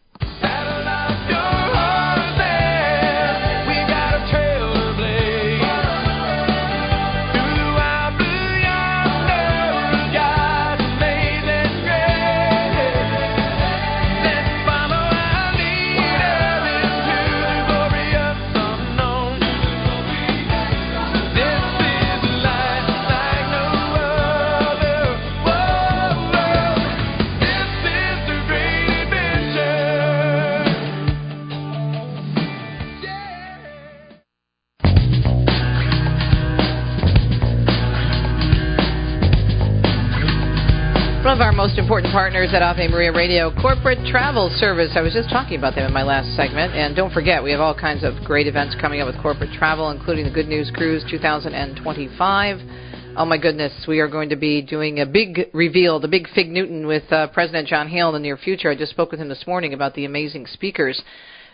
Most 41.73 41.79
important 41.81 42.13
partners 42.13 42.51
at 42.53 42.61
Ave 42.61 42.89
Maria 42.89 43.11
Radio, 43.11 43.51
Corporate 43.63 43.97
Travel 44.05 44.51
Service. 44.57 44.93
I 44.95 45.01
was 45.01 45.15
just 45.15 45.31
talking 45.31 45.57
about 45.57 45.75
them 45.75 45.87
in 45.87 45.93
my 45.95 46.03
last 46.03 46.37
segment. 46.37 46.75
And 46.75 46.95
don't 46.95 47.11
forget, 47.15 47.43
we 47.43 47.51
have 47.51 47.61
all 47.61 47.75
kinds 47.75 48.05
of 48.05 48.13
great 48.27 48.47
events 48.47 48.77
coming 48.79 49.01
up 49.01 49.07
with 49.07 49.17
Corporate 49.23 49.49
Travel, 49.57 49.89
including 49.89 50.27
the 50.27 50.31
Good 50.31 50.49
News 50.49 50.71
Cruise 50.75 51.03
2025. 51.11 52.59
Oh 53.17 53.25
my 53.25 53.39
goodness, 53.39 53.73
we 53.89 54.01
are 54.01 54.09
going 54.09 54.29
to 54.29 54.37
be 54.37 54.61
doing 54.61 55.01
a 55.01 55.07
big 55.07 55.49
reveal, 55.55 55.99
the 55.99 56.09
big 56.09 56.29
Fig 56.35 56.51
Newton 56.51 56.87
with 56.87 57.11
uh, 57.11 57.29
President 57.29 57.69
John 57.69 57.89
Hale 57.89 58.09
in 58.09 58.15
the 58.17 58.21
near 58.21 58.37
future. 58.37 58.69
I 58.69 58.77
just 58.77 58.93
spoke 58.93 59.11
with 59.11 59.21
him 59.21 59.31
this 59.31 59.47
morning 59.47 59.73
about 59.73 59.95
the 59.95 60.05
amazing 60.05 60.49
speakers 60.49 61.01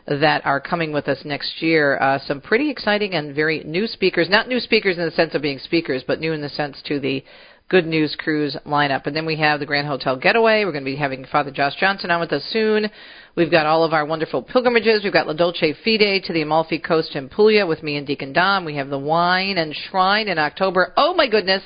that 0.08 0.44
are 0.44 0.60
coming 0.60 0.90
with 0.90 1.06
us 1.06 1.18
next 1.24 1.62
year. 1.62 1.96
Uh, 1.96 2.18
some 2.26 2.40
pretty 2.40 2.70
exciting 2.70 3.12
and 3.14 3.36
very 3.36 3.62
new 3.62 3.86
speakers. 3.86 4.28
Not 4.28 4.48
new 4.48 4.58
speakers 4.58 4.98
in 4.98 5.04
the 5.04 5.12
sense 5.12 5.36
of 5.36 5.42
being 5.42 5.60
speakers, 5.60 6.02
but 6.04 6.18
new 6.18 6.32
in 6.32 6.40
the 6.40 6.48
sense 6.48 6.76
to 6.86 6.98
the 6.98 7.22
Good 7.68 7.86
News 7.86 8.16
Cruise 8.18 8.56
lineup. 8.64 9.06
And 9.06 9.14
then 9.14 9.26
we 9.26 9.36
have 9.36 9.60
the 9.60 9.66
Grand 9.66 9.86
Hotel 9.86 10.16
Getaway. 10.16 10.64
We're 10.64 10.72
going 10.72 10.84
to 10.84 10.90
be 10.90 10.96
having 10.96 11.26
Father 11.26 11.50
Josh 11.50 11.74
Johnson 11.78 12.10
on 12.10 12.18
with 12.18 12.32
us 12.32 12.42
soon. 12.50 12.88
We've 13.36 13.50
got 13.50 13.66
all 13.66 13.84
of 13.84 13.92
our 13.92 14.06
wonderful 14.06 14.42
pilgrimages. 14.42 15.04
We've 15.04 15.12
got 15.12 15.26
La 15.26 15.34
Dolce 15.34 15.74
Fide 15.84 16.24
to 16.24 16.32
the 16.32 16.40
Amalfi 16.40 16.78
Coast 16.78 17.14
in 17.14 17.28
Puglia 17.28 17.66
with 17.66 17.82
me 17.82 17.96
and 17.96 18.06
Deacon 18.06 18.32
Dom. 18.32 18.64
We 18.64 18.76
have 18.76 18.88
the 18.88 18.98
Wine 18.98 19.58
and 19.58 19.74
Shrine 19.74 20.28
in 20.28 20.38
October. 20.38 20.94
Oh 20.96 21.12
my 21.12 21.28
goodness. 21.28 21.62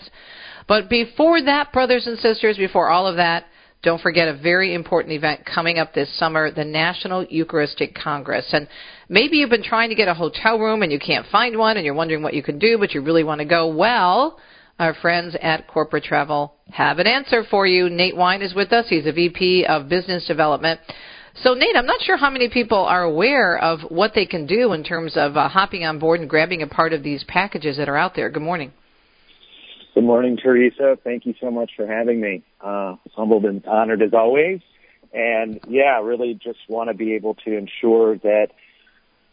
But 0.66 0.90
before 0.90 1.40
that, 1.40 1.72
brothers 1.72 2.08
and 2.08 2.18
sisters, 2.18 2.56
before 2.56 2.90
all 2.90 3.06
of 3.06 3.14
that, 3.16 3.44
don't 3.84 4.00
forget 4.00 4.26
a 4.26 4.36
very 4.36 4.74
important 4.74 5.12
event 5.12 5.44
coming 5.44 5.78
up 5.78 5.94
this 5.94 6.12
summer, 6.18 6.50
the 6.50 6.64
National 6.64 7.24
Eucharistic 7.24 7.94
Congress. 7.94 8.48
And 8.52 8.66
maybe 9.08 9.36
you've 9.36 9.50
been 9.50 9.62
trying 9.62 9.90
to 9.90 9.94
get 9.94 10.08
a 10.08 10.14
hotel 10.14 10.58
room 10.58 10.82
and 10.82 10.90
you 10.90 10.98
can't 10.98 11.26
find 11.30 11.56
one 11.56 11.76
and 11.76 11.86
you're 11.86 11.94
wondering 11.94 12.24
what 12.24 12.34
you 12.34 12.42
can 12.42 12.58
do, 12.58 12.76
but 12.78 12.92
you 12.92 13.02
really 13.02 13.22
want 13.22 13.40
to 13.40 13.44
go. 13.44 13.68
Well, 13.68 14.40
our 14.82 14.94
friends 14.94 15.36
at 15.40 15.68
Corporate 15.68 16.02
Travel 16.02 16.54
have 16.72 16.98
an 16.98 17.06
answer 17.06 17.44
for 17.48 17.68
you. 17.68 17.88
Nate 17.88 18.16
Wine 18.16 18.42
is 18.42 18.52
with 18.52 18.72
us. 18.72 18.86
He's 18.88 19.06
a 19.06 19.12
VP 19.12 19.64
of 19.64 19.88
Business 19.88 20.26
Development. 20.26 20.80
So, 21.36 21.54
Nate, 21.54 21.76
I'm 21.76 21.86
not 21.86 22.02
sure 22.02 22.16
how 22.16 22.30
many 22.30 22.48
people 22.48 22.78
are 22.78 23.04
aware 23.04 23.56
of 23.58 23.78
what 23.90 24.10
they 24.16 24.26
can 24.26 24.44
do 24.44 24.72
in 24.72 24.82
terms 24.82 25.12
of 25.16 25.36
uh, 25.36 25.48
hopping 25.48 25.84
on 25.84 26.00
board 26.00 26.18
and 26.18 26.28
grabbing 26.28 26.62
a 26.62 26.66
part 26.66 26.92
of 26.92 27.04
these 27.04 27.22
packages 27.28 27.76
that 27.76 27.88
are 27.88 27.96
out 27.96 28.16
there. 28.16 28.28
Good 28.28 28.42
morning. 28.42 28.72
Good 29.94 30.02
morning, 30.02 30.36
Teresa. 30.36 30.98
Thank 31.04 31.26
you 31.26 31.34
so 31.40 31.52
much 31.52 31.70
for 31.76 31.86
having 31.86 32.20
me. 32.20 32.42
Uh, 32.60 32.96
humbled 33.14 33.44
and 33.44 33.64
honored 33.64 34.02
as 34.02 34.12
always. 34.12 34.58
And 35.14 35.60
yeah, 35.68 36.02
really 36.02 36.34
just 36.42 36.58
want 36.68 36.90
to 36.90 36.94
be 36.94 37.14
able 37.14 37.34
to 37.44 37.56
ensure 37.56 38.18
that 38.18 38.48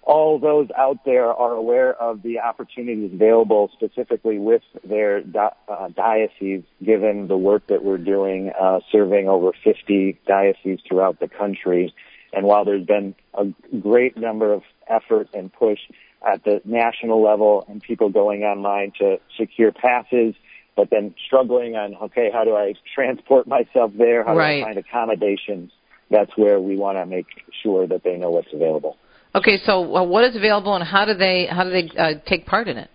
all 0.09 0.39
those 0.39 0.67
out 0.75 1.05
there 1.05 1.31
are 1.31 1.53
aware 1.53 1.93
of 1.93 2.23
the 2.23 2.39
opportunities 2.39 3.13
available 3.13 3.69
specifically 3.73 4.39
with 4.39 4.63
their 4.83 5.21
di- 5.21 5.53
uh, 5.67 5.89
diocese, 5.89 6.63
given 6.83 7.27
the 7.27 7.37
work 7.37 7.67
that 7.67 7.83
we're 7.83 7.99
doing, 7.99 8.51
uh, 8.59 8.79
serving 8.91 9.29
over 9.29 9.51
50 9.63 10.19
dioceses 10.25 10.79
throughout 10.87 11.19
the 11.19 11.27
country. 11.27 11.93
And 12.33 12.47
while 12.47 12.65
there's 12.65 12.87
been 12.87 13.13
a 13.35 13.45
great 13.79 14.17
number 14.17 14.51
of 14.51 14.63
effort 14.87 15.29
and 15.35 15.53
push 15.53 15.79
at 16.27 16.43
the 16.43 16.59
national 16.65 17.21
level 17.21 17.63
and 17.69 17.79
people 17.79 18.09
going 18.09 18.43
online 18.43 18.93
to 18.97 19.19
secure 19.37 19.71
passes, 19.71 20.33
but 20.75 20.89
then 20.89 21.13
struggling 21.23 21.75
on, 21.75 21.93
okay, 21.95 22.31
how 22.33 22.43
do 22.43 22.55
I 22.55 22.73
transport 22.95 23.45
myself 23.45 23.91
there? 23.95 24.23
How 24.23 24.35
right. 24.35 24.55
do 24.55 24.61
I 24.61 24.65
find 24.65 24.77
accommodations? 24.79 25.71
That's 26.09 26.35
where 26.35 26.59
we 26.59 26.77
want 26.77 26.97
to 26.97 27.05
make 27.05 27.27
sure 27.61 27.85
that 27.85 28.03
they 28.03 28.17
know 28.17 28.31
what's 28.31 28.51
available. 28.51 28.97
Okay, 29.35 29.59
so 29.65 29.95
uh, 29.95 30.03
what 30.03 30.25
is 30.25 30.35
available, 30.35 30.75
and 30.75 30.83
how 30.83 31.05
do 31.05 31.13
they 31.13 31.45
how 31.45 31.63
do 31.63 31.69
they 31.69 31.89
uh, 31.97 32.15
take 32.25 32.45
part 32.45 32.67
in 32.67 32.77
it? 32.77 32.89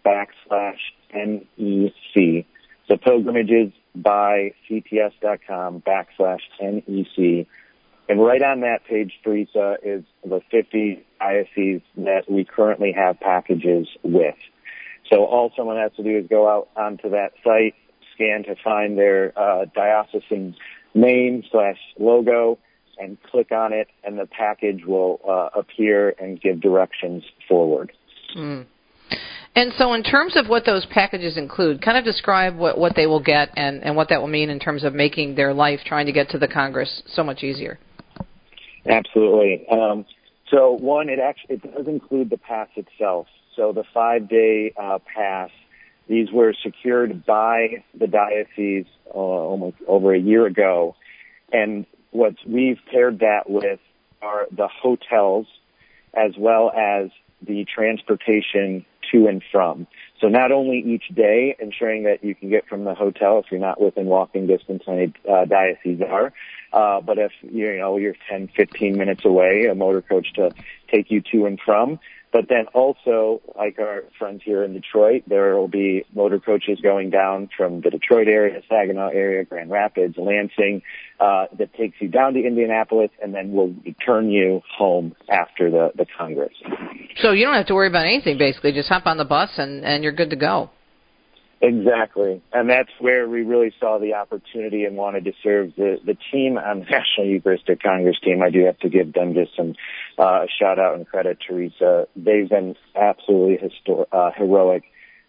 backslash 0.04 0.78
NEC. 1.12 2.46
So 2.88 2.96
pilgrimagesbycts.com 2.96 5.82
backslash 5.82 6.40
NEC. 6.60 7.46
And 8.08 8.20
right 8.20 8.42
on 8.42 8.60
that 8.60 8.84
page, 8.88 9.12
Teresa, 9.22 9.76
is 9.84 10.04
the 10.24 10.40
50 10.50 11.04
dioceses 11.20 11.82
that 11.96 12.24
we 12.28 12.44
currently 12.44 12.92
have 12.92 13.20
packages 13.20 13.86
with. 14.02 14.34
So 15.10 15.24
all 15.24 15.52
someone 15.56 15.76
has 15.76 15.92
to 15.96 16.02
do 16.02 16.18
is 16.18 16.26
go 16.28 16.48
out 16.48 16.68
onto 16.76 17.10
that 17.10 17.32
site, 17.44 17.74
scan 18.14 18.44
to 18.44 18.54
find 18.62 18.98
their 18.98 19.32
uh, 19.38 19.66
diocesan 19.74 20.56
name 20.94 21.44
slash 21.50 21.78
logo, 21.98 22.58
and 22.98 23.16
click 23.22 23.50
on 23.50 23.72
it, 23.72 23.88
and 24.04 24.18
the 24.18 24.26
package 24.26 24.84
will 24.84 25.20
uh, 25.26 25.58
appear 25.58 26.14
and 26.18 26.40
give 26.40 26.60
directions 26.60 27.24
forward. 27.48 27.92
Mm. 28.36 28.66
And 29.56 29.72
so, 29.78 29.94
in 29.94 30.04
terms 30.04 30.36
of 30.36 30.48
what 30.48 30.64
those 30.64 30.86
packages 30.86 31.36
include, 31.36 31.82
kind 31.82 31.98
of 31.98 32.04
describe 32.04 32.56
what, 32.56 32.78
what 32.78 32.94
they 32.94 33.06
will 33.06 33.22
get 33.22 33.50
and, 33.56 33.82
and 33.82 33.96
what 33.96 34.08
that 34.10 34.20
will 34.20 34.28
mean 34.28 34.48
in 34.48 34.60
terms 34.60 34.84
of 34.84 34.94
making 34.94 35.34
their 35.34 35.52
life 35.52 35.80
trying 35.84 36.06
to 36.06 36.12
get 36.12 36.28
to 36.30 36.38
the 36.38 36.46
Congress 36.46 37.02
so 37.06 37.24
much 37.24 37.42
easier. 37.42 37.78
Absolutely. 38.86 39.66
Um, 39.68 40.04
so 40.50 40.72
one, 40.72 41.08
it 41.08 41.18
actually 41.18 41.56
it 41.56 41.74
does 41.74 41.86
include 41.86 42.30
the 42.30 42.38
pass 42.38 42.68
itself. 42.76 43.26
So 43.56 43.72
the 43.72 43.84
five 43.94 44.28
day 44.28 44.72
uh, 44.76 44.98
pass, 45.14 45.50
these 46.08 46.30
were 46.32 46.54
secured 46.62 47.24
by 47.24 47.84
the 47.94 48.06
diocese 48.06 48.86
uh, 49.08 49.18
almost 49.18 49.76
over 49.86 50.14
a 50.14 50.18
year 50.18 50.46
ago, 50.46 50.96
and 51.52 51.86
what 52.10 52.34
we've 52.46 52.80
paired 52.90 53.20
that 53.20 53.48
with 53.48 53.80
are 54.22 54.46
the 54.50 54.68
hotels 54.68 55.46
as 56.14 56.32
well 56.36 56.70
as 56.70 57.10
the 57.46 57.64
transportation 57.64 58.84
to 59.12 59.26
and 59.26 59.42
from. 59.52 59.86
So 60.20 60.28
not 60.28 60.52
only 60.52 60.78
each 60.78 61.08
day 61.14 61.56
ensuring 61.58 62.04
that 62.04 62.22
you 62.22 62.34
can 62.34 62.50
get 62.50 62.68
from 62.68 62.84
the 62.84 62.94
hotel 62.94 63.38
if 63.38 63.46
you're 63.50 63.60
not 63.60 63.80
within 63.80 64.06
walking 64.06 64.46
distance 64.46 64.82
any 64.86 65.12
uh, 65.28 65.46
dioceses 65.46 66.02
are, 66.06 66.32
uh, 66.72 67.00
but 67.00 67.18
if 67.18 67.32
you 67.40 67.78
know 67.78 67.96
you're 67.96 68.16
10, 68.28 68.50
15 68.54 68.96
minutes 68.96 69.24
away, 69.24 69.66
a 69.70 69.74
motor 69.74 70.02
coach 70.02 70.32
to 70.34 70.52
take 70.90 71.10
you 71.10 71.22
to 71.32 71.46
and 71.46 71.58
from. 71.64 71.98
But 72.32 72.48
then 72.48 72.66
also, 72.74 73.42
like 73.56 73.78
our 73.80 74.04
friends 74.16 74.42
here 74.44 74.62
in 74.62 74.72
Detroit, 74.72 75.24
there 75.26 75.56
will 75.56 75.68
be 75.68 76.04
motor 76.14 76.38
coaches 76.38 76.78
going 76.80 77.10
down 77.10 77.48
from 77.56 77.80
the 77.80 77.90
Detroit 77.90 78.28
area, 78.28 78.60
Saginaw 78.68 79.08
area, 79.08 79.44
Grand 79.44 79.68
Rapids, 79.70 80.14
Lansing, 80.16 80.82
uh, 81.18 81.46
that 81.58 81.74
takes 81.74 81.96
you 82.00 82.06
down 82.06 82.34
to 82.34 82.40
Indianapolis 82.40 83.10
and 83.20 83.34
then 83.34 83.52
will 83.52 83.74
return 83.84 84.30
you 84.30 84.62
home 84.76 85.16
after 85.28 85.70
the, 85.70 85.90
the 85.96 86.06
Congress. 86.16 86.54
So 87.20 87.32
you 87.32 87.44
don't 87.44 87.54
have 87.54 87.66
to 87.66 87.74
worry 87.74 87.88
about 87.88 88.06
anything 88.06 88.38
basically. 88.38 88.72
Just 88.72 88.88
hop 88.88 89.06
on 89.06 89.16
the 89.16 89.24
bus 89.24 89.50
and, 89.56 89.84
and 89.84 90.04
you're 90.04 90.12
good 90.12 90.30
to 90.30 90.36
go. 90.36 90.70
Exactly. 91.62 92.40
And 92.52 92.70
that's 92.70 92.90
where 93.00 93.28
we 93.28 93.42
really 93.42 93.72
saw 93.78 93.98
the 93.98 94.14
opportunity 94.14 94.84
and 94.84 94.96
wanted 94.96 95.26
to 95.26 95.32
serve 95.42 95.72
the, 95.76 95.98
the 96.04 96.16
team 96.32 96.56
on 96.56 96.80
the 96.80 96.84
National 96.90 97.26
Eucharistic 97.26 97.82
Congress 97.82 98.16
team. 98.24 98.42
I 98.42 98.50
do 98.50 98.64
have 98.64 98.78
to 98.78 98.88
give 98.88 99.12
them 99.12 99.34
just 99.34 99.54
some 99.56 99.74
uh, 100.18 100.46
shout 100.58 100.78
out 100.78 100.94
and 100.94 101.06
credit, 101.06 101.38
Teresa. 101.46 102.06
They've 102.16 102.48
been 102.48 102.76
absolutely 102.96 103.58
histor- 103.58 104.06
uh, 104.10 104.30
heroic 104.34 104.84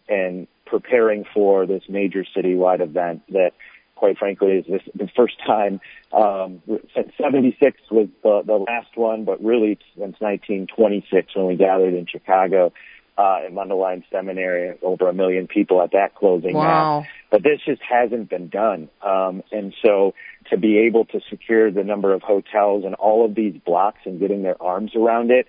in 0.08 0.48
preparing 0.66 1.26
for 1.34 1.66
this 1.66 1.84
major 1.90 2.26
citywide 2.36 2.80
event 2.80 3.24
that 3.30 3.52
quite 3.96 4.18
frankly 4.18 4.54
is 4.54 4.66
this 4.68 4.82
the 4.96 5.08
first 5.16 5.36
time 5.46 5.80
um 6.12 6.62
since 6.96 7.12
76 7.22 7.78
was 7.92 8.08
the, 8.24 8.42
the 8.46 8.56
last 8.56 8.88
one 8.96 9.26
but 9.26 9.44
really 9.44 9.78
since 9.96 10.16
1926 10.20 11.36
when 11.36 11.46
we 11.46 11.56
gathered 11.56 11.94
in 11.94 12.08
Chicago 12.08 12.72
uh, 13.18 13.40
in 13.48 13.54
Mundelein 13.54 14.04
Seminary, 14.12 14.78
over 14.82 15.10
a 15.10 15.14
million 15.14 15.48
people 15.48 15.82
at 15.82 15.92
that 15.92 16.16
closing 16.16 16.54
wow. 16.54 17.02
mass. 17.02 17.10
But 17.30 17.44
this 17.44 17.60
just 17.66 17.82
hasn't 17.82 18.30
been 18.30 18.50
done. 18.50 18.90
Um, 19.02 19.44
and 19.52 19.74
so 19.84 20.14
to 20.50 20.58
be 20.58 20.80
able 20.80 21.06
to 21.06 21.20
secure 21.30 21.72
the 21.72 21.84
number 21.84 22.14
of 22.14 22.22
hotels 22.22 22.84
and 22.86 22.96
all 22.96 23.26
of 23.26 23.36
these 23.36 23.56
blocks 23.66 24.00
and 24.06 24.20
getting 24.20 24.44
their 24.44 24.62
arms 24.62 24.96
around 24.96 25.32
it, 25.32 25.48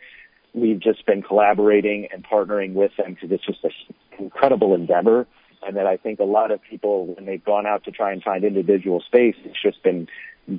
we've 0.55 0.81
just 0.81 1.07
been 1.07 1.23
collaborating 1.23 2.09
and 2.13 2.25
partnering 2.25 2.75
with 2.75 2.93
them 2.97 3.15
because 3.15 3.31
it's 3.31 3.47
just 3.47 3.65
an 3.65 3.71
incredible 4.19 4.75
endeavor. 4.75 5.27
And 5.65 5.77
that 5.77 5.87
I 5.87 5.97
think 5.97 6.19
a 6.19 6.25
lot 6.25 6.51
of 6.51 6.61
people, 6.61 7.15
when 7.15 7.25
they've 7.25 7.45
gone 7.45 7.67
out 7.67 7.85
to 7.85 7.93
try 7.93 8.13
and 8.13 8.21
find 8.21 8.43
individual 8.43 9.01
space, 9.01 9.37
it's 9.45 9.63
just 9.63 9.81
been 9.85 10.09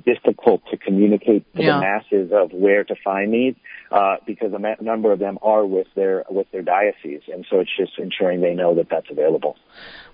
difficult 0.06 0.62
to 0.70 0.76
communicate 0.76 1.44
to 1.54 1.62
Yeah. 1.62 1.74
the 1.74 1.80
masses 1.80 2.32
of 2.32 2.52
where 2.52 2.84
to 2.84 2.94
find 3.04 3.32
these 3.32 3.54
uh, 3.90 4.16
because 4.26 4.52
a 4.52 4.58
ma- 4.58 4.74
number 4.80 5.12
of 5.12 5.18
them 5.18 5.38
are 5.42 5.64
with 5.66 5.86
their 5.94 6.24
with 6.30 6.50
their 6.52 6.62
diocese, 6.62 7.20
and 7.32 7.44
so 7.50 7.60
it's 7.60 7.70
just 7.76 7.98
ensuring 7.98 8.40
they 8.40 8.54
know 8.54 8.74
that 8.74 8.88
that's 8.90 9.06
available. 9.10 9.56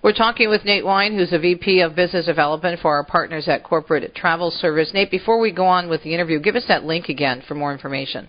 We're 0.03 0.13
talking 0.13 0.49
with 0.49 0.65
Nate 0.65 0.85
Wine, 0.85 1.15
who's 1.15 1.31
a 1.33 1.39
VP 1.39 1.79
of 1.81 1.95
Business 1.95 2.25
Development 2.25 2.79
for 2.81 2.93
our 2.95 3.05
partners 3.05 3.47
at 3.47 3.63
Corporate 3.63 4.13
Travel 4.13 4.51
Service. 4.51 4.93
Nate, 4.93 5.09
before 5.09 5.39
we 5.39 5.51
go 5.51 5.65
on 5.65 5.87
with 5.89 6.03
the 6.03 6.13
interview, 6.13 6.39
give 6.39 6.55
us 6.55 6.65
that 6.67 6.83
link 6.83 7.07
again 7.09 7.41
for 7.47 7.55
more 7.55 7.71
information. 7.71 8.27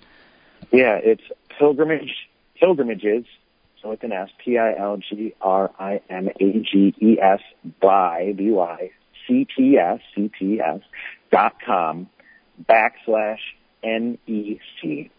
Yeah, 0.73 0.99
it's 1.03 1.23
pilgrimage 1.59 2.15
pilgrimages. 2.59 3.25
So 3.83 3.89
with 3.91 4.05
an 4.05 4.13
S, 4.13 4.29
P 4.45 4.59
I 4.59 4.75
L 4.79 4.97
G 4.97 5.35
R 5.43 5.71
I 5.79 6.01
M 6.09 6.29
A 6.29 6.53
G 6.63 6.95
E 7.01 7.19
S 7.21 7.41
by 7.81 8.33
B 8.39 8.51
Y 8.53 8.91
C 9.27 9.45
T 9.57 9.77
S 9.77 9.99
C 10.15 10.31
T 10.39 10.61
S 10.61 10.81
dot 11.33 11.55
com 11.65 12.09
backslash 12.69 13.39
N 13.83 14.19
E 14.27 14.59
C. 14.81 15.11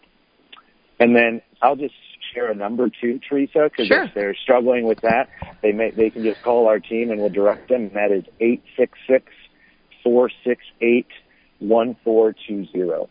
And 1.00 1.14
then 1.14 1.42
I'll 1.60 1.76
just 1.76 1.94
share 2.32 2.50
a 2.50 2.54
number 2.54 2.88
too, 2.88 3.20
Teresa, 3.28 3.68
because 3.70 3.88
Sure. 3.88 4.04
if 4.04 4.14
they're 4.14 4.34
struggling 4.34 4.86
with 4.86 5.00
that, 5.02 5.28
they 5.62 5.72
may 5.72 5.90
they 5.90 6.08
can 6.10 6.22
just 6.22 6.42
call 6.42 6.66
our 6.68 6.78
team 6.80 7.10
and 7.10 7.20
we'll 7.20 7.28
direct 7.30 7.68
them. 7.68 7.88
And 7.88 7.96
that 7.96 8.10
is 8.12 8.24
eight 8.40 8.62
six 8.76 8.98
six 9.06 9.26
four 10.02 10.30
six 10.44 10.62
eight 10.80 11.06
one 11.58 11.96
four 12.04 12.34
two 12.46 12.64
zero. 12.72 13.08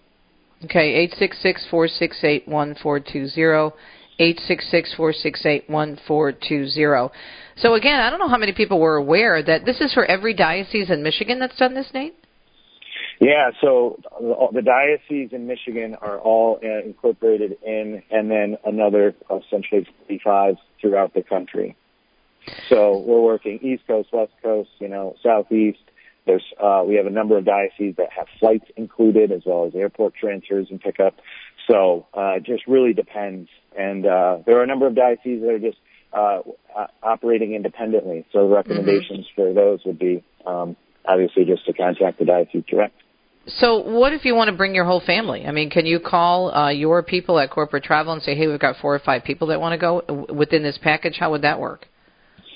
Okay, 0.65 0.93
eight 0.95 1.13
six 1.19 1.37
six 1.41 1.65
four 1.69 1.87
six 1.87 2.17
eight 2.23 2.47
one 2.47 2.75
four 2.81 2.99
two 2.99 3.27
zero. 3.27 3.73
866-468-1420. 4.19 7.09
So 7.57 7.73
again, 7.73 7.99
I 7.99 8.09
don't 8.09 8.19
know 8.19 8.29
how 8.29 8.37
many 8.37 8.53
people 8.53 8.79
were 8.79 8.95
aware 8.95 9.43
that 9.43 9.65
this 9.65 9.81
is 9.81 9.93
for 9.93 10.05
every 10.05 10.33
diocese 10.33 10.89
in 10.89 11.03
Michigan 11.03 11.39
that's 11.39 11.57
done 11.57 11.73
this, 11.73 11.87
Nate? 11.93 12.15
Yeah, 13.19 13.51
so 13.61 13.99
uh, 14.15 14.51
the 14.51 14.61
dioceses 14.61 15.33
in 15.33 15.47
Michigan 15.47 15.95
are 15.95 16.19
all 16.19 16.59
uh, 16.63 16.83
incorporated 16.83 17.57
in, 17.65 18.03
and 18.11 18.29
then 18.29 18.57
another 18.65 19.15
essentially 19.29 19.87
45 20.07 20.55
throughout 20.81 21.13
the 21.13 21.23
country. 21.23 21.75
So 22.67 22.97
we're 22.97 23.21
working 23.21 23.59
East 23.61 23.87
Coast, 23.87 24.09
West 24.11 24.33
Coast, 24.41 24.69
you 24.79 24.89
know, 24.89 25.15
Southeast. 25.23 25.79
There's 26.25 26.43
uh, 26.61 26.83
we 26.85 26.95
have 26.95 27.05
a 27.05 27.11
number 27.11 27.37
of 27.37 27.45
dioceses 27.45 27.95
that 27.97 28.11
have 28.15 28.27
flights 28.39 28.65
included 28.75 29.31
as 29.31 29.41
well 29.45 29.65
as 29.65 29.75
airport 29.75 30.15
transfers 30.15 30.67
and 30.69 30.79
pickup. 30.79 31.15
So 31.69 32.07
uh, 32.13 32.35
it 32.37 32.43
just 32.43 32.65
really 32.67 32.93
depends. 32.93 33.49
And 33.77 34.05
uh, 34.05 34.39
there 34.45 34.57
are 34.59 34.63
a 34.63 34.67
number 34.67 34.87
of 34.87 34.95
dioceses 34.95 35.41
that 35.41 35.49
are 35.49 35.59
just 35.59 35.77
uh, 36.13 36.41
uh, 36.77 36.87
operating 37.01 37.53
independently. 37.53 38.25
So 38.31 38.47
the 38.47 38.55
recommendations 38.55 39.27
for 39.35 39.53
those 39.53 39.79
would 39.85 39.99
be 39.99 40.23
um, 40.45 40.75
obviously 41.05 41.45
just 41.45 41.65
to 41.65 41.73
contact 41.73 42.19
the 42.19 42.25
diocese 42.25 42.63
direct. 42.69 42.95
So, 43.45 43.79
what 43.79 44.13
if 44.13 44.23
you 44.23 44.35
want 44.35 44.49
to 44.49 44.55
bring 44.55 44.73
your 44.73 44.85
whole 44.85 45.01
family? 45.01 45.45
I 45.45 45.51
mean, 45.51 45.69
can 45.69 45.85
you 45.85 45.99
call 45.99 46.55
uh, 46.55 46.69
your 46.69 47.03
people 47.03 47.39
at 47.39 47.51
corporate 47.51 47.83
travel 47.83 48.13
and 48.13 48.21
say, 48.21 48.35
"Hey, 48.35 48.47
we've 48.47 48.59
got 48.59 48.77
four 48.77 48.95
or 48.95 48.99
five 48.99 49.25
people 49.25 49.47
that 49.47 49.59
want 49.59 49.73
to 49.73 49.77
go 49.77 50.25
within 50.33 50.63
this 50.63 50.79
package"? 50.81 51.17
How 51.19 51.31
would 51.31 51.41
that 51.41 51.59
work? 51.59 51.87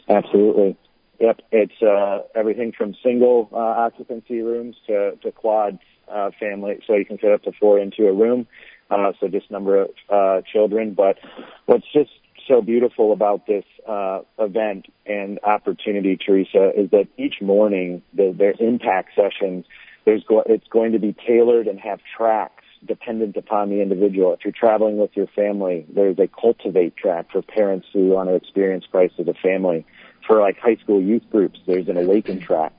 Absolutely. 0.08 0.78
Yep. 1.20 1.42
It's 1.52 1.82
uh, 1.82 2.20
everything 2.36 2.72
from 2.78 2.96
single 3.04 3.50
uh, 3.52 3.58
occupancy 3.58 4.40
rooms 4.42 4.76
to, 4.88 5.16
to 5.24 5.32
quad 5.32 5.80
uh, 6.10 6.30
family, 6.40 6.80
so 6.86 6.94
you 6.94 7.06
can 7.06 7.18
fit 7.18 7.32
up 7.32 7.44
to 7.44 7.52
four 7.60 7.80
into 7.80 8.08
a 8.08 8.14
room. 8.14 8.48
Uh, 8.90 9.12
so 9.20 9.28
just 9.28 9.52
number 9.52 9.82
of 9.82 9.90
uh, 10.10 10.42
children. 10.52 10.94
But 10.94 11.18
what's 11.66 11.86
just 11.92 12.12
so 12.48 12.62
beautiful 12.62 13.12
about 13.12 13.46
this 13.48 13.66
uh, 13.88 14.22
event 14.40 14.88
and 15.06 15.40
opportunity, 15.44 16.18
Teresa, 16.18 16.72
is 16.76 16.90
that 16.92 17.08
each 17.18 17.42
morning 17.42 18.02
the, 18.14 18.34
their 18.38 18.54
impact 18.60 19.10
session, 19.16 19.66
there's 20.06 20.24
go- 20.24 20.44
it's 20.46 20.68
going 20.68 20.94
to 20.94 21.00
be 21.00 21.16
tailored 21.26 21.68
and 21.68 21.80
have 21.80 22.00
tracks 22.16 22.64
dependent 22.86 23.36
upon 23.36 23.70
the 23.70 23.82
individual. 23.82 24.34
If 24.34 24.40
you're 24.44 24.54
traveling 24.54 24.98
with 24.98 25.12
your 25.16 25.28
family, 25.28 25.86
there's 25.94 26.20
a 26.20 26.28
cultivate 26.28 26.96
track 26.96 27.32
for 27.32 27.42
parents 27.42 27.88
who 27.92 28.08
want 28.08 28.30
to 28.30 28.36
experience 28.36 28.86
Christ 28.90 29.16
as 29.20 29.28
a 29.28 29.34
family. 29.34 29.86
For 30.26 30.40
like 30.42 30.58
high 30.60 30.76
school 30.76 31.02
youth 31.02 31.24
groups, 31.32 31.60
there's 31.66 31.88
an 31.88 31.98
awaken 31.98 32.40
track. 32.40 32.74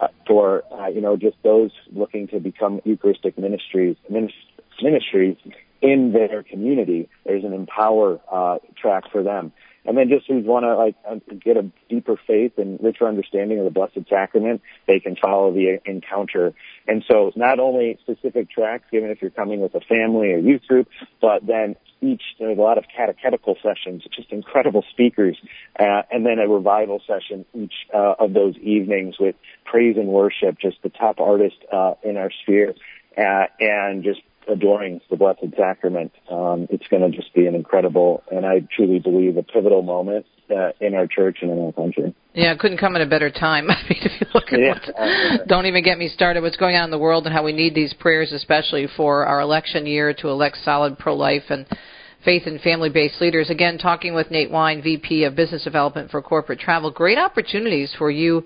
Uh, 0.00 0.08
for 0.26 0.64
uh, 0.72 0.88
you 0.88 1.00
know 1.00 1.16
just 1.16 1.36
those 1.44 1.70
looking 1.92 2.26
to 2.26 2.40
become 2.40 2.80
Eucharistic 2.84 3.38
ministries 3.38 3.96
minis- 4.10 4.32
ministries 4.82 5.36
in 5.84 6.12
their 6.12 6.42
community, 6.42 7.10
there's 7.26 7.44
an 7.44 7.52
empower 7.52 8.18
uh, 8.32 8.56
track 8.80 9.04
for 9.12 9.22
them. 9.22 9.52
And 9.86 9.98
then 9.98 10.08
just 10.08 10.26
who 10.26 10.38
want 10.38 10.64
to 10.64 10.76
like 10.76 10.96
uh, 11.06 11.16
get 11.44 11.58
a 11.58 11.70
deeper 11.90 12.18
faith 12.26 12.52
and 12.56 12.82
richer 12.82 13.06
understanding 13.06 13.58
of 13.58 13.66
the 13.66 13.70
Blessed 13.70 14.08
Sacrament, 14.08 14.62
they 14.86 14.98
can 14.98 15.14
follow 15.14 15.52
the 15.52 15.78
encounter. 15.84 16.54
And 16.88 17.04
so 17.06 17.32
not 17.36 17.60
only 17.60 17.98
specific 18.00 18.50
tracks 18.50 18.84
given 18.90 19.10
if 19.10 19.20
you're 19.20 19.30
coming 19.30 19.60
with 19.60 19.74
a 19.74 19.80
family 19.80 20.32
or 20.32 20.38
youth 20.38 20.62
group, 20.66 20.88
but 21.20 21.46
then 21.46 21.76
each 22.00 22.22
there's 22.38 22.56
a 22.56 22.60
lot 22.60 22.78
of 22.78 22.84
catechetical 22.96 23.56
sessions, 23.62 24.04
just 24.16 24.32
incredible 24.32 24.84
speakers, 24.90 25.36
uh, 25.78 26.02
and 26.10 26.24
then 26.24 26.38
a 26.38 26.48
revival 26.48 27.02
session 27.06 27.44
each 27.52 27.74
uh, 27.92 28.14
of 28.18 28.32
those 28.32 28.56
evenings 28.56 29.16
with 29.20 29.36
praise 29.66 29.96
and 29.98 30.08
worship, 30.08 30.58
just 30.58 30.78
the 30.82 30.88
top 30.88 31.20
artist 31.20 31.56
uh, 31.70 31.92
in 32.02 32.16
our 32.16 32.30
sphere, 32.42 32.74
uh, 33.18 33.44
and 33.60 34.02
just 34.02 34.20
adoring 34.48 35.00
the 35.10 35.16
Blessed 35.16 35.54
Sacrament. 35.56 36.12
Um, 36.30 36.66
it's 36.70 36.86
going 36.88 37.10
to 37.10 37.16
just 37.16 37.34
be 37.34 37.46
an 37.46 37.54
incredible, 37.54 38.22
and 38.30 38.44
I 38.44 38.66
truly 38.74 38.98
believe 38.98 39.36
a 39.36 39.42
pivotal 39.42 39.82
moment 39.82 40.26
uh, 40.50 40.70
in 40.80 40.94
our 40.94 41.06
church 41.06 41.38
and 41.42 41.50
in 41.50 41.64
our 41.64 41.72
country. 41.72 42.14
Yeah, 42.34 42.52
it 42.52 42.58
couldn't 42.58 42.78
come 42.78 42.96
at 42.96 43.02
a 43.02 43.06
better 43.06 43.30
time. 43.30 43.70
I 43.70 43.82
mean, 43.88 43.98
if 44.02 44.20
you 44.20 44.26
look 44.34 44.52
at 44.52 44.60
Yeah, 44.60 44.72
what's, 44.72 45.46
don't 45.48 45.66
even 45.66 45.84
get 45.84 45.98
me 45.98 46.08
started. 46.08 46.42
What's 46.42 46.56
going 46.56 46.76
on 46.76 46.84
in 46.84 46.90
the 46.90 46.98
world 46.98 47.26
and 47.26 47.34
how 47.34 47.44
we 47.44 47.52
need 47.52 47.74
these 47.74 47.94
prayers, 47.94 48.32
especially 48.32 48.86
for 48.96 49.26
our 49.26 49.40
election 49.40 49.86
year 49.86 50.14
to 50.14 50.28
elect 50.28 50.58
solid 50.64 50.98
pro-life 50.98 51.44
and 51.50 51.66
faith 52.24 52.44
and 52.46 52.60
family-based 52.60 53.20
leaders. 53.20 53.50
Again, 53.50 53.78
talking 53.78 54.14
with 54.14 54.30
Nate 54.30 54.50
Wine, 54.50 54.82
VP 54.82 55.24
of 55.24 55.36
Business 55.36 55.62
Development 55.64 56.10
for 56.10 56.22
Corporate 56.22 56.58
Travel. 56.58 56.90
Great 56.90 57.18
opportunities 57.18 57.94
for 57.98 58.10
you 58.10 58.42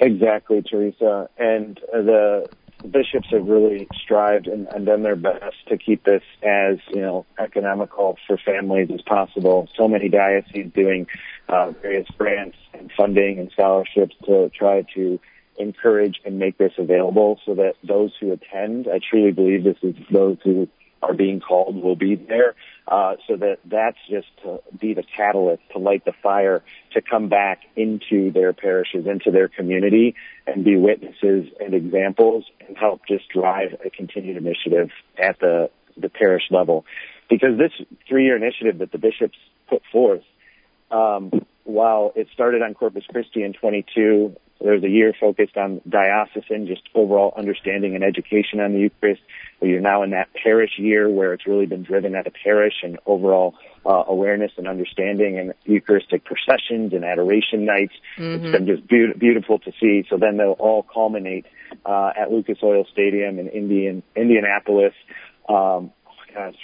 Exactly, 0.00 0.62
Teresa, 0.62 1.28
and 1.38 1.78
the 1.92 2.46
bishops 2.90 3.28
have 3.30 3.46
really 3.46 3.88
strived 4.02 4.46
and, 4.46 4.66
and 4.68 4.86
done 4.86 5.02
their 5.02 5.16
best 5.16 5.56
to 5.68 5.76
keep 5.76 6.04
this 6.04 6.22
as 6.42 6.78
you 6.90 7.00
know 7.00 7.26
economical 7.38 8.18
for 8.26 8.38
families 8.38 8.90
as 8.92 9.02
possible. 9.02 9.68
So 9.76 9.88
many 9.88 10.08
dioceses 10.08 10.72
doing 10.74 11.06
uh, 11.48 11.70
various 11.82 12.08
grants 12.16 12.56
and 12.72 12.90
funding 12.96 13.38
and 13.38 13.50
scholarships 13.52 14.14
to 14.26 14.50
try 14.50 14.82
to 14.94 15.18
encourage 15.58 16.20
and 16.24 16.38
make 16.38 16.58
this 16.58 16.72
available 16.78 17.40
so 17.46 17.54
that 17.54 17.74
those 17.84 18.12
who 18.20 18.32
attend, 18.32 18.88
I 18.88 18.98
truly 18.98 19.32
believe 19.32 19.64
this 19.64 19.76
is 19.82 19.94
those 20.10 20.38
who 20.42 20.68
are 21.02 21.14
being 21.14 21.40
called 21.40 21.76
will 21.82 21.96
be 21.96 22.16
there, 22.16 22.54
uh, 22.86 23.14
so 23.26 23.36
that 23.36 23.58
that's 23.64 23.96
just 24.10 24.26
to 24.42 24.60
be 24.78 24.92
the 24.92 25.02
catalyst 25.16 25.62
to 25.72 25.78
light 25.78 26.04
the 26.04 26.12
fire 26.22 26.62
to 26.92 27.00
come 27.00 27.28
back 27.28 27.60
into 27.76 28.30
their 28.30 28.52
parishes, 28.52 29.06
into 29.06 29.30
their 29.30 29.48
community, 29.48 30.14
and 30.46 30.64
be 30.64 30.76
witnesses 30.76 31.46
and 31.60 31.72
examples, 31.74 32.44
and 32.66 32.76
help 32.76 33.00
just 33.08 33.28
drive 33.30 33.74
a 33.84 33.90
continued 33.90 34.36
initiative 34.36 34.90
at 35.18 35.38
the 35.40 35.70
the 35.96 36.08
parish 36.08 36.42
level, 36.50 36.84
because 37.30 37.56
this 37.56 37.72
three-year 38.08 38.36
initiative 38.36 38.78
that 38.78 38.92
the 38.92 38.98
bishops 38.98 39.38
put 39.68 39.80
forth, 39.90 40.22
um, 40.90 41.30
while 41.64 42.12
it 42.16 42.28
started 42.34 42.60
on 42.60 42.74
Corpus 42.74 43.04
Christi 43.10 43.42
in 43.42 43.54
22 43.54 44.36
there's 44.60 44.82
a 44.82 44.88
year 44.88 45.12
focused 45.18 45.56
on 45.56 45.80
diocesan, 45.88 46.66
just 46.66 46.82
overall 46.94 47.34
understanding 47.36 47.94
and 47.94 48.04
education 48.04 48.60
on 48.60 48.72
the 48.72 48.80
Eucharist. 48.80 49.20
You're 49.60 49.80
now 49.80 50.02
in 50.02 50.10
that 50.10 50.28
parish 50.34 50.78
year 50.78 51.08
where 51.08 51.32
it's 51.32 51.46
really 51.46 51.66
been 51.66 51.82
driven 51.82 52.14
at 52.14 52.26
a 52.26 52.30
parish 52.30 52.74
and 52.82 52.98
overall 53.06 53.54
uh, 53.84 54.04
awareness 54.06 54.52
and 54.56 54.66
understanding 54.68 55.38
and 55.38 55.54
Eucharistic 55.64 56.24
processions 56.24 56.92
and 56.92 57.04
adoration 57.04 57.64
nights. 57.64 57.94
Mm-hmm. 58.16 58.44
It's 58.46 58.52
been 58.52 58.66
just 58.66 58.88
be- 58.88 59.12
beautiful 59.18 59.58
to 59.60 59.72
see. 59.80 60.04
So 60.08 60.16
then 60.16 60.36
they'll 60.36 60.52
all 60.52 60.82
culminate 60.82 61.46
uh, 61.84 62.12
at 62.16 62.30
Lucas 62.30 62.58
Oil 62.62 62.86
Stadium 62.92 63.38
in 63.38 63.48
Indian 63.48 64.02
Indianapolis. 64.16 64.94
Um, 65.48 65.92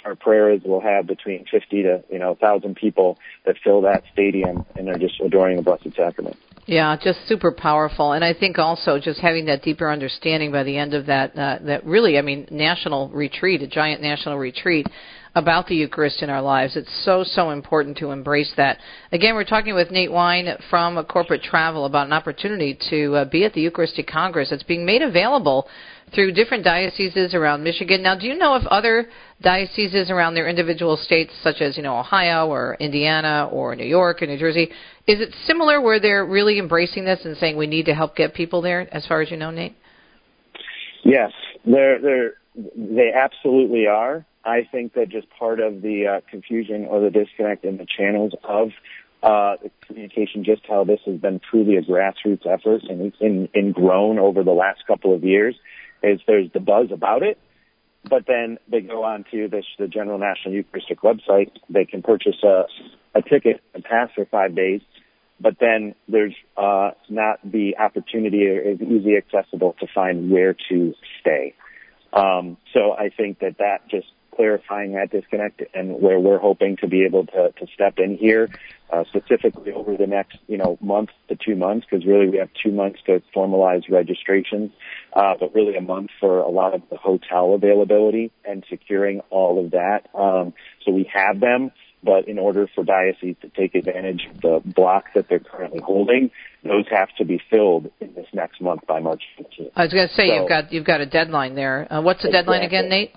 our 0.03 0.15
prayer 0.15 0.51
is 0.51 0.61
we'll 0.65 0.81
have 0.81 1.07
between 1.07 1.45
50 1.45 1.83
to 1.83 2.03
you 2.11 2.19
know 2.19 2.31
1,000 2.31 2.75
people 2.75 3.17
that 3.45 3.55
fill 3.63 3.81
that 3.81 4.03
stadium 4.11 4.65
and 4.75 4.87
they're 4.87 4.97
just 4.97 5.19
adoring 5.21 5.57
the 5.57 5.63
Blessed 5.63 5.93
Sacrament. 5.95 6.37
Yeah, 6.67 6.95
just 6.95 7.27
super 7.27 7.51
powerful, 7.51 8.11
and 8.11 8.23
I 8.23 8.33
think 8.33 8.59
also 8.59 8.99
just 8.99 9.19
having 9.19 9.45
that 9.45 9.63
deeper 9.63 9.89
understanding 9.89 10.51
by 10.51 10.63
the 10.63 10.77
end 10.77 10.93
of 10.93 11.07
that 11.07 11.35
uh, 11.35 11.57
that 11.63 11.85
really, 11.85 12.17
I 12.17 12.21
mean, 12.21 12.47
national 12.51 13.09
retreat, 13.09 13.61
a 13.61 13.67
giant 13.67 14.01
national 14.01 14.37
retreat 14.37 14.87
about 15.33 15.67
the 15.67 15.75
Eucharist 15.75 16.21
in 16.21 16.29
our 16.29 16.41
lives. 16.41 16.75
It's 16.75 17.05
so 17.05 17.23
so 17.23 17.51
important 17.51 17.97
to 17.99 18.11
embrace 18.11 18.51
that. 18.57 18.79
Again, 19.11 19.35
we're 19.35 19.45
talking 19.45 19.73
with 19.73 19.91
Nate 19.91 20.11
Wine 20.11 20.49
from 20.69 21.03
Corporate 21.05 21.41
Travel 21.41 21.85
about 21.85 22.07
an 22.07 22.13
opportunity 22.13 22.77
to 22.89 23.15
uh, 23.15 23.25
be 23.25 23.45
at 23.45 23.53
the 23.53 23.61
Eucharistic 23.61 24.07
Congress. 24.07 24.49
that's 24.49 24.63
being 24.63 24.85
made 24.85 25.01
available 25.01 25.67
through 26.13 26.33
different 26.33 26.65
dioceses 26.65 27.33
around 27.33 27.63
Michigan. 27.63 28.03
Now, 28.03 28.15
do 28.15 28.27
you 28.27 28.35
know 28.35 28.55
if 28.55 28.65
other 28.67 29.07
dioceses 29.41 30.09
around 30.09 30.33
their 30.33 30.49
individual 30.49 30.97
states, 30.97 31.31
such 31.41 31.61
as 31.61 31.77
you 31.77 31.83
know 31.83 31.97
Ohio 31.97 32.47
or 32.47 32.75
Indiana 32.79 33.47
or 33.51 33.75
New 33.75 33.85
York 33.85 34.21
or 34.21 34.27
New 34.27 34.37
Jersey, 34.37 34.69
is 35.07 35.21
it 35.21 35.33
similar 35.45 35.79
where 35.79 35.99
they're 35.99 36.25
really 36.25 36.59
embracing 36.59 37.05
this 37.05 37.23
and 37.23 37.37
saying 37.37 37.55
we 37.55 37.67
need 37.67 37.85
to 37.85 37.93
help 37.93 38.15
get 38.17 38.33
people 38.33 38.61
there? 38.61 38.87
As 38.93 39.05
far 39.07 39.21
as 39.21 39.31
you 39.31 39.37
know, 39.37 39.51
Nate. 39.51 39.77
Yes, 41.05 41.31
they're 41.65 42.01
they're 42.01 42.33
they 42.75 43.11
absolutely 43.15 43.87
are. 43.87 44.25
I 44.43 44.67
think 44.71 44.93
that 44.93 45.09
just 45.09 45.27
part 45.37 45.59
of 45.59 45.81
the 45.81 46.07
uh, 46.07 46.21
confusion 46.29 46.85
or 46.85 47.01
the 47.01 47.09
disconnect 47.09 47.63
in 47.63 47.77
the 47.77 47.85
channels 47.85 48.33
of 48.43 48.71
uh, 49.21 49.57
communication, 49.85 50.43
just 50.43 50.63
how 50.67 50.83
this 50.83 50.99
has 51.05 51.19
been 51.19 51.39
truly 51.39 51.77
a 51.77 51.81
grassroots 51.81 52.45
effort 52.47 52.81
and 52.89 53.13
in 53.53 53.71
grown 53.71 54.17
over 54.17 54.43
the 54.43 54.51
last 54.51 54.85
couple 54.87 55.13
of 55.13 55.23
years 55.23 55.55
is 56.01 56.19
there's 56.25 56.51
the 56.53 56.59
buzz 56.59 56.87
about 56.91 57.21
it, 57.21 57.37
but 58.09 58.25
then 58.27 58.57
they 58.67 58.81
go 58.81 59.03
on 59.03 59.25
to 59.31 59.47
this, 59.47 59.65
the 59.77 59.87
General 59.87 60.17
National 60.17 60.55
Eucharistic 60.55 61.01
website. 61.01 61.51
They 61.69 61.85
can 61.85 62.01
purchase 62.01 62.41
a, 62.43 62.63
a 63.13 63.21
ticket 63.21 63.61
and 63.75 63.83
pass 63.83 64.09
for 64.15 64.25
five 64.25 64.55
days, 64.55 64.81
but 65.39 65.57
then 65.59 65.93
there's 66.07 66.33
uh, 66.57 66.91
not 67.09 67.39
the 67.43 67.77
opportunity 67.77 68.47
or 68.47 68.59
is 68.59 68.81
easy 68.81 69.17
accessible 69.17 69.75
to 69.79 69.87
find 69.93 70.31
where 70.31 70.55
to 70.69 70.95
stay. 71.19 71.53
Um, 72.11 72.57
so 72.73 72.93
I 72.93 73.09
think 73.09 73.39
that 73.39 73.59
that 73.59 73.87
just 73.89 74.07
clarifying 74.35 74.93
that 74.93 75.11
disconnect 75.11 75.61
and 75.73 76.01
where 76.01 76.19
we're 76.19 76.39
hoping 76.39 76.77
to 76.77 76.87
be 76.87 77.05
able 77.05 77.25
to, 77.27 77.51
to 77.57 77.67
step 77.73 77.95
in 77.97 78.17
here, 78.17 78.49
uh, 78.91 79.03
specifically 79.09 79.71
over 79.71 79.95
the 79.95 80.07
next, 80.07 80.37
you 80.47 80.57
know, 80.57 80.77
month 80.81 81.09
to 81.29 81.35
two 81.35 81.55
months, 81.55 81.85
because 81.89 82.05
really 82.05 82.29
we 82.29 82.37
have 82.37 82.49
two 82.63 82.71
months 82.71 82.99
to 83.05 83.21
formalize 83.35 83.89
registrations, 83.89 84.71
uh, 85.13 85.33
but 85.39 85.53
really 85.53 85.75
a 85.75 85.81
month 85.81 86.09
for 86.19 86.39
a 86.39 86.49
lot 86.49 86.73
of 86.73 86.81
the 86.89 86.97
hotel 86.97 87.53
availability 87.53 88.31
and 88.45 88.63
securing 88.69 89.21
all 89.29 89.63
of 89.63 89.71
that. 89.71 90.07
Um, 90.13 90.53
so 90.85 90.91
we 90.91 91.09
have 91.13 91.39
them. 91.39 91.71
But 92.03 92.27
in 92.27 92.39
order 92.39 92.67
for 92.73 92.83
dioceses 92.83 93.35
to 93.43 93.49
take 93.49 93.75
advantage 93.75 94.27
of 94.27 94.41
the 94.41 94.61
blocks 94.65 95.11
that 95.13 95.29
they're 95.29 95.37
currently 95.37 95.81
holding, 95.81 96.31
those 96.63 96.85
have 96.89 97.09
to 97.19 97.25
be 97.25 97.39
filled 97.49 97.91
in 97.99 98.15
this 98.15 98.25
next 98.33 98.59
month 98.59 98.87
by 98.87 98.99
March 98.99 99.21
15th. 99.39 99.69
I 99.75 99.83
was 99.83 99.93
going 99.93 100.07
to 100.07 100.13
say 100.15 100.29
so, 100.29 100.33
you've 100.33 100.49
got 100.49 100.73
you've 100.73 100.85
got 100.85 101.01
a 101.01 101.05
deadline 101.05 101.53
there. 101.53 101.91
Uh, 101.93 102.01
what's 102.01 102.23
the 102.23 102.29
exactly. 102.29 102.57
deadline 102.57 102.67
again, 102.67 102.89
Nate? 102.89 103.13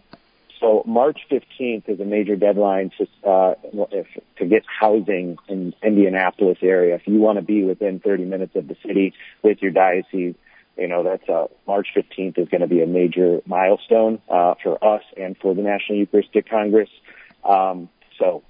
So 0.65 0.83
March 0.87 1.21
15th 1.31 1.91
is 1.91 2.01
a 2.01 2.07
major 2.07 2.37
deadline 2.37 2.91
to 2.97 3.29
uh, 3.29 3.55
if, 3.93 4.07
to 4.39 4.47
get 4.47 4.63
housing 4.81 5.37
in 5.47 5.75
Indianapolis 5.83 6.57
area. 6.63 6.95
If 6.95 7.03
you 7.07 7.19
want 7.19 7.37
to 7.37 7.45
be 7.45 7.65
within 7.65 8.01
30 8.01 8.25
minutes 8.25 8.57
of 8.57 8.67
the 8.67 8.77
city 8.83 9.13
with 9.43 9.59
your 9.61 9.73
diocese, 9.73 10.35
you 10.79 10.89
know 10.89 11.05
that's 11.05 11.29
uh, 11.29 11.49
March 11.67 11.89
15th 11.95 12.39
is 12.39 12.49
going 12.49 12.63
to 12.63 12.67
be 12.67 12.81
a 12.81 12.87
major 12.87 13.43
milestone 13.45 14.23
uh, 14.31 14.55
for 14.63 14.83
us 14.83 15.03
and 15.19 15.37
for 15.37 15.55
the 15.55 15.61
National 15.61 15.99
Eucharistic 15.99 16.49
Congress. 16.49 16.89
Um, 17.47 17.91
so 18.19 18.43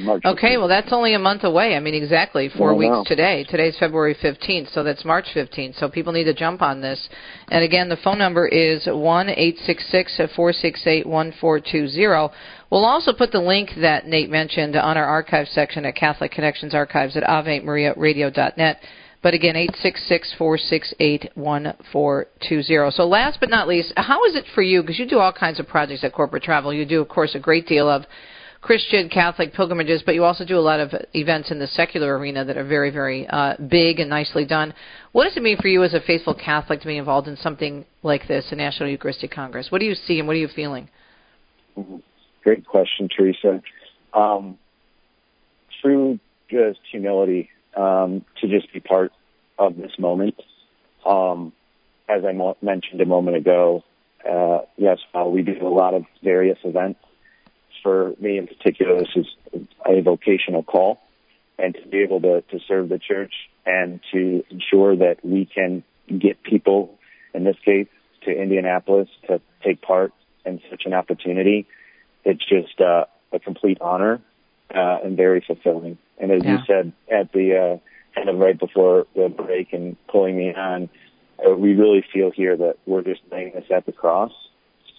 March 0.00 0.24
okay, 0.24 0.56
well, 0.56 0.68
that's 0.68 0.92
only 0.92 1.14
a 1.14 1.18
month 1.18 1.44
away. 1.44 1.76
I 1.76 1.80
mean, 1.80 1.94
exactly 1.94 2.48
four 2.48 2.72
oh, 2.72 2.76
weeks 2.76 2.90
no. 2.90 3.04
today. 3.06 3.44
Today's 3.48 3.76
February 3.78 4.14
15th, 4.14 4.72
so 4.72 4.82
that's 4.82 5.04
March 5.04 5.26
15th. 5.34 5.78
So 5.78 5.88
people 5.88 6.12
need 6.12 6.24
to 6.24 6.34
jump 6.34 6.62
on 6.62 6.80
this. 6.80 7.08
And 7.48 7.64
again, 7.64 7.88
the 7.88 7.96
phone 7.98 8.18
number 8.18 8.46
is 8.46 8.86
one 8.86 9.28
eight 9.28 9.58
six 9.64 9.84
six 9.90 10.20
four 10.34 10.52
six 10.52 10.86
eight 10.86 11.06
one 11.06 11.32
four 11.40 11.60
two 11.60 11.86
zero. 11.88 12.30
We'll 12.70 12.84
also 12.84 13.12
put 13.12 13.30
the 13.30 13.40
link 13.40 13.70
that 13.80 14.06
Nate 14.06 14.30
mentioned 14.30 14.76
on 14.76 14.96
our 14.96 15.04
archive 15.04 15.46
section 15.48 15.84
at 15.84 15.94
Catholic 15.94 16.32
Connections 16.32 16.74
Archives 16.74 17.16
at 17.16 17.22
AveMariaRadio.net. 17.22 18.80
But 19.22 19.32
again, 19.32 19.56
eight 19.56 19.74
six 19.80 20.06
six 20.06 20.34
four 20.36 20.58
six 20.58 20.92
eight 21.00 21.30
one 21.34 21.72
four 21.92 22.26
two 22.46 22.62
zero. 22.62 22.90
So 22.90 23.06
last 23.06 23.40
but 23.40 23.48
not 23.48 23.68
least, 23.68 23.92
how 23.96 24.22
is 24.24 24.34
it 24.34 24.44
for 24.54 24.60
you? 24.60 24.82
Because 24.82 24.98
you 24.98 25.08
do 25.08 25.18
all 25.18 25.32
kinds 25.32 25.58
of 25.58 25.66
projects 25.66 26.04
at 26.04 26.12
Corporate 26.12 26.42
Travel. 26.42 26.74
You 26.74 26.84
do, 26.84 27.00
of 27.00 27.08
course, 27.08 27.34
a 27.34 27.38
great 27.38 27.66
deal 27.66 27.88
of 27.88 28.04
Christian 28.64 29.10
Catholic 29.10 29.52
pilgrimages, 29.52 30.02
but 30.06 30.14
you 30.14 30.24
also 30.24 30.42
do 30.42 30.56
a 30.56 30.60
lot 30.60 30.80
of 30.80 30.90
events 31.12 31.50
in 31.50 31.58
the 31.58 31.66
secular 31.66 32.16
arena 32.16 32.46
that 32.46 32.56
are 32.56 32.64
very, 32.64 32.88
very 32.88 33.26
uh, 33.28 33.56
big 33.68 34.00
and 34.00 34.08
nicely 34.08 34.46
done. 34.46 34.72
What 35.12 35.24
does 35.24 35.36
it 35.36 35.42
mean 35.42 35.58
for 35.60 35.68
you 35.68 35.84
as 35.84 35.92
a 35.92 36.00
faithful 36.00 36.34
Catholic 36.34 36.80
to 36.80 36.86
be 36.86 36.96
involved 36.96 37.28
in 37.28 37.36
something 37.36 37.84
like 38.02 38.26
this, 38.26 38.46
a 38.52 38.56
National 38.56 38.88
Eucharistic 38.88 39.30
Congress? 39.30 39.66
What 39.68 39.80
do 39.80 39.84
you 39.84 39.94
see 39.94 40.18
and 40.18 40.26
what 40.26 40.32
are 40.32 40.38
you 40.38 40.48
feeling? 40.48 40.88
Great 42.42 42.66
question, 42.66 43.10
Teresa. 43.14 43.60
Um, 44.14 44.56
true, 45.82 46.18
just 46.48 46.78
humility 46.90 47.50
um, 47.76 48.24
to 48.40 48.48
just 48.48 48.72
be 48.72 48.80
part 48.80 49.12
of 49.58 49.76
this 49.76 49.92
moment. 49.98 50.40
Um, 51.04 51.52
as 52.08 52.24
I 52.26 52.32
mo- 52.32 52.56
mentioned 52.62 53.02
a 53.02 53.06
moment 53.06 53.36
ago, 53.36 53.84
uh, 54.26 54.60
yes, 54.78 55.00
uh, 55.14 55.24
we 55.24 55.42
do 55.42 55.54
a 55.60 55.68
lot 55.68 55.92
of 55.92 56.04
various 56.22 56.56
events 56.64 57.00
for 57.84 58.14
me 58.18 58.38
in 58.38 58.48
particular, 58.48 58.98
this 58.98 59.14
is 59.14 59.26
a 59.86 60.00
vocational 60.00 60.64
call 60.64 61.00
and 61.56 61.74
to 61.74 61.86
be 61.86 61.98
able 61.98 62.20
to, 62.20 62.40
to 62.50 62.58
serve 62.66 62.88
the 62.88 62.98
church 62.98 63.32
and 63.64 64.00
to 64.12 64.42
ensure 64.50 64.96
that 64.96 65.24
we 65.24 65.44
can 65.46 65.84
get 66.18 66.42
people, 66.42 66.98
in 67.32 67.44
this 67.44 67.56
case, 67.64 67.86
to 68.24 68.30
Indianapolis 68.30 69.08
to 69.28 69.40
take 69.62 69.80
part 69.82 70.12
in 70.44 70.60
such 70.70 70.82
an 70.86 70.94
opportunity. 70.94 71.66
It's 72.24 72.44
just 72.44 72.80
uh, 72.80 73.04
a 73.32 73.38
complete 73.38 73.78
honor 73.80 74.20
uh, 74.74 74.98
and 75.04 75.16
very 75.16 75.44
fulfilling. 75.46 75.98
And 76.18 76.32
as 76.32 76.42
yeah. 76.42 76.52
you 76.52 76.58
said 76.66 76.92
at 77.12 77.32
the 77.32 77.56
uh, 77.56 78.14
kind 78.14 78.28
of 78.28 78.38
right 78.38 78.58
before 78.58 79.06
the 79.14 79.28
break 79.28 79.72
and 79.72 79.96
pulling 80.08 80.36
me 80.36 80.54
on, 80.54 80.88
uh, 81.44 81.54
we 81.54 81.74
really 81.74 82.04
feel 82.12 82.30
here 82.30 82.56
that 82.56 82.78
we're 82.86 83.02
just 83.02 83.20
laying 83.30 83.52
this 83.52 83.64
at 83.70 83.86
the 83.86 83.92
cross 83.92 84.32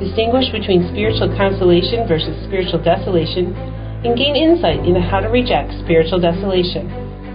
distinguish 0.00 0.48
between 0.56 0.88
spiritual 0.88 1.36
consolation 1.36 2.08
versus 2.08 2.32
spiritual 2.48 2.80
desolation, 2.80 3.75
and 4.06 4.14
gain 4.14 4.38
insight 4.38 4.86
into 4.86 5.02
how 5.02 5.18
to 5.18 5.26
reject 5.26 5.74
spiritual 5.82 6.22
desolation. 6.22 6.86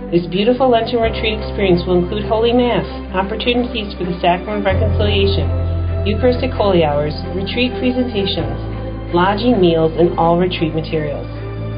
This 0.07 0.23
beautiful 0.31 0.71
luncheon 0.71 1.03
retreat 1.03 1.35
experience 1.39 1.83
will 1.83 1.99
include 1.99 2.23
Holy 2.31 2.55
Mass, 2.55 2.87
opportunities 3.11 3.91
for 3.99 4.07
the 4.07 4.15
Sacrament 4.23 4.63
of 4.63 4.71
Reconciliation, 4.71 5.51
Eucharistic 6.07 6.51
Holy 6.51 6.83
Hours, 6.87 7.11
retreat 7.35 7.75
presentations, 7.75 8.55
lodging, 9.11 9.59
meals, 9.59 9.91
and 9.99 10.15
all 10.17 10.39
retreat 10.39 10.73
materials. 10.73 11.27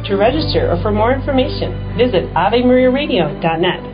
To 0.10 0.16
register 0.16 0.70
or 0.70 0.78
for 0.82 0.92
more 0.92 1.14
information, 1.14 1.74
visit 1.98 2.30
AveMariaRadio.net. 2.38 3.93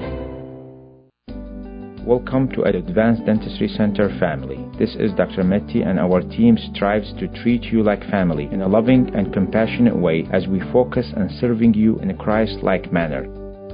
Welcome 2.10 2.50
to 2.54 2.64
Advanced 2.64 3.28
Dentistry 3.28 3.68
Center 3.68 4.10
family. 4.18 4.58
This 4.80 4.96
is 4.96 5.14
Dr. 5.14 5.44
Metti 5.44 5.84
and 5.84 6.00
our 6.00 6.22
team 6.22 6.58
strives 6.74 7.14
to 7.20 7.28
treat 7.44 7.66
you 7.66 7.84
like 7.84 8.02
family 8.10 8.46
in 8.52 8.64
a 8.64 8.68
loving 8.68 9.14
and 9.14 9.32
compassionate 9.32 9.96
way 9.96 10.26
as 10.34 10.48
we 10.48 10.60
focus 10.74 11.06
on 11.16 11.30
serving 11.40 11.76
you 11.76 12.00
in 12.00 12.10
a 12.10 12.18
Christ-like 12.18 12.92
manner. 12.92 13.30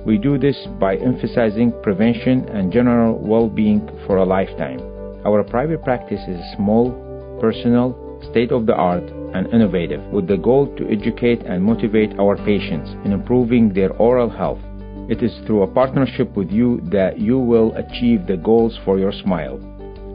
We 0.06 0.18
do 0.18 0.38
this 0.38 0.58
by 0.82 0.98
emphasizing 0.98 1.72
prevention 1.82 2.50
and 2.50 2.74
general 2.74 3.18
well-being 3.20 3.88
for 4.06 4.18
a 4.18 4.26
lifetime. 4.26 4.82
Our 5.26 5.42
private 5.46 5.82
practice 5.86 6.20
is 6.28 6.56
small, 6.58 6.92
personal, 7.40 8.20
state-of-the-art, 8.32 9.04
and 9.34 9.48
innovative 9.54 10.04
with 10.12 10.28
the 10.28 10.36
goal 10.36 10.76
to 10.76 10.90
educate 10.92 11.40
and 11.44 11.64
motivate 11.64 12.20
our 12.20 12.36
patients 12.36 12.90
in 13.06 13.14
improving 13.14 13.72
their 13.72 13.94
oral 13.94 14.30
health. 14.30 14.60
It 15.08 15.22
is 15.22 15.32
through 15.46 15.62
a 15.62 15.68
partnership 15.68 16.36
with 16.36 16.50
you 16.50 16.82
that 16.92 17.20
you 17.20 17.38
will 17.38 17.74
achieve 17.76 18.26
the 18.26 18.38
goals 18.38 18.78
for 18.84 18.98
your 18.98 19.12
smile. 19.12 19.60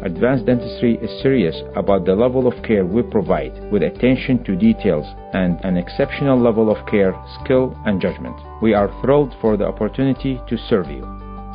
Advanced 0.03 0.47
Dentistry 0.47 0.97
is 1.01 1.23
serious 1.23 1.55
about 1.77 2.05
the 2.07 2.15
level 2.15 2.49
of 2.49 2.61
care 2.65 2.85
we 2.85 3.03
provide 3.03 3.53
with 3.71 3.83
attention 3.83 4.43
to 4.45 4.57
details 4.57 5.07
and 5.33 5.61
an 5.63 5.77
exceptional 5.77 6.41
level 6.41 6.71
of 6.75 6.87
care, 6.87 7.15
skill, 7.45 7.77
and 7.87 8.01
judgment. 8.01 8.35
We 8.63 8.75
are 8.75 8.91
thrilled 9.01 9.33
for 9.41 9.57
the 9.57 9.67
opportunity 9.67 10.41
to 10.49 10.57
serve 10.69 10.89
you. 10.89 11.03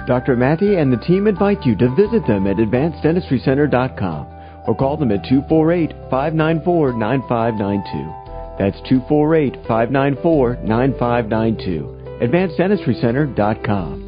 Dr. 0.08 0.36
Matty 0.36 0.76
and 0.76 0.94
the 0.94 1.04
team 1.06 1.28
invite 1.28 1.66
you 1.66 1.76
to 1.76 1.96
visit 1.96 2.26
them 2.28 2.48
at 2.48 2.58
advanceddentistrycenter.com 2.58 4.28
or 4.68 4.76
call 4.76 4.96
them 4.96 5.12
at 5.12 5.26
248 5.28 5.92
594 6.10 6.94
9592. 6.94 8.26
That's 8.58 8.78
248 8.88 9.56
594 9.68 10.58
9592. 10.64 11.95
AdvancedDentistryCenter.com. 12.22 14.05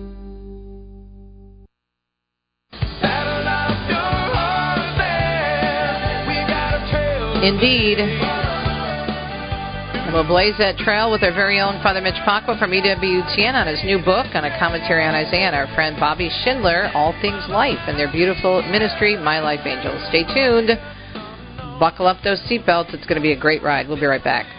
Indeed. 7.43 7.99
We'll 10.12 10.26
blaze 10.26 10.58
that 10.58 10.78
trail 10.78 11.12
with 11.12 11.22
our 11.22 11.32
very 11.32 11.60
own 11.60 11.80
Father 11.84 12.01
Mitch 12.01 12.18
Pacwa 12.26 12.58
from 12.58 12.72
EWTN 12.72 13.53
on 13.53 13.68
his 13.68 13.84
new 13.84 13.99
book 13.99 14.26
on 14.34 14.45
a 14.45 14.58
commentary 14.58 15.05
on 15.05 15.14
Isaiah 15.14 15.47
and 15.47 15.55
our 15.55 15.68
friend 15.76 15.95
Bobby 15.99 16.32
Schindler, 16.43 16.89
All 16.95 17.14
Things 17.22 17.43
Life, 17.49 17.80
and 17.88 17.99
their 17.99 18.12
beautiful 18.12 18.64
ministry, 18.64 19.16
My 19.16 19.39
Life 19.39 19.62
Angels. 19.66 20.01
Stay 20.10 20.24
tuned. 20.34 20.72
Buckle 21.80 22.08
up 22.08 22.18
those 22.24 22.39
seatbelts. 22.49 22.93
It's 22.93 23.05
going 23.05 23.22
to 23.22 23.22
be 23.22 23.34
a 23.34 23.39
great 23.39 23.62
ride. 23.62 23.88
We'll 23.88 23.99
be 23.99 24.08
right 24.08 24.24
back. 24.24 24.57